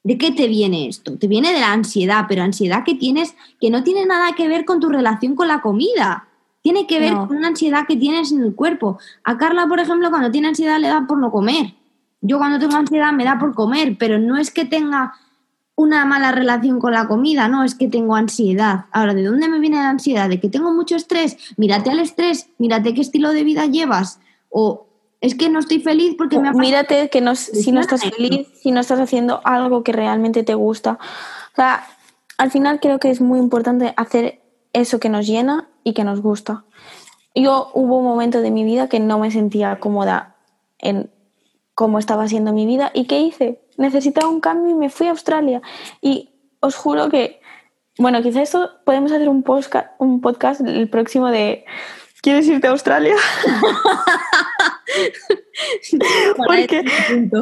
¿De 0.04 0.18
qué 0.18 0.30
te 0.32 0.48
viene 0.48 0.86
esto? 0.86 1.16
Te 1.16 1.26
viene 1.26 1.52
de 1.52 1.60
la 1.60 1.72
ansiedad, 1.72 2.26
pero 2.28 2.42
ansiedad 2.42 2.84
que 2.84 2.94
tienes 2.94 3.34
que 3.58 3.70
no 3.70 3.82
tiene 3.82 4.04
nada 4.04 4.32
que 4.32 4.48
ver 4.48 4.66
con 4.66 4.78
tu 4.78 4.90
relación 4.90 5.34
con 5.34 5.48
la 5.48 5.62
comida. 5.62 6.28
Tiene 6.60 6.86
que 6.86 7.00
ver 7.00 7.14
con 7.14 7.36
una 7.36 7.48
ansiedad 7.48 7.86
que 7.86 7.96
tienes 7.96 8.30
en 8.30 8.42
el 8.42 8.54
cuerpo. 8.54 8.98
A 9.22 9.38
Carla, 9.38 9.66
por 9.66 9.80
ejemplo, 9.80 10.10
cuando 10.10 10.30
tiene 10.30 10.48
ansiedad 10.48 10.78
le 10.78 10.88
da 10.88 11.06
por 11.06 11.18
no 11.18 11.30
comer. 11.30 11.74
Yo 12.20 12.38
cuando 12.38 12.58
tengo 12.58 12.76
ansiedad 12.76 13.12
me 13.12 13.24
da 13.24 13.38
por 13.38 13.54
comer, 13.54 13.96
pero 13.98 14.18
no 14.18 14.36
es 14.36 14.50
que 14.50 14.66
tenga 14.66 15.14
una 15.76 16.04
mala 16.04 16.32
relación 16.32 16.78
con 16.78 16.92
la 16.92 17.08
comida, 17.08 17.48
no, 17.48 17.64
es 17.64 17.74
que 17.74 17.88
tengo 17.88 18.14
ansiedad. 18.14 18.84
Ahora, 18.92 19.14
¿de 19.14 19.24
dónde 19.24 19.48
me 19.48 19.58
viene 19.58 19.76
la 19.76 19.90
ansiedad? 19.90 20.28
¿De 20.28 20.38
que 20.38 20.48
tengo 20.48 20.72
mucho 20.72 20.96
estrés? 20.96 21.36
Mírate 21.56 21.90
al 21.90 21.98
estrés, 21.98 22.48
mírate 22.58 22.94
qué 22.94 23.00
estilo 23.00 23.32
de 23.32 23.44
vida 23.44 23.66
llevas. 23.66 24.20
O 24.50 24.83
es 25.24 25.34
que 25.34 25.48
no 25.48 25.58
estoy 25.58 25.80
feliz 25.80 26.14
porque 26.18 26.38
me 26.38 26.48
ha 26.48 26.52
Mírate 26.52 27.08
que 27.08 27.22
no, 27.22 27.34
si 27.34 27.72
no 27.72 27.80
estás 27.80 28.02
feliz, 28.02 28.46
si 28.60 28.72
no 28.72 28.80
estás 28.80 29.00
haciendo 29.00 29.40
algo 29.44 29.82
que 29.82 29.92
realmente 29.92 30.42
te 30.42 30.54
gusta. 30.54 30.98
O 31.52 31.56
sea, 31.56 31.86
al 32.36 32.50
final 32.50 32.78
creo 32.78 32.98
que 32.98 33.10
es 33.10 33.22
muy 33.22 33.38
importante 33.38 33.94
hacer 33.96 34.42
eso 34.74 35.00
que 35.00 35.08
nos 35.08 35.26
llena 35.26 35.70
y 35.82 35.94
que 35.94 36.04
nos 36.04 36.20
gusta. 36.20 36.64
Yo 37.34 37.70
hubo 37.72 38.00
un 38.00 38.04
momento 38.04 38.42
de 38.42 38.50
mi 38.50 38.64
vida 38.64 38.90
que 38.90 39.00
no 39.00 39.18
me 39.18 39.30
sentía 39.30 39.80
cómoda 39.80 40.36
en 40.78 41.10
cómo 41.74 41.98
estaba 41.98 42.28
siendo 42.28 42.52
mi 42.52 42.66
vida. 42.66 42.90
¿Y 42.92 43.06
qué 43.06 43.20
hice? 43.20 43.62
Necesitaba 43.78 44.28
un 44.28 44.40
cambio 44.40 44.72
y 44.72 44.74
me 44.74 44.90
fui 44.90 45.06
a 45.06 45.12
Australia. 45.12 45.62
Y 46.02 46.34
os 46.60 46.76
juro 46.76 47.08
que, 47.08 47.40
bueno, 47.98 48.22
quizás 48.22 48.42
esto 48.42 48.72
podemos 48.84 49.10
hacer 49.10 49.30
un 49.30 49.42
podcast, 49.42 49.88
un 49.98 50.20
podcast 50.20 50.60
el 50.60 50.90
próximo 50.90 51.30
de 51.30 51.64
¿Quieres 52.24 52.46
irte 52.48 52.66
a 52.66 52.70
Australia? 52.70 53.16
Porque 56.46 56.84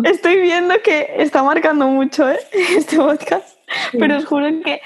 estoy 0.05 0.41
viendo 0.41 0.75
que 0.83 1.15
está 1.19 1.43
marcando 1.43 1.87
mucho 1.89 2.29
¿eh? 2.31 2.39
este 2.53 2.97
podcast, 2.97 3.59
pero 3.93 4.17
os 4.17 4.25
juro 4.25 4.47
que 4.65 4.81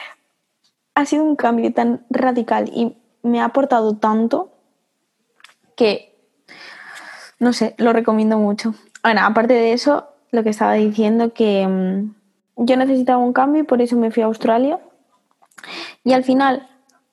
ha 0.94 1.04
sido 1.04 1.24
un 1.24 1.36
cambio 1.36 1.72
tan 1.72 2.04
radical 2.10 2.70
y 2.72 2.96
me 3.22 3.40
ha 3.40 3.46
aportado 3.46 3.96
tanto 3.96 4.52
que, 5.76 6.14
no 7.38 7.52
sé, 7.52 7.74
lo 7.78 7.92
recomiendo 7.92 8.38
mucho. 8.38 8.74
Bueno, 9.02 9.20
aparte 9.22 9.54
de 9.54 9.72
eso, 9.72 10.08
lo 10.30 10.42
que 10.42 10.50
estaba 10.50 10.72
diciendo, 10.74 11.32
que 11.34 11.66
mm, 11.66 12.14
yo 12.64 12.76
necesitaba 12.76 13.18
un 13.18 13.32
cambio 13.32 13.62
y 13.62 13.66
por 13.66 13.82
eso 13.82 13.96
me 13.96 14.10
fui 14.10 14.22
a 14.22 14.26
Australia. 14.26 14.80
Y 16.02 16.12
al 16.12 16.24
final 16.24 16.68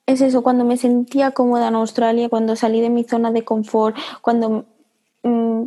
es 0.06 0.20
eso, 0.20 0.42
cuando 0.42 0.64
me 0.64 0.76
sentía 0.76 1.32
cómoda 1.32 1.68
en 1.68 1.74
Australia, 1.74 2.28
cuando 2.28 2.56
salí 2.56 2.80
de 2.80 2.90
mi 2.90 3.04
zona 3.04 3.30
de 3.32 3.44
confort, 3.44 3.96
cuando 4.22 4.66
mm, 5.24 5.64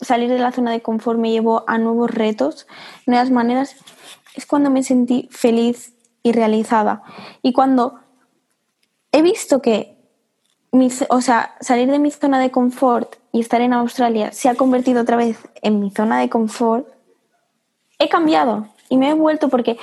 salir 0.00 0.30
de 0.30 0.38
la 0.38 0.52
zona 0.52 0.72
de 0.72 0.82
confort 0.82 1.18
me 1.18 1.30
llevó 1.30 1.64
a 1.68 1.78
nuevos 1.78 2.10
retos, 2.10 2.66
nuevas 3.06 3.30
maneras, 3.30 3.76
es 4.34 4.46
cuando 4.46 4.70
me 4.70 4.82
sentí 4.82 5.28
feliz 5.30 5.94
y 6.22 6.32
realizada. 6.32 7.02
Y 7.42 7.52
cuando 7.52 8.00
he 9.12 9.22
visto 9.22 9.62
que 9.62 9.94
o 11.08 11.20
sea, 11.20 11.54
salir 11.60 11.90
de 11.90 11.98
mi 11.98 12.10
zona 12.10 12.40
de 12.40 12.50
confort 12.50 13.16
y 13.32 13.40
estar 13.40 13.60
en 13.60 13.72
Australia 13.72 14.32
se 14.32 14.48
ha 14.48 14.54
convertido 14.54 15.02
otra 15.02 15.16
vez 15.16 15.38
en 15.62 15.80
mi 15.80 15.90
zona 15.90 16.18
de 16.18 16.28
confort, 16.28 16.88
he 17.98 18.08
cambiado 18.08 18.68
y 18.88 18.96
me 18.96 19.10
he 19.10 19.14
vuelto 19.14 19.48
porque 19.48 19.78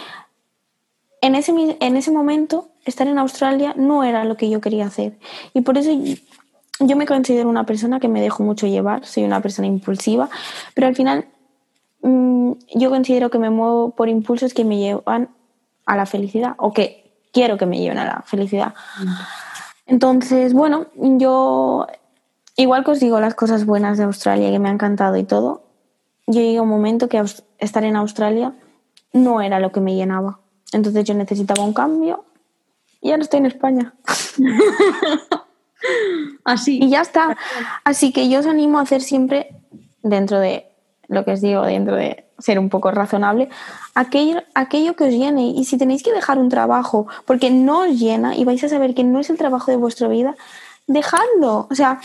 en 1.21 1.35
ese, 1.35 1.53
en 1.79 1.97
ese 1.97 2.11
momento 2.11 2.69
estar 2.83 3.07
en 3.07 3.19
Australia 3.19 3.73
no 3.77 4.03
era 4.03 4.25
lo 4.25 4.35
que 4.35 4.49
yo 4.49 4.59
quería 4.59 4.85
hacer. 4.85 5.17
Y 5.53 5.61
por 5.61 5.77
eso 5.77 5.91
yo 6.79 6.95
me 6.95 7.05
considero 7.05 7.49
una 7.49 7.65
persona 7.65 7.99
que 7.99 8.07
me 8.07 8.21
dejo 8.21 8.43
mucho 8.43 8.67
llevar, 8.67 9.05
soy 9.05 9.23
una 9.23 9.41
persona 9.41 9.67
impulsiva, 9.67 10.29
pero 10.73 10.87
al 10.87 10.95
final 10.95 11.25
mm, 12.01 12.51
yo 12.75 12.89
considero 12.89 13.29
que 13.29 13.39
me 13.39 13.49
muevo 13.49 13.91
por 13.91 14.09
impulsos 14.09 14.53
que 14.53 14.65
me 14.65 14.77
llevan 14.77 15.29
a 15.85 15.95
la 15.95 16.05
felicidad 16.05 16.55
o 16.57 16.73
que 16.73 17.11
quiero 17.33 17.57
que 17.57 17.65
me 17.65 17.79
lleven 17.79 17.97
a 17.97 18.05
la 18.05 18.21
felicidad. 18.25 18.73
Entonces, 19.85 20.53
bueno, 20.53 20.87
yo 20.95 21.87
igual 22.55 22.83
que 22.83 22.91
os 22.91 22.99
digo 22.99 23.19
las 23.19 23.35
cosas 23.35 23.65
buenas 23.65 23.97
de 23.97 24.03
Australia 24.03 24.51
que 24.51 24.59
me 24.59 24.69
ha 24.69 24.71
encantado 24.71 25.17
y 25.17 25.23
todo, 25.23 25.63
yo 26.27 26.41
llegué 26.41 26.57
a 26.57 26.61
un 26.61 26.69
momento 26.69 27.09
que 27.09 27.21
estar 27.59 27.83
en 27.83 27.95
Australia 27.95 28.53
no 29.13 29.41
era 29.41 29.59
lo 29.59 29.71
que 29.71 29.81
me 29.81 29.95
llenaba. 29.95 30.39
Entonces 30.71 31.03
yo 31.03 31.13
necesitaba 31.13 31.63
un 31.63 31.73
cambio 31.73 32.25
y 33.01 33.09
no 33.09 33.17
estoy 33.17 33.39
en 33.39 33.45
España. 33.47 33.93
Así. 36.43 36.79
Y 36.81 36.89
ya 36.89 37.01
está. 37.01 37.37
Así 37.83 38.11
que 38.11 38.29
yo 38.29 38.39
os 38.39 38.45
animo 38.45 38.79
a 38.79 38.83
hacer 38.83 39.01
siempre, 39.01 39.49
dentro 40.03 40.39
de 40.39 40.65
lo 41.07 41.25
que 41.25 41.31
os 41.31 41.41
digo, 41.41 41.63
dentro 41.63 41.95
de 41.95 42.25
ser 42.39 42.57
un 42.57 42.69
poco 42.69 42.91
razonable, 42.91 43.49
aquello, 43.95 44.41
aquello 44.53 44.95
que 44.95 45.05
os 45.05 45.11
llene. 45.11 45.47
Y 45.47 45.65
si 45.65 45.77
tenéis 45.77 46.03
que 46.03 46.11
dejar 46.11 46.39
un 46.39 46.49
trabajo 46.49 47.07
porque 47.25 47.51
no 47.51 47.81
os 47.81 47.99
llena 47.99 48.35
y 48.35 48.43
vais 48.45 48.63
a 48.63 48.69
saber 48.69 48.93
que 48.95 49.03
no 49.03 49.19
es 49.19 49.29
el 49.29 49.37
trabajo 49.37 49.71
de 49.71 49.77
vuestra 49.77 50.07
vida, 50.07 50.35
dejadlo. 50.87 51.67
O 51.69 51.75
sea, 51.75 51.99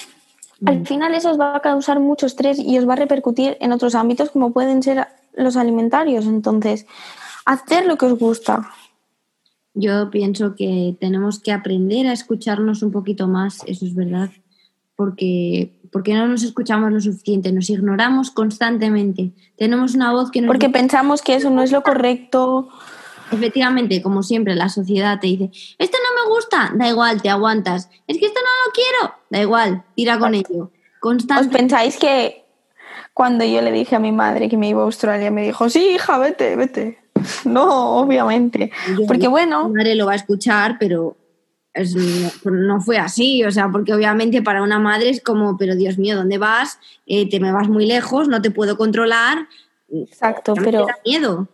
al 0.64 0.81
mm. 0.81 0.87
final 0.87 1.14
eso 1.14 1.31
os 1.31 1.41
va 1.41 1.57
a 1.57 1.61
causar 1.61 2.01
mucho 2.01 2.27
estrés 2.27 2.59
y 2.59 2.79
os 2.79 2.89
va 2.89 2.95
a 2.95 2.97
repercutir 2.97 3.57
en 3.61 3.72
otros 3.72 3.95
ámbitos 3.95 4.31
como 4.31 4.53
pueden 4.53 4.83
ser 4.83 5.07
los 5.35 5.57
alimentarios. 5.57 6.27
Entonces, 6.27 6.87
hacer 7.45 7.87
lo 7.87 7.97
que 7.97 8.07
os 8.07 8.18
gusta. 8.18 8.70
Yo 9.79 10.09
pienso 10.09 10.55
que 10.55 10.97
tenemos 10.99 11.39
que 11.39 11.53
aprender 11.53 12.07
a 12.07 12.14
escucharnos 12.14 12.83
un 12.83 12.91
poquito 12.91 13.29
más, 13.29 13.59
eso 13.66 13.85
es 13.85 13.95
verdad, 13.95 14.31
porque, 14.97 15.79
porque 15.93 16.14
no 16.14 16.27
nos 16.27 16.45
escuchamos 16.45 16.91
lo 16.91 16.99
suficiente, 16.99 17.53
nos 17.53 17.68
ignoramos 17.68 18.31
constantemente. 18.31 19.33
Tenemos 19.59 19.95
una 19.95 20.12
voz 20.12 20.31
que 20.31 20.41
nos... 20.41 20.49
Porque 20.49 20.70
pensamos 20.70 21.20
que 21.20 21.35
eso 21.35 21.51
no 21.51 21.62
es 21.62 21.72
lo 21.72 21.83
correcto. 21.83 22.70
Efectivamente, 23.31 24.01
como 24.01 24.22
siempre, 24.22 24.55
la 24.55 24.70
sociedad 24.70 25.20
te 25.20 25.27
dice, 25.27 25.51
esto 25.79 25.99
no 25.99 26.24
me 26.24 26.35
gusta, 26.35 26.72
da 26.74 26.89
igual, 26.89 27.20
te 27.20 27.29
aguantas. 27.29 27.91
Es 28.07 28.16
que 28.16 28.24
esto 28.24 28.41
no 28.41 28.66
lo 28.66 28.72
quiero, 28.72 29.14
da 29.29 29.43
igual, 29.43 29.85
tira 29.95 30.18
con 30.18 30.35
ello. 30.35 30.70
¿Os 31.03 31.49
pensáis 31.49 31.99
que 31.99 32.47
cuando 33.12 33.45
yo 33.45 33.61
le 33.61 33.72
dije 33.72 33.95
a 33.95 34.01
mi 34.01 34.11
madre 34.11 34.49
que 34.49 34.57
me 34.57 34.70
iba 34.70 34.81
a 34.81 34.85
Australia, 34.85 35.31
me 35.31 35.45
dijo, 35.45 35.68
sí, 35.68 35.97
hija, 35.97 36.16
vete, 36.16 36.57
vete? 36.57 36.99
No, 37.45 37.99
obviamente. 37.99 38.71
porque 39.07 39.29
bueno. 39.29 39.69
Mi 39.69 39.75
madre 39.75 39.95
lo 39.95 40.07
va 40.07 40.12
a 40.12 40.17
escuchar, 40.17 40.77
pero 40.79 41.17
no 42.45 42.81
fue 42.81 42.99
así. 42.99 43.45
O 43.45 43.51
sea, 43.51 43.69
porque 43.71 43.95
obviamente 43.95 44.43
para 44.43 44.62
una 44.62 44.79
madre 44.79 45.11
es 45.11 45.21
como, 45.21 45.57
pero 45.57 45.75
Dios 45.75 45.99
mío, 45.99 46.17
¿dónde 46.17 46.39
vas? 46.39 46.79
Eh, 47.07 47.29
te 47.29 47.41
me 47.41 47.53
vas 47.53 47.69
muy 47.69 47.87
lejos, 47.87 48.29
no 48.29 48.43
te 48.43 48.51
puedo 48.51 48.77
controlar. 48.77 49.49
Exacto, 49.89 50.55
pero. 50.55 50.87
Da 50.87 50.97
miedo. 51.05 51.49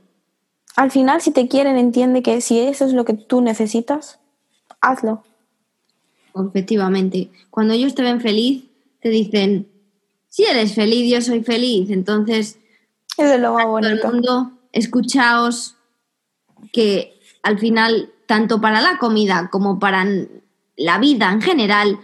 Al 0.75 0.91
final, 0.91 1.21
si 1.21 1.33
te 1.33 1.49
quieren, 1.49 1.77
entiende 1.77 2.23
que 2.23 2.41
si 2.41 2.59
eso 2.59 2.87
es 2.87 2.95
lo 2.95 3.05
que 3.05 3.13
tú 3.13 3.43
necesitas, 3.43 4.21
hazlo. 4.81 5.23
Efectivamente. 6.35 7.31
Cuando 7.51 7.75
ellos 7.75 7.95
te 7.95 8.03
ven 8.03 8.23
feliz, 8.23 8.65
te 9.01 9.11
dicen, 9.11 9.69
si 10.29 10.45
eres 10.45 10.75
feliz, 10.75 11.11
yo 11.11 11.21
soy 11.21 11.43
feliz. 11.43 11.91
Entonces, 11.91 12.59
es 13.19 13.41
lo 13.41 13.53
más 13.53 13.67
bonito. 13.67 13.97
Todo 14.01 14.13
el 14.13 14.15
mundo 14.15 14.53
escuchaos 14.73 15.77
que 16.73 17.21
al 17.43 17.59
final, 17.59 18.11
tanto 18.27 18.61
para 18.61 18.81
la 18.81 18.99
comida 18.99 19.49
como 19.51 19.79
para 19.79 20.07
la 20.77 20.99
vida 20.99 21.31
en 21.31 21.43
general, 21.43 22.01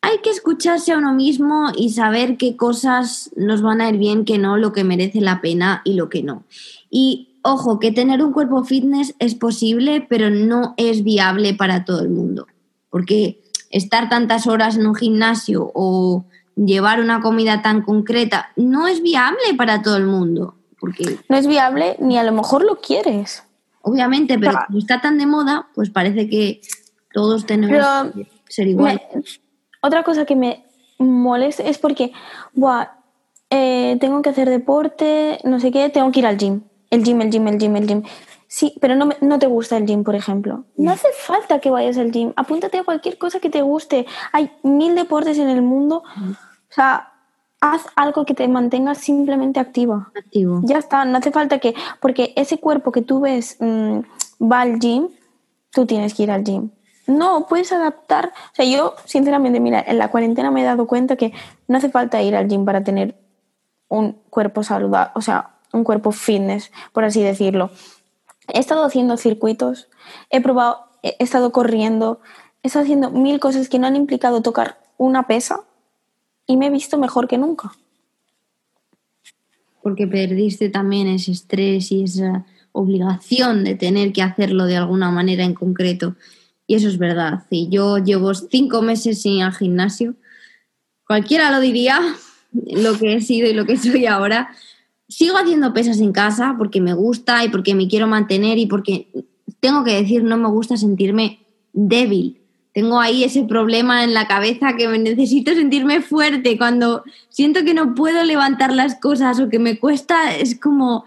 hay 0.00 0.18
que 0.18 0.30
escucharse 0.30 0.92
a 0.92 0.98
uno 0.98 1.12
mismo 1.12 1.72
y 1.76 1.90
saber 1.90 2.36
qué 2.36 2.56
cosas 2.56 3.30
nos 3.36 3.62
van 3.62 3.80
a 3.80 3.88
ir 3.88 3.98
bien, 3.98 4.24
qué 4.24 4.38
no, 4.38 4.56
lo 4.56 4.72
que 4.72 4.84
merece 4.84 5.20
la 5.20 5.40
pena 5.40 5.82
y 5.84 5.94
lo 5.94 6.08
que 6.08 6.22
no. 6.22 6.44
Y 6.90 7.40
ojo, 7.42 7.78
que 7.78 7.92
tener 7.92 8.22
un 8.22 8.32
cuerpo 8.32 8.64
fitness 8.64 9.14
es 9.18 9.34
posible, 9.34 10.06
pero 10.08 10.30
no 10.30 10.74
es 10.76 11.02
viable 11.02 11.54
para 11.54 11.84
todo 11.84 12.02
el 12.02 12.10
mundo. 12.10 12.46
Porque 12.90 13.42
estar 13.70 14.08
tantas 14.08 14.46
horas 14.46 14.76
en 14.76 14.86
un 14.86 14.94
gimnasio 14.94 15.70
o 15.74 16.24
llevar 16.56 17.00
una 17.00 17.20
comida 17.20 17.62
tan 17.62 17.82
concreta 17.82 18.52
no 18.56 18.86
es 18.88 19.02
viable 19.02 19.54
para 19.56 19.82
todo 19.82 19.96
el 19.96 20.06
mundo. 20.06 20.55
Porque 20.78 21.18
no 21.28 21.36
es 21.36 21.46
viable 21.46 21.96
ni 22.00 22.18
a 22.18 22.22
lo 22.22 22.32
mejor 22.32 22.64
lo 22.64 22.80
quieres. 22.80 23.42
Obviamente, 23.82 24.38
pero 24.38 24.58
como 24.66 24.78
está 24.78 25.00
tan 25.00 25.16
de 25.16 25.26
moda, 25.26 25.68
pues 25.74 25.90
parece 25.90 26.28
que 26.28 26.60
todos 27.12 27.46
tenemos 27.46 28.12
que 28.12 28.28
ser 28.48 28.66
igual. 28.66 29.00
otra 29.80 30.02
cosa 30.02 30.24
que 30.24 30.36
me 30.36 30.66
molesta 30.98 31.62
es 31.62 31.78
porque, 31.78 32.12
buah, 32.52 32.88
eh, 33.50 33.96
tengo 34.00 34.22
que 34.22 34.30
hacer 34.30 34.50
deporte, 34.50 35.38
no 35.44 35.60
sé 35.60 35.70
qué, 35.70 35.88
tengo 35.88 36.10
que 36.10 36.20
ir 36.20 36.26
al 36.26 36.36
gym. 36.36 36.62
El 36.90 37.04
gym, 37.04 37.20
el 37.20 37.30
gym, 37.30 37.46
el 37.48 37.58
gym, 37.58 37.76
el 37.76 37.86
gym. 37.86 38.02
Sí, 38.48 38.74
pero 38.80 38.94
no, 38.94 39.08
no 39.20 39.38
te 39.38 39.46
gusta 39.46 39.76
el 39.76 39.86
gym, 39.86 40.04
por 40.04 40.14
ejemplo. 40.14 40.64
No 40.76 40.92
hace 40.92 41.08
falta 41.16 41.60
que 41.60 41.70
vayas 41.70 41.98
al 41.98 42.12
gym. 42.12 42.32
Apúntate 42.36 42.78
a 42.78 42.84
cualquier 42.84 43.18
cosa 43.18 43.40
que 43.40 43.50
te 43.50 43.62
guste. 43.62 44.06
Hay 44.32 44.50
mil 44.62 44.94
deportes 44.94 45.38
en 45.38 45.48
el 45.48 45.62
mundo. 45.62 46.02
O 46.16 46.72
sea, 46.72 47.12
haz 47.72 47.86
algo 47.96 48.24
que 48.24 48.34
te 48.34 48.46
mantenga 48.48 48.94
simplemente 48.94 49.60
activa. 49.60 50.10
Activo. 50.16 50.60
Ya 50.64 50.78
está, 50.78 51.04
no 51.04 51.18
hace 51.18 51.30
falta 51.30 51.58
que, 51.58 51.74
porque 52.00 52.32
ese 52.36 52.58
cuerpo 52.58 52.92
que 52.92 53.02
tú 53.02 53.20
ves 53.20 53.56
mm, 53.60 54.00
va 54.40 54.60
al 54.60 54.78
gym, 54.78 55.08
tú 55.70 55.86
tienes 55.86 56.14
que 56.14 56.24
ir 56.24 56.30
al 56.30 56.44
gym. 56.44 56.70
No, 57.06 57.46
puedes 57.46 57.72
adaptar. 57.72 58.32
O 58.52 58.54
sea, 58.54 58.64
yo, 58.64 58.94
sinceramente, 59.04 59.60
mira, 59.60 59.82
en 59.86 59.98
la 59.98 60.10
cuarentena 60.10 60.50
me 60.50 60.62
he 60.62 60.64
dado 60.64 60.86
cuenta 60.86 61.16
que 61.16 61.32
no 61.68 61.78
hace 61.78 61.88
falta 61.88 62.22
ir 62.22 62.34
al 62.34 62.48
gym 62.48 62.64
para 62.64 62.82
tener 62.82 63.14
un 63.88 64.12
cuerpo 64.30 64.62
saludable, 64.64 65.12
o 65.14 65.20
sea, 65.20 65.50
un 65.72 65.84
cuerpo 65.84 66.10
fitness, 66.10 66.72
por 66.92 67.04
así 67.04 67.22
decirlo. 67.22 67.70
He 68.52 68.58
estado 68.58 68.84
haciendo 68.84 69.16
circuitos, 69.16 69.88
he 70.30 70.40
probado, 70.40 70.86
he 71.02 71.16
estado 71.20 71.52
corriendo, 71.52 72.20
he 72.62 72.68
estado 72.68 72.84
haciendo 72.84 73.10
mil 73.10 73.38
cosas 73.38 73.68
que 73.68 73.78
no 73.78 73.86
han 73.86 73.94
implicado 73.94 74.42
tocar 74.42 74.78
una 74.96 75.26
pesa 75.28 75.65
y 76.46 76.56
me 76.56 76.66
he 76.66 76.70
visto 76.70 76.98
mejor 76.98 77.28
que 77.28 77.38
nunca. 77.38 77.72
Porque 79.82 80.06
perdiste 80.06 80.68
también 80.68 81.06
ese 81.08 81.32
estrés 81.32 81.92
y 81.92 82.04
esa 82.04 82.44
obligación 82.72 83.64
de 83.64 83.74
tener 83.74 84.12
que 84.12 84.22
hacerlo 84.22 84.66
de 84.66 84.76
alguna 84.76 85.10
manera 85.10 85.44
en 85.44 85.54
concreto. 85.54 86.16
Y 86.66 86.74
eso 86.74 86.88
es 86.88 86.98
verdad. 86.98 87.44
Y 87.50 87.68
yo 87.68 87.98
llevo 87.98 88.34
cinco 88.34 88.82
meses 88.82 89.22
sin 89.22 89.34
ir 89.34 89.44
al 89.44 89.54
gimnasio. 89.54 90.14
Cualquiera 91.06 91.50
lo 91.50 91.60
diría, 91.60 92.00
lo 92.52 92.98
que 92.98 93.14
he 93.14 93.20
sido 93.20 93.48
y 93.48 93.54
lo 93.54 93.64
que 93.64 93.76
soy 93.76 94.06
ahora. 94.06 94.50
Sigo 95.08 95.36
haciendo 95.36 95.72
pesas 95.72 96.00
en 96.00 96.12
casa 96.12 96.56
porque 96.58 96.80
me 96.80 96.92
gusta 96.92 97.44
y 97.44 97.48
porque 97.48 97.74
me 97.74 97.86
quiero 97.86 98.08
mantener 98.08 98.58
y 98.58 98.66
porque 98.66 99.08
tengo 99.60 99.84
que 99.84 99.94
decir, 99.94 100.24
no 100.24 100.36
me 100.36 100.48
gusta 100.48 100.76
sentirme 100.76 101.46
débil. 101.72 102.40
Tengo 102.76 103.00
ahí 103.00 103.24
ese 103.24 103.44
problema 103.44 104.04
en 104.04 104.12
la 104.12 104.28
cabeza 104.28 104.76
que 104.76 104.86
me 104.86 104.98
necesito 104.98 105.54
sentirme 105.54 106.02
fuerte. 106.02 106.58
Cuando 106.58 107.04
siento 107.30 107.64
que 107.64 107.72
no 107.72 107.94
puedo 107.94 108.22
levantar 108.22 108.70
las 108.70 108.96
cosas 108.96 109.40
o 109.40 109.48
que 109.48 109.58
me 109.58 109.78
cuesta, 109.78 110.36
es 110.36 110.60
como, 110.60 111.06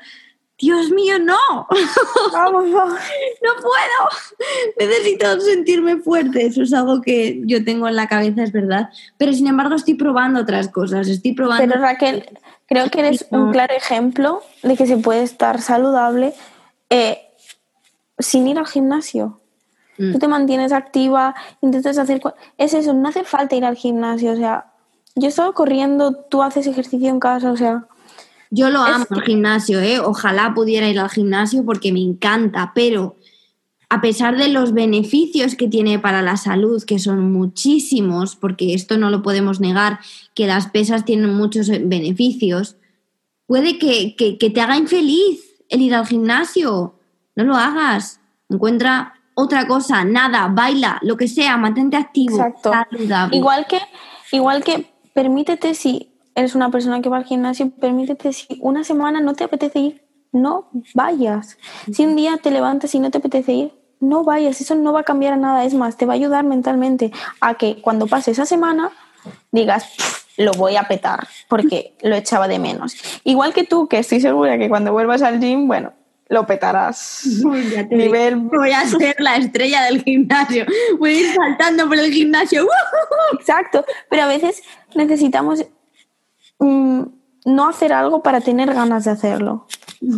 Dios 0.58 0.90
mío, 0.90 1.20
no. 1.20 1.38
Vamos, 2.34 2.72
vamos. 2.72 3.00
no 3.44 3.52
puedo. 3.62 4.80
Necesito 4.80 5.40
sentirme 5.42 5.98
fuerte. 5.98 6.48
Eso 6.48 6.64
es 6.64 6.74
algo 6.74 7.04
que 7.04 7.40
yo 7.46 7.64
tengo 7.64 7.88
en 7.88 7.96
la 7.96 8.08
cabeza, 8.08 8.42
es 8.42 8.52
verdad. 8.52 8.90
Pero 9.20 9.32
sin 9.34 9.46
embargo 9.46 9.76
estoy 9.76 9.94
probando 9.94 10.40
otras 10.40 10.70
cosas. 10.70 11.08
Estoy 11.08 11.34
probando... 11.34 11.68
Pero 11.68 11.80
Raquel, 11.80 12.28
creo 12.66 12.90
que 12.90 13.02
eres 13.02 13.28
un 13.30 13.52
claro 13.52 13.76
ejemplo 13.76 14.42
de 14.64 14.76
que 14.76 14.88
se 14.88 14.98
puede 14.98 15.22
estar 15.22 15.62
saludable 15.62 16.34
eh, 16.90 17.20
sin 18.18 18.48
ir 18.48 18.58
al 18.58 18.66
gimnasio. 18.66 19.40
Mm. 20.00 20.14
Tú 20.14 20.20
te 20.20 20.28
mantienes 20.28 20.72
activa, 20.72 21.36
intentas 21.62 21.98
hacer... 21.98 22.22
Es 22.58 22.74
eso, 22.74 22.94
no 22.94 23.10
hace 23.10 23.24
falta 23.24 23.56
ir 23.56 23.66
al 23.66 23.76
gimnasio. 23.76 24.32
O 24.32 24.36
sea, 24.36 24.72
yo 25.16 25.26
he 25.26 25.30
estado 25.30 25.54
corriendo, 25.54 26.16
tú 26.16 26.42
haces 26.42 26.66
ejercicio 26.66 27.10
en 27.10 27.20
casa, 27.20 27.52
o 27.52 27.58
sea... 27.58 27.86
Yo 28.50 28.72
lo 28.72 28.80
amo 28.82 29.06
el 29.12 29.22
gimnasio, 29.22 29.80
¿eh? 29.80 30.00
Ojalá 30.00 30.54
pudiera 30.56 30.88
ir 30.90 31.00
al 31.00 31.10
gimnasio 31.12 31.64
porque 31.64 31.94
me 31.94 32.02
encanta, 32.02 32.72
pero 32.74 33.16
a 33.90 34.02
pesar 34.02 34.38
de 34.38 34.48
los 34.48 34.74
beneficios 34.74 35.54
que 35.56 35.68
tiene 35.68 36.00
para 36.00 36.24
la 36.24 36.36
salud, 36.36 36.84
que 36.84 36.98
son 36.98 37.32
muchísimos, 37.32 38.36
porque 38.36 38.74
esto 38.74 38.98
no 38.98 39.12
lo 39.12 39.22
podemos 39.22 39.60
negar, 39.60 40.00
que 40.34 40.48
las 40.48 40.68
pesas 40.68 41.06
tienen 41.06 41.32
muchos 41.36 41.70
beneficios, 41.70 42.78
puede 43.46 43.78
que, 43.78 44.16
que- 44.16 44.38
que 44.40 44.50
te 44.50 44.62
haga 44.62 44.78
infeliz 44.78 45.42
el 45.70 45.82
ir 45.82 45.94
al 45.94 46.08
gimnasio. 46.08 46.96
No 47.36 47.44
lo 47.44 47.56
hagas. 47.56 48.20
Encuentra 48.50 49.14
otra 49.40 49.68
cosa, 49.68 50.04
nada, 50.04 50.48
baila, 50.52 51.00
lo 51.02 51.16
que 51.18 51.28
sea, 51.28 51.58
mantente 51.58 51.98
activo, 51.98 52.36
Exacto. 52.36 52.72
saludable. 52.72 53.38
Igual 53.38 53.68
que, 53.68 53.80
igual 54.32 54.64
que 54.64 54.94
permítete 55.14 55.74
si 55.76 56.12
eres 56.36 56.56
una 56.56 56.70
persona 56.70 57.02
que 57.02 57.10
va 57.10 57.18
al 57.18 57.26
gimnasio, 57.26 57.70
permítete 57.70 58.34
si 58.34 58.48
una 58.62 58.84
semana 58.84 59.22
no 59.22 59.34
te 59.34 59.44
apetece 59.44 59.80
ir, 59.80 60.02
no 60.32 60.70
vayas. 60.94 61.58
Si 61.92 62.06
un 62.06 62.16
día 62.16 62.38
te 62.38 62.52
levantas 62.52 62.94
y 62.96 63.00
no 63.00 63.12
te 63.12 63.18
apetece 63.18 63.54
ir, 63.54 63.74
no 64.00 64.24
vayas. 64.24 64.62
Eso 64.62 64.76
no 64.76 64.94
va 64.94 65.02
a 65.02 65.04
cambiar 65.04 65.38
nada. 65.38 65.66
Es 65.66 65.74
más, 65.74 65.98
te 65.98 66.06
va 66.06 66.14
a 66.14 66.16
ayudar 66.16 66.44
mentalmente 66.44 67.12
a 67.42 67.56
que 67.56 67.82
cuando 67.82 68.08
pase 68.08 68.32
esa 68.32 68.46
semana 68.46 68.92
digas, 69.52 69.86
"Pff, 69.98 70.20
lo 70.38 70.54
voy 70.54 70.78
a 70.78 70.84
petar 70.84 71.28
porque 71.50 71.96
lo 72.02 72.16
echaba 72.16 72.48
de 72.48 72.60
menos. 72.60 72.96
Igual 73.26 73.54
que 73.54 73.66
tú, 73.66 73.88
que 73.88 74.00
estoy 74.00 74.22
segura 74.22 74.58
que 74.58 74.70
cuando 74.70 74.94
vuelvas 74.94 75.22
al 75.22 75.40
gym, 75.40 75.68
bueno, 75.68 75.92
lo 76.30 76.46
petarás. 76.46 77.24
Te. 77.90 77.96
Nivel 77.96 78.36
Voy 78.38 78.72
a 78.72 78.86
ser 78.86 79.16
la 79.20 79.36
estrella 79.36 79.84
del 79.84 80.04
gimnasio. 80.04 80.66
Voy 81.00 81.10
a 81.10 81.20
ir 81.20 81.36
saltando 81.36 81.88
por 81.88 81.98
el 81.98 82.14
gimnasio. 82.14 82.68
Exacto, 83.34 83.84
pero 84.10 84.24
a 84.24 84.28
veces 84.28 84.62
necesitamos 84.96 85.66
mm, 86.60 87.02
no 87.46 87.68
hacer 87.68 87.94
algo 87.94 88.22
para 88.22 88.42
tener 88.42 88.74
ganas 88.74 89.06
de 89.06 89.12
hacerlo 89.12 89.66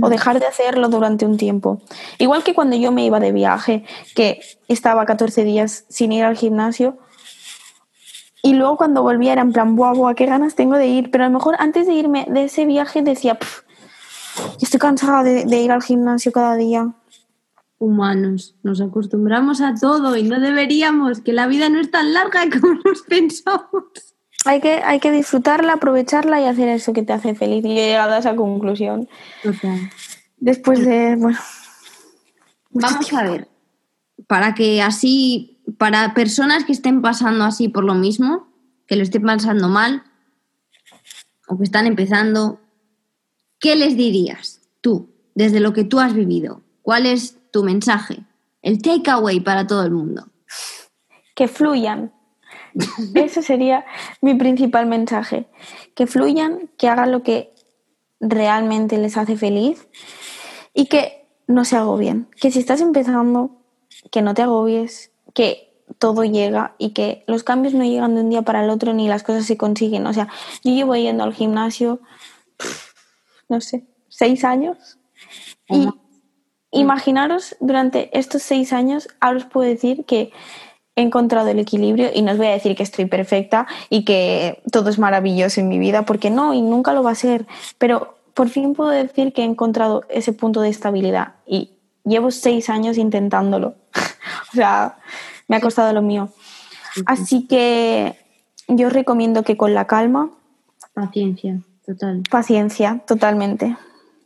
o 0.01 0.09
dejar 0.09 0.39
de 0.39 0.45
hacerlo 0.45 0.89
durante 0.89 1.26
un 1.26 1.38
tiempo. 1.38 1.82
Igual 2.20 2.43
que 2.43 2.53
cuando 2.53 2.76
yo 2.76 2.91
me 2.91 3.05
iba 3.05 3.20
de 3.20 3.32
viaje, 3.32 3.84
que 4.14 4.41
estaba 4.68 5.05
14 5.05 5.43
días 5.43 5.86
sin 5.89 6.12
ir 6.12 6.24
al 6.24 6.38
gimnasio 6.38 6.99
y 8.43 8.53
luego 8.53 8.78
cuando 8.78 9.01
volvía 9.01 9.32
era 9.32 9.41
en 9.41 9.53
plan, 9.53 9.76
buah, 9.76 9.93
buah, 9.93 10.14
qué 10.14 10.26
ganas 10.26 10.55
tengo 10.55 10.76
de 10.76 10.88
ir, 10.88 11.09
pero 11.09 11.24
a 11.24 11.28
lo 11.28 11.34
mejor 11.34 11.55
antes 11.59 11.88
de 11.88 11.93
irme 11.93 12.26
de 12.30 12.45
ese 12.45 12.66
viaje 12.66 13.01
decía, 13.01 13.36
"Pf, 13.36 13.64
estoy 14.61 14.79
cansada 14.79 15.23
de, 15.23 15.45
de 15.45 15.61
ir 15.61 15.71
al 15.71 15.84
gimnasio 15.84 16.32
cada 16.32 16.55
día. 16.55 16.93
Humanos, 17.77 18.55
nos 18.63 18.79
acostumbramos 18.79 19.61
a 19.61 19.73
todo 19.73 20.15
y 20.15 20.23
no 20.23 20.39
deberíamos, 20.39 21.21
que 21.21 21.34
la 21.34 21.47
vida 21.47 21.69
no 21.69 21.79
es 21.79 21.89
tan 21.89 22.13
larga 22.13 22.43
como 22.61 22.75
nos 22.86 23.01
pensamos. 23.01 23.86
Hay 24.45 24.59
que, 24.59 24.82
hay 24.84 24.99
que 24.99 25.11
disfrutarla, 25.11 25.73
aprovecharla 25.73 26.41
y 26.41 26.45
hacer 26.45 26.67
eso 26.69 26.93
que 26.93 27.03
te 27.03 27.13
hace 27.13 27.36
feliz. 27.36 27.63
Y 27.63 27.71
he 27.71 27.88
llegado 27.88 28.13
a 28.13 28.17
esa 28.17 28.36
conclusión. 28.36 29.07
Después 30.38 30.84
de, 30.84 31.15
bueno, 31.15 31.38
Vamos 32.73 33.11
a 33.13 33.23
ver, 33.23 33.49
para 34.27 34.55
que 34.55 34.82
así, 34.82 35.61
para 35.77 36.13
personas 36.13 36.63
que 36.63 36.71
estén 36.71 37.01
pasando 37.01 37.43
así 37.43 37.67
por 37.67 37.84
lo 37.84 37.95
mismo, 37.95 38.47
que 38.88 38.95
lo 38.95 39.03
estén 39.03 39.23
pasando 39.23 39.67
mal, 39.67 40.03
o 41.47 41.57
que 41.57 41.63
están 41.63 41.86
empezando, 41.86 42.61
¿qué 43.62 43.78
les 43.78 43.95
dirías 43.95 44.59
tú, 44.82 45.09
desde 45.36 45.62
lo 45.62 45.72
que 45.72 45.86
tú 45.86 45.99
has 45.99 46.14
vivido? 46.14 46.62
¿Cuál 46.82 47.05
es 47.05 47.38
tu 47.51 47.64
mensaje? 47.64 48.26
El 48.62 48.82
takeaway 48.82 49.39
para 49.39 49.66
todo 49.66 49.84
el 49.84 49.91
mundo. 49.91 50.28
que 51.36 51.47
fluyan. 51.47 52.12
Ese 53.16 53.41
sería 53.41 53.86
mi 54.22 54.36
principal 54.36 54.86
mensaje. 54.86 55.47
Que 55.95 56.07
fluyan, 56.07 56.70
que 56.78 56.89
hagan 56.89 57.12
lo 57.12 57.24
que 57.24 57.53
realmente 58.20 58.97
les 58.97 59.18
hace 59.18 59.38
feliz 59.38 59.88
y 60.74 60.88
que 60.88 61.28
no 61.47 61.64
se 61.64 61.78
agobien. 61.78 62.28
Que 62.39 62.51
si 62.51 62.59
estás 62.59 62.82
empezando, 62.82 63.51
que 64.12 64.22
no 64.22 64.34
te 64.34 64.41
agobies, 64.41 65.12
que 65.34 65.72
todo 65.99 66.24
llega 66.24 66.76
y 66.78 66.91
que 66.91 67.24
los 67.28 67.43
cambios 67.43 67.74
no 67.74 67.84
llegan 67.84 68.16
de 68.16 68.22
un 68.22 68.30
día 68.30 68.41
para 68.41 68.64
el 68.64 68.70
otro 68.70 68.93
ni 68.93 69.07
las 69.07 69.24
cosas 69.24 69.45
se 69.45 69.57
consiguen. 69.57 70.05
O 70.07 70.14
sea, 70.14 70.28
yo 70.64 70.74
llevo 70.74 70.95
yendo 70.95 71.24
al 71.24 71.34
gimnasio, 71.34 71.99
no 73.51 73.59
sé, 73.61 73.83
seis 74.07 74.43
años. 74.43 74.97
Y 75.67 75.89
imaginaros 76.71 77.55
durante 77.59 78.17
estos 78.17 78.41
seis 78.41 78.71
años, 78.73 79.09
ahora 79.19 79.37
os 79.39 79.45
puedo 79.45 79.69
decir 79.69 80.05
que 80.05 80.31
he 80.95 81.01
encontrado 81.01 81.49
el 81.49 81.59
equilibrio 81.59 82.09
y 82.13 82.21
no 82.21 82.31
os 82.31 82.37
voy 82.37 82.47
a 82.47 82.51
decir 82.51 82.75
que 82.75 82.83
estoy 82.83 83.05
perfecta 83.05 83.67
y 83.89 84.05
que 84.05 84.61
todo 84.71 84.89
es 84.89 84.97
maravilloso 84.97 85.59
en 85.59 85.67
mi 85.67 85.79
vida, 85.79 86.03
porque 86.03 86.29
no, 86.29 86.53
y 86.53 86.61
nunca 86.61 86.93
lo 86.93 87.03
va 87.03 87.11
a 87.11 87.15
ser, 87.15 87.45
pero 87.77 88.15
por 88.33 88.47
fin 88.47 88.73
puedo 88.73 88.89
decir 88.89 89.33
que 89.33 89.41
he 89.41 89.45
encontrado 89.45 90.05
ese 90.09 90.31
punto 90.31 90.61
de 90.61 90.69
estabilidad 90.69 91.35
y 91.45 91.71
llevo 92.05 92.31
seis 92.31 92.69
años 92.69 92.97
intentándolo. 92.97 93.75
o 94.53 94.55
sea, 94.55 94.97
me 95.49 95.57
ha 95.57 95.61
costado 95.61 95.91
lo 95.91 96.01
mío. 96.01 96.29
Así 97.05 97.47
que 97.47 98.15
yo 98.69 98.89
recomiendo 98.89 99.43
que 99.43 99.57
con 99.57 99.73
la 99.73 99.87
calma, 99.87 100.31
Paciencia, 100.93 101.61
total. 101.86 102.23
paciencia, 102.29 103.03
totalmente. 103.07 103.77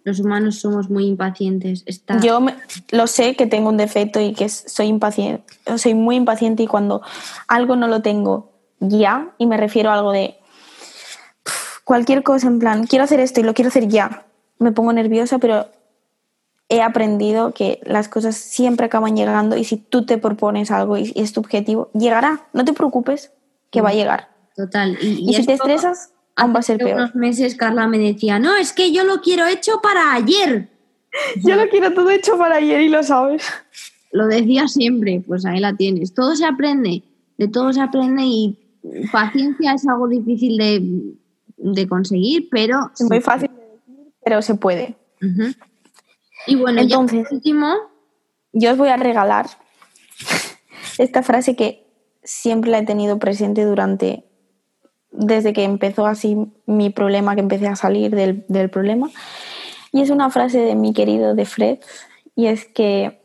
Los 0.04 0.20
humanos 0.20 0.60
somos 0.60 0.90
muy 0.90 1.08
impacientes. 1.08 1.84
Está... 1.88 2.20
Yo 2.20 2.40
me- 2.40 2.56
lo 2.92 3.08
sé 3.08 3.36
que 3.36 3.48
tengo 3.48 3.70
un 3.70 3.78
defecto 3.78 4.20
y 4.22 4.34
que 4.34 4.50
soy 4.50 4.88
impaciente, 4.88 5.44
soy 5.78 5.96
muy 5.96 6.16
impaciente 6.16 6.64
y 6.64 6.68
cuando 6.68 7.02
algo 7.48 7.76
no 7.76 7.88
lo 7.88 8.02
tengo 8.02 8.52
ya, 8.80 9.34
y 9.38 9.48
me 9.48 9.58
refiero 9.58 9.90
a 9.90 9.96
algo 9.96 10.12
de 10.12 10.38
cualquier 11.84 12.24
cosa 12.24 12.48
en 12.48 12.60
plan, 12.60 12.86
quiero 12.88 13.06
hacer 13.06 13.20
esto 13.20 13.40
y 13.40 13.44
lo 13.44 13.54
quiero 13.54 13.70
hacer 13.70 13.88
ya, 13.88 14.26
me 14.60 14.72
pongo 14.72 14.94
nerviosa, 14.94 15.40
pero 15.40 15.68
he 16.70 16.82
aprendido 16.82 17.54
que 17.54 17.80
las 17.86 18.10
cosas 18.10 18.36
siempre 18.36 18.88
acaban 18.88 19.16
llegando 19.16 19.56
y 19.56 19.64
si 19.64 19.78
tú 19.78 20.06
te 20.06 20.18
propones 20.18 20.72
algo 20.72 20.98
y, 20.98 21.14
es 21.16 21.34
tu 21.34 21.40
objetivo, 21.40 21.90
llegará, 21.94 22.48
no 22.54 22.66
te 22.66 22.74
preocupes, 22.74 23.32
que 23.72 23.82
va 23.82 23.90
a 23.90 23.94
llegar. 23.94 24.30
Total. 24.56 24.98
Y, 25.02 25.30
Y, 25.30 25.34
si 25.34 25.46
te 25.46 25.54
estresas, 25.54 26.12
aún 26.36 26.54
va 26.54 26.60
a 26.60 26.64
ser 26.64 26.78
peor. 26.78 26.94
unos 26.96 27.16
meses 27.16 27.56
Carla 27.56 27.88
me 27.88 27.98
decía, 27.98 28.40
no, 28.40 28.56
es 28.56 28.74
que 28.74 28.92
yo 28.92 29.04
lo 29.04 29.22
quiero 29.22 29.46
hecho 29.46 29.82
para 29.82 30.14
ayer. 30.14 30.70
Yo 31.44 31.56
lo 31.56 31.70
quiero 31.70 31.94
todo 31.94 32.10
hecho 32.10 32.38
para 32.38 32.56
ayer 32.58 32.82
y 32.82 32.90
lo 32.90 33.02
sabes. 33.04 33.44
Lo 34.12 34.28
decía 34.28 34.68
siempre, 34.68 35.24
pues 35.26 35.46
ahí 35.46 35.60
la 35.60 35.76
tienes. 35.76 36.14
Todo 36.14 36.36
se 36.36 36.46
aprende, 36.46 37.04
de 37.38 37.48
todo 37.48 37.72
se 37.74 37.82
aprende 37.82 38.24
y 38.24 38.58
paciencia 39.12 39.74
es 39.74 39.88
algo 39.88 40.08
difícil 40.08 40.58
de, 40.58 40.82
de 41.58 41.88
conseguir, 41.88 42.48
pero... 42.52 42.92
Es 43.00 43.06
muy 43.10 43.22
fácil 43.22 43.50
de 43.50 43.62
decir, 43.62 44.14
pero 44.24 44.42
se 44.42 44.56
puede. 44.56 44.96
Y 46.48 46.56
bueno, 46.56 46.82
Entonces- 46.82 47.20
ya 47.24 47.24
por 47.30 47.34
último, 47.34 47.76
Yo 48.54 48.72
os 48.72 48.78
voy 48.78 48.90
a 48.90 48.98
regalar 48.98 49.48
esta 50.98 51.24
frase 51.24 51.56
que 51.56 51.86
siempre 52.24 52.72
la 52.72 52.80
he 52.80 52.86
tenido 52.86 53.20
presente 53.20 53.64
durante, 53.64 54.24
desde 55.18 55.54
que 55.54 55.64
empezó 55.64 56.06
así 56.06 56.38
mi 56.66 56.90
problema, 56.90 57.36
que 57.36 57.42
empecé 57.42 57.68
a 57.68 57.76
salir 57.76 58.16
del, 58.16 58.46
del 58.48 58.70
problema. 58.70 59.10
Y 59.92 60.02
es 60.02 60.10
una 60.10 60.30
frase 60.30 60.60
de 60.60 60.76
mi 60.76 60.94
querido 60.94 61.36
de 61.36 61.46
Fred, 61.46 61.80
y 62.36 62.48
es 62.48 62.66
que 62.66 63.22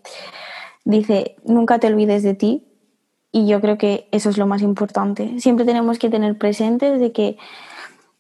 dice, 0.85 1.37
nunca 1.45 1.79
te 1.79 1.89
olvides 1.89 2.23
de 2.23 2.35
ti, 2.35 2.67
y 3.33 3.47
yo 3.47 3.61
creo 3.61 3.79
que 3.79 4.09
eso 4.11 4.31
es 4.31 4.39
lo 4.39 4.47
más 4.47 4.63
importante. 4.63 5.39
Siempre 5.41 5.65
tenemos 5.65 5.99
que 5.99 6.11
tener 6.11 6.37
presente 6.37 6.99
de 6.99 7.13
que 7.13 7.39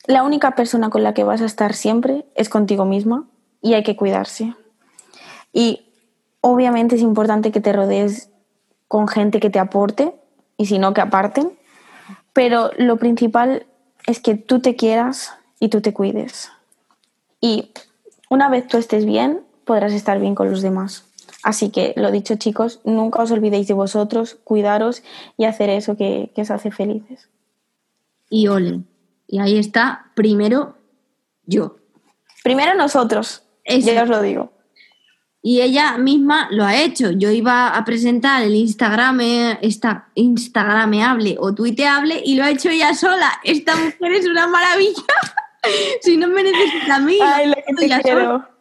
la 0.07 0.23
única 0.23 0.55
persona 0.55 0.91
con 0.91 1.03
la 1.03 1.15
que 1.15 1.25
vas 1.25 1.41
a 1.41 1.47
estar 1.47 1.75
siempre 1.75 2.27
es 2.35 2.49
contigo 2.49 2.85
misma 2.85 3.29
y 3.61 3.75
hay 3.75 3.83
que 3.83 3.97
cuidarse. 3.97 4.55
Y 5.53 5.93
obviamente 6.41 6.97
es 6.97 7.03
importante 7.03 7.51
que 7.51 7.61
te 7.61 7.73
rodees 7.73 8.31
con 8.89 9.09
gente 9.09 9.41
que 9.41 9.51
te 9.51 9.59
aporte 9.59 10.15
y 10.57 10.67
si 10.67 10.79
no 10.79 10.95
que 10.95 11.01
aparten, 11.01 11.53
pero 12.33 12.71
lo 12.79 12.97
principal 12.97 13.67
es 14.07 14.21
que 14.21 14.35
tú 14.35 14.61
te 14.61 14.77
quieras 14.77 15.33
y 15.59 15.69
tú 15.69 15.81
te 15.81 15.93
cuides. 15.93 16.51
Y 17.41 17.71
una 18.29 18.49
vez 18.49 18.67
tú 18.67 18.77
estés 18.79 19.05
bien, 19.05 19.41
podrás 19.65 19.93
estar 19.93 20.21
bien 20.21 20.35
con 20.35 20.51
los 20.51 20.63
demás. 20.63 21.05
Así 21.43 21.71
que 21.71 21.95
lo 21.97 22.11
dicho 22.11 22.37
chicos, 22.37 22.81
nunca 22.85 23.23
os 23.23 23.31
olvidéis 23.31 23.67
de 23.67 23.75
vosotros, 23.75 24.37
cuidaros 24.45 25.03
y 25.37 25.45
hacer 25.45 25.71
eso 25.71 25.97
que, 25.97 26.31
os 26.37 26.51
hace 26.51 26.71
felices. 26.71 27.29
Y 28.29 28.49
ole. 28.49 28.81
Y 29.27 29.39
ahí 29.39 29.59
está, 29.59 30.11
primero 30.15 30.75
yo. 31.47 31.77
Primero 32.43 32.75
nosotros, 32.75 33.43
ya 33.65 34.03
os 34.03 34.09
lo 34.09 34.23
digo. 34.23 34.53
Y 35.43 35.63
ella 35.63 35.97
misma 35.97 36.49
lo 36.51 36.65
ha 36.65 36.77
hecho. 36.77 37.11
Yo 37.13 37.31
iba 37.31 37.69
a 37.69 37.85
presentar 37.85 38.43
el 38.43 38.55
Instagram, 38.55 39.21
esta 39.63 40.09
Instagrameable 40.15 41.37
o 41.39 41.55
tuiteable 41.55 42.21
y 42.25 42.37
lo 42.37 42.45
ha 42.45 42.51
hecho 42.51 42.69
ella 42.69 42.95
sola. 42.95 43.41
Esta 43.43 43.75
mujer 43.75 44.13
es 44.13 44.27
una 44.27 44.47
maravilla. 44.47 45.03
si 46.03 46.17
no 46.17 46.29
me 46.29 46.43
necesita 46.43 46.97
a 46.97 47.01
mí, 47.01 47.19
Ay, 47.23 47.49
lo 47.49 47.55
que 47.55 47.75
te 47.89 48.01
quiero. 48.03 48.49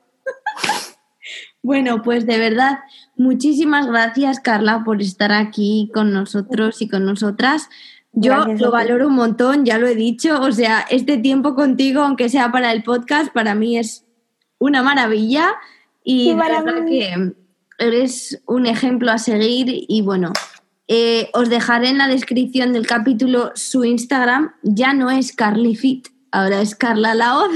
Bueno, 1.62 2.02
pues 2.02 2.26
de 2.26 2.38
verdad, 2.38 2.80
muchísimas 3.18 3.86
gracias 3.86 4.40
Carla 4.40 4.84
por 4.86 5.02
estar 5.02 5.34
aquí 5.34 5.92
con 5.94 6.14
nosotros 6.14 6.82
y 6.82 6.88
con 6.88 7.06
nosotras. 7.06 7.70
Yo 8.14 8.46
lo 8.46 8.72
valoro 8.72 9.08
un 9.08 9.16
montón, 9.16 9.66
ya 9.66 9.78
lo 9.78 9.86
he 9.86 9.94
dicho, 9.94 10.42
o 10.42 10.52
sea, 10.54 10.86
este 10.90 11.18
tiempo 11.18 11.56
contigo, 11.56 12.02
aunque 12.02 12.30
sea 12.30 12.52
para 12.52 12.72
el 12.72 12.82
podcast, 12.82 13.32
para 13.34 13.56
mí 13.56 13.78
es 13.78 14.06
una 14.58 14.82
maravilla 14.82 15.54
y 16.12 16.34
verdad 16.34 16.86
que 16.88 17.34
eres 17.78 18.42
un 18.48 18.66
ejemplo 18.66 19.12
a 19.12 19.20
seguir 19.20 19.68
y 19.70 20.02
bueno, 20.02 20.34
eh, 20.88 21.30
os 21.34 21.50
dejaré 21.50 21.90
en 21.90 22.00
la 22.00 22.08
descripción 22.08 22.74
del 22.74 22.88
capítulo 22.88 23.52
su 23.54 23.86
Instagram, 23.86 24.56
ya 24.64 24.96
no 24.96 25.12
es 25.12 25.36
CarlyFit, 25.36 26.08
ahora 26.32 26.62
es 26.62 26.74
Carla 26.74 27.14
Laoz. 27.14 27.52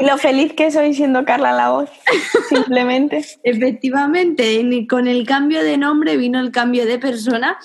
Y 0.00 0.04
lo 0.04 0.18
feliz 0.18 0.52
que 0.52 0.70
soy 0.72 0.94
siendo 0.94 1.24
Carla 1.24 1.52
Laoz, 1.52 1.90
simplemente. 2.48 3.24
Efectivamente, 3.44 4.86
con 4.88 5.06
el 5.06 5.24
cambio 5.24 5.62
de 5.62 5.78
nombre 5.78 6.16
vino 6.16 6.40
el 6.40 6.50
cambio 6.50 6.86
de 6.86 6.98
persona. 6.98 7.56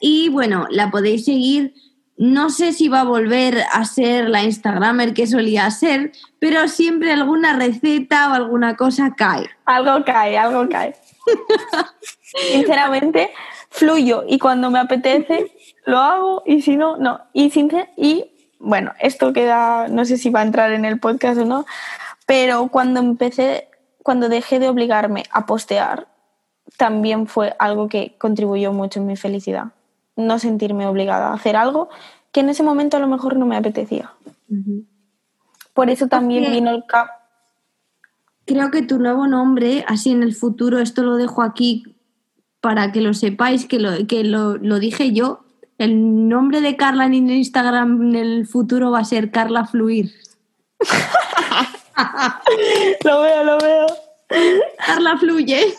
Y 0.00 0.28
bueno, 0.28 0.66
la 0.70 0.90
podéis 0.90 1.24
seguir. 1.24 1.72
No 2.18 2.50
sé 2.50 2.72
si 2.72 2.88
va 2.88 3.02
a 3.02 3.04
volver 3.04 3.62
a 3.72 3.84
ser 3.84 4.28
la 4.28 4.42
Instagramer 4.42 5.14
que 5.14 5.28
solía 5.28 5.70
ser, 5.70 6.10
pero 6.40 6.66
siempre 6.66 7.12
alguna 7.12 7.52
receta 7.52 8.30
o 8.30 8.34
alguna 8.34 8.74
cosa 8.76 9.14
cae. 9.16 9.48
Algo 9.64 10.04
cae, 10.04 10.36
algo 10.36 10.68
cae. 10.68 10.96
Sinceramente, 12.52 13.30
fluyo 13.70 14.24
y 14.26 14.38
cuando 14.40 14.68
me 14.70 14.80
apetece 14.80 15.52
lo 15.84 15.98
hago 15.98 16.42
y 16.44 16.60
si 16.62 16.76
no, 16.76 16.96
no. 16.96 17.20
Y, 17.32 17.52
y 17.96 18.54
bueno, 18.58 18.92
esto 18.98 19.32
queda, 19.32 19.86
no 19.86 20.04
sé 20.04 20.18
si 20.18 20.30
va 20.30 20.40
a 20.40 20.44
entrar 20.44 20.72
en 20.72 20.84
el 20.84 20.98
podcast 20.98 21.38
o 21.38 21.44
no, 21.44 21.66
pero 22.26 22.66
cuando 22.68 22.98
empecé, 22.98 23.68
cuando 24.02 24.28
dejé 24.28 24.58
de 24.58 24.68
obligarme 24.68 25.22
a 25.30 25.46
postear, 25.46 26.08
también 26.76 27.26
fue 27.26 27.54
algo 27.58 27.88
que 27.88 28.16
contribuyó 28.18 28.72
mucho 28.72 29.00
en 29.00 29.06
mi 29.06 29.16
felicidad. 29.16 29.68
No 30.18 30.38
sentirme 30.38 30.86
obligada 30.86 31.28
a 31.28 31.34
hacer 31.34 31.56
algo 31.56 31.88
que 32.32 32.40
en 32.40 32.50
ese 32.50 32.62
momento 32.62 32.98
a 32.98 33.00
lo 33.00 33.08
mejor 33.08 33.36
no 33.36 33.46
me 33.46 33.56
apetecía. 33.56 34.12
Por 35.72 35.88
eso 35.88 36.08
también 36.08 36.52
vino 36.52 36.70
el 36.70 36.84
cap. 36.86 37.08
Creo 38.44 38.70
que 38.70 38.82
tu 38.82 38.98
nuevo 38.98 39.26
nombre, 39.26 39.84
así 39.88 40.10
en 40.10 40.22
el 40.22 40.34
futuro, 40.34 40.78
esto 40.78 41.02
lo 41.02 41.16
dejo 41.16 41.42
aquí 41.42 41.96
para 42.60 42.92
que 42.92 43.00
lo 43.00 43.14
sepáis, 43.14 43.66
que 43.66 43.78
lo, 43.78 44.06
que 44.06 44.24
lo 44.24 44.78
dije 44.78 45.12
yo, 45.12 45.40
el 45.78 46.28
nombre 46.28 46.60
de 46.60 46.76
Carla 46.76 47.06
en 47.06 47.30
Instagram 47.30 48.02
en 48.02 48.16
el 48.16 48.46
futuro 48.46 48.90
va 48.90 48.98
a 48.98 49.04
ser 49.04 49.30
Carla 49.30 49.64
Fluir. 49.64 50.12
lo 53.04 53.20
veo, 53.20 53.44
lo 53.44 53.58
veo. 53.58 53.86
Carla 54.84 55.16
Fluye. 55.18 55.74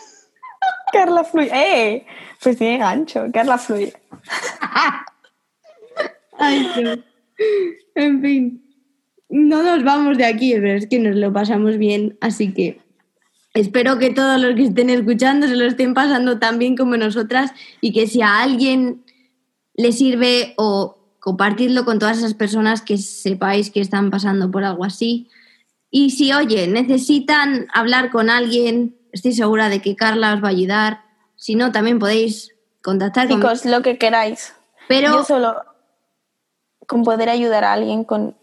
Carla 0.91 1.23
Fluye. 1.23 1.51
¡Eh! 1.53 2.05
Pues 2.41 2.57
tiene 2.57 2.77
gancho. 2.77 3.25
Carla 3.33 3.57
Fluye. 3.57 3.93
En 7.95 8.21
fin. 8.21 8.63
No 9.29 9.61
nos 9.61 9.83
vamos 9.83 10.17
de 10.17 10.25
aquí, 10.25 10.53
pero 10.53 10.73
es 10.73 10.87
que 10.87 10.99
nos 10.99 11.15
lo 11.15 11.31
pasamos 11.31 11.77
bien, 11.77 12.17
así 12.21 12.53
que 12.53 12.79
espero 13.53 13.99
que 13.99 14.09
todos 14.09 14.41
los 14.41 14.55
que 14.55 14.63
estén 14.63 14.89
escuchando 14.89 15.47
se 15.47 15.55
lo 15.55 15.65
estén 15.65 15.93
pasando 15.93 16.39
tan 16.39 16.57
bien 16.57 16.75
como 16.75 16.97
nosotras 16.97 17.51
y 17.81 17.91
que 17.91 18.07
si 18.07 18.21
a 18.21 18.41
alguien 18.41 19.03
le 19.75 19.91
sirve 19.91 20.53
o 20.57 20.97
compartirlo 21.19 21.85
con 21.85 21.99
todas 21.99 22.17
esas 22.17 22.33
personas 22.33 22.81
que 22.81 22.97
sepáis 22.97 23.69
que 23.69 23.81
están 23.81 24.09
pasando 24.09 24.49
por 24.49 24.63
algo 24.63 24.85
así. 24.85 25.27
Y 25.91 26.11
si, 26.11 26.33
oye, 26.33 26.67
necesitan 26.67 27.67
hablar 27.73 28.09
con 28.09 28.29
alguien, 28.29 28.95
estoy 29.11 29.33
segura 29.33 29.69
de 29.69 29.81
que 29.81 29.95
Carla 29.95 30.33
os 30.33 30.43
va 30.43 30.47
a 30.47 30.51
ayudar. 30.51 31.01
Si 31.35 31.55
no, 31.55 31.71
también 31.71 31.99
podéis 31.99 32.55
contactar 32.83 33.27
Chicos, 33.27 33.65
lo 33.65 33.81
que 33.81 33.97
queráis. 33.97 34.53
Pero 34.87 35.11
yo 35.11 35.23
solo 35.23 35.55
con 36.87 37.03
poder 37.03 37.29
ayudar 37.29 37.63
a 37.63 37.73
alguien 37.73 38.03
con 38.03 38.35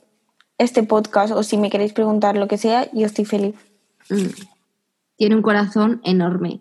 este 0.59 0.83
podcast 0.83 1.33
o 1.33 1.43
si 1.43 1.57
me 1.57 1.71
queréis 1.71 1.93
preguntar 1.93 2.37
lo 2.37 2.49
que 2.49 2.59
sea, 2.59 2.91
yo 2.93 3.07
estoy 3.07 3.25
feliz. 3.25 3.57
Mm. 4.09 4.27
Tiene 5.17 5.35
un 5.35 5.43
corazón 5.43 6.01
enorme. 6.05 6.61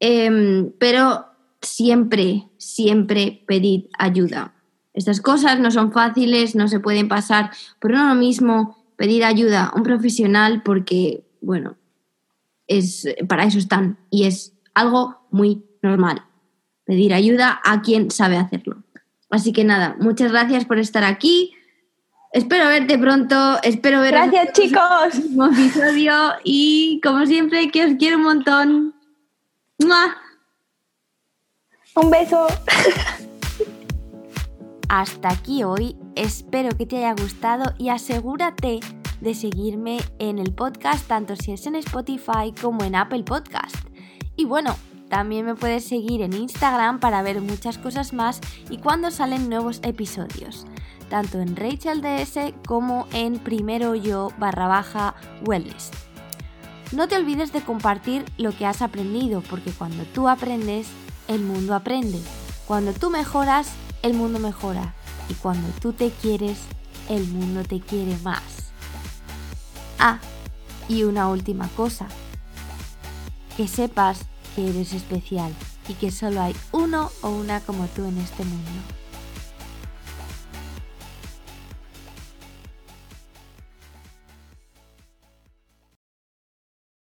Em, 0.00 0.72
pero 0.78 1.26
siempre, 1.62 2.48
siempre 2.58 3.44
pedid 3.46 3.86
ayuda. 3.98 4.54
Estas 4.92 5.20
cosas 5.20 5.60
no 5.60 5.70
son 5.70 5.92
fáciles, 5.92 6.54
no 6.54 6.66
se 6.66 6.80
pueden 6.80 7.08
pasar 7.08 7.50
por 7.78 7.92
uno 7.92 8.14
mismo, 8.14 8.84
pedir 8.96 9.24
ayuda 9.24 9.66
a 9.66 9.76
un 9.76 9.82
profesional 9.82 10.62
porque, 10.64 11.24
bueno, 11.40 11.76
es, 12.66 13.06
para 13.28 13.44
eso 13.44 13.58
están 13.58 13.98
y 14.10 14.24
es 14.24 14.54
algo 14.74 15.26
muy 15.30 15.64
normal. 15.82 16.24
Pedir 16.90 17.14
ayuda 17.14 17.60
a 17.62 17.82
quien 17.82 18.10
sabe 18.10 18.36
hacerlo. 18.36 18.82
Así 19.30 19.52
que 19.52 19.62
nada, 19.62 19.94
muchas 20.00 20.32
gracias 20.32 20.64
por 20.64 20.80
estar 20.80 21.04
aquí. 21.04 21.54
Espero 22.32 22.66
verte 22.66 22.98
pronto, 22.98 23.60
espero 23.62 24.00
ver 24.00 24.10
Gracias, 24.10 24.52
chicos. 24.54 25.14
episodio 25.52 26.12
y 26.42 27.00
como 27.00 27.26
siempre 27.26 27.70
que 27.70 27.84
os 27.84 27.92
quiero 27.94 28.16
un 28.16 28.24
montón. 28.24 28.94
Un 31.94 32.10
beso. 32.10 32.48
Hasta 34.88 35.30
aquí 35.30 35.62
hoy, 35.62 35.96
espero 36.16 36.76
que 36.76 36.86
te 36.86 36.96
haya 36.96 37.12
gustado 37.12 37.72
y 37.78 37.90
asegúrate 37.90 38.80
de 39.20 39.34
seguirme 39.36 39.98
en 40.18 40.40
el 40.40 40.52
podcast 40.52 41.06
tanto 41.06 41.36
si 41.36 41.52
es 41.52 41.64
en 41.66 41.76
Spotify 41.76 42.52
como 42.60 42.82
en 42.82 42.96
Apple 42.96 43.22
Podcast. 43.22 43.76
Y 44.34 44.44
bueno, 44.44 44.74
también 45.10 45.44
me 45.44 45.56
puedes 45.56 45.84
seguir 45.84 46.22
en 46.22 46.32
Instagram 46.32 47.00
para 47.00 47.20
ver 47.20 47.40
muchas 47.42 47.78
cosas 47.78 48.12
más 48.12 48.40
y 48.70 48.78
cuando 48.78 49.10
salen 49.10 49.48
nuevos 49.48 49.80
episodios, 49.82 50.66
tanto 51.10 51.40
en 51.40 51.56
Rachel 51.56 52.00
DS 52.00 52.54
como 52.66 53.08
en 53.12 53.40
primero 53.40 53.96
yo 53.96 54.30
barra 54.38 54.68
baja 54.68 55.16
wellness. 55.44 55.90
No 56.92 57.08
te 57.08 57.16
olvides 57.16 57.52
de 57.52 57.60
compartir 57.60 58.24
lo 58.38 58.56
que 58.56 58.66
has 58.66 58.82
aprendido 58.82 59.42
porque 59.42 59.72
cuando 59.72 60.04
tú 60.04 60.28
aprendes 60.28 60.86
el 61.26 61.42
mundo 61.42 61.74
aprende. 61.74 62.20
Cuando 62.66 62.92
tú 62.92 63.10
mejoras, 63.10 63.72
el 64.02 64.14
mundo 64.14 64.38
mejora. 64.38 64.94
Y 65.28 65.34
cuando 65.34 65.68
tú 65.80 65.92
te 65.92 66.10
quieres, 66.10 66.58
el 67.08 67.26
mundo 67.26 67.64
te 67.64 67.80
quiere 67.80 68.16
más. 68.22 68.72
Ah, 69.98 70.18
y 70.88 71.02
una 71.02 71.28
última 71.28 71.68
cosa. 71.76 72.06
Que 73.56 73.68
sepas 73.68 74.29
que 74.54 74.68
eres 74.68 74.92
especial 74.92 75.52
y 75.88 75.94
que 75.94 76.10
solo 76.10 76.40
hay 76.40 76.54
uno 76.72 77.10
o 77.22 77.30
una 77.30 77.60
como 77.60 77.86
tú 77.88 78.04
en 78.04 78.18
este 78.18 78.44
mundo. 78.44 78.99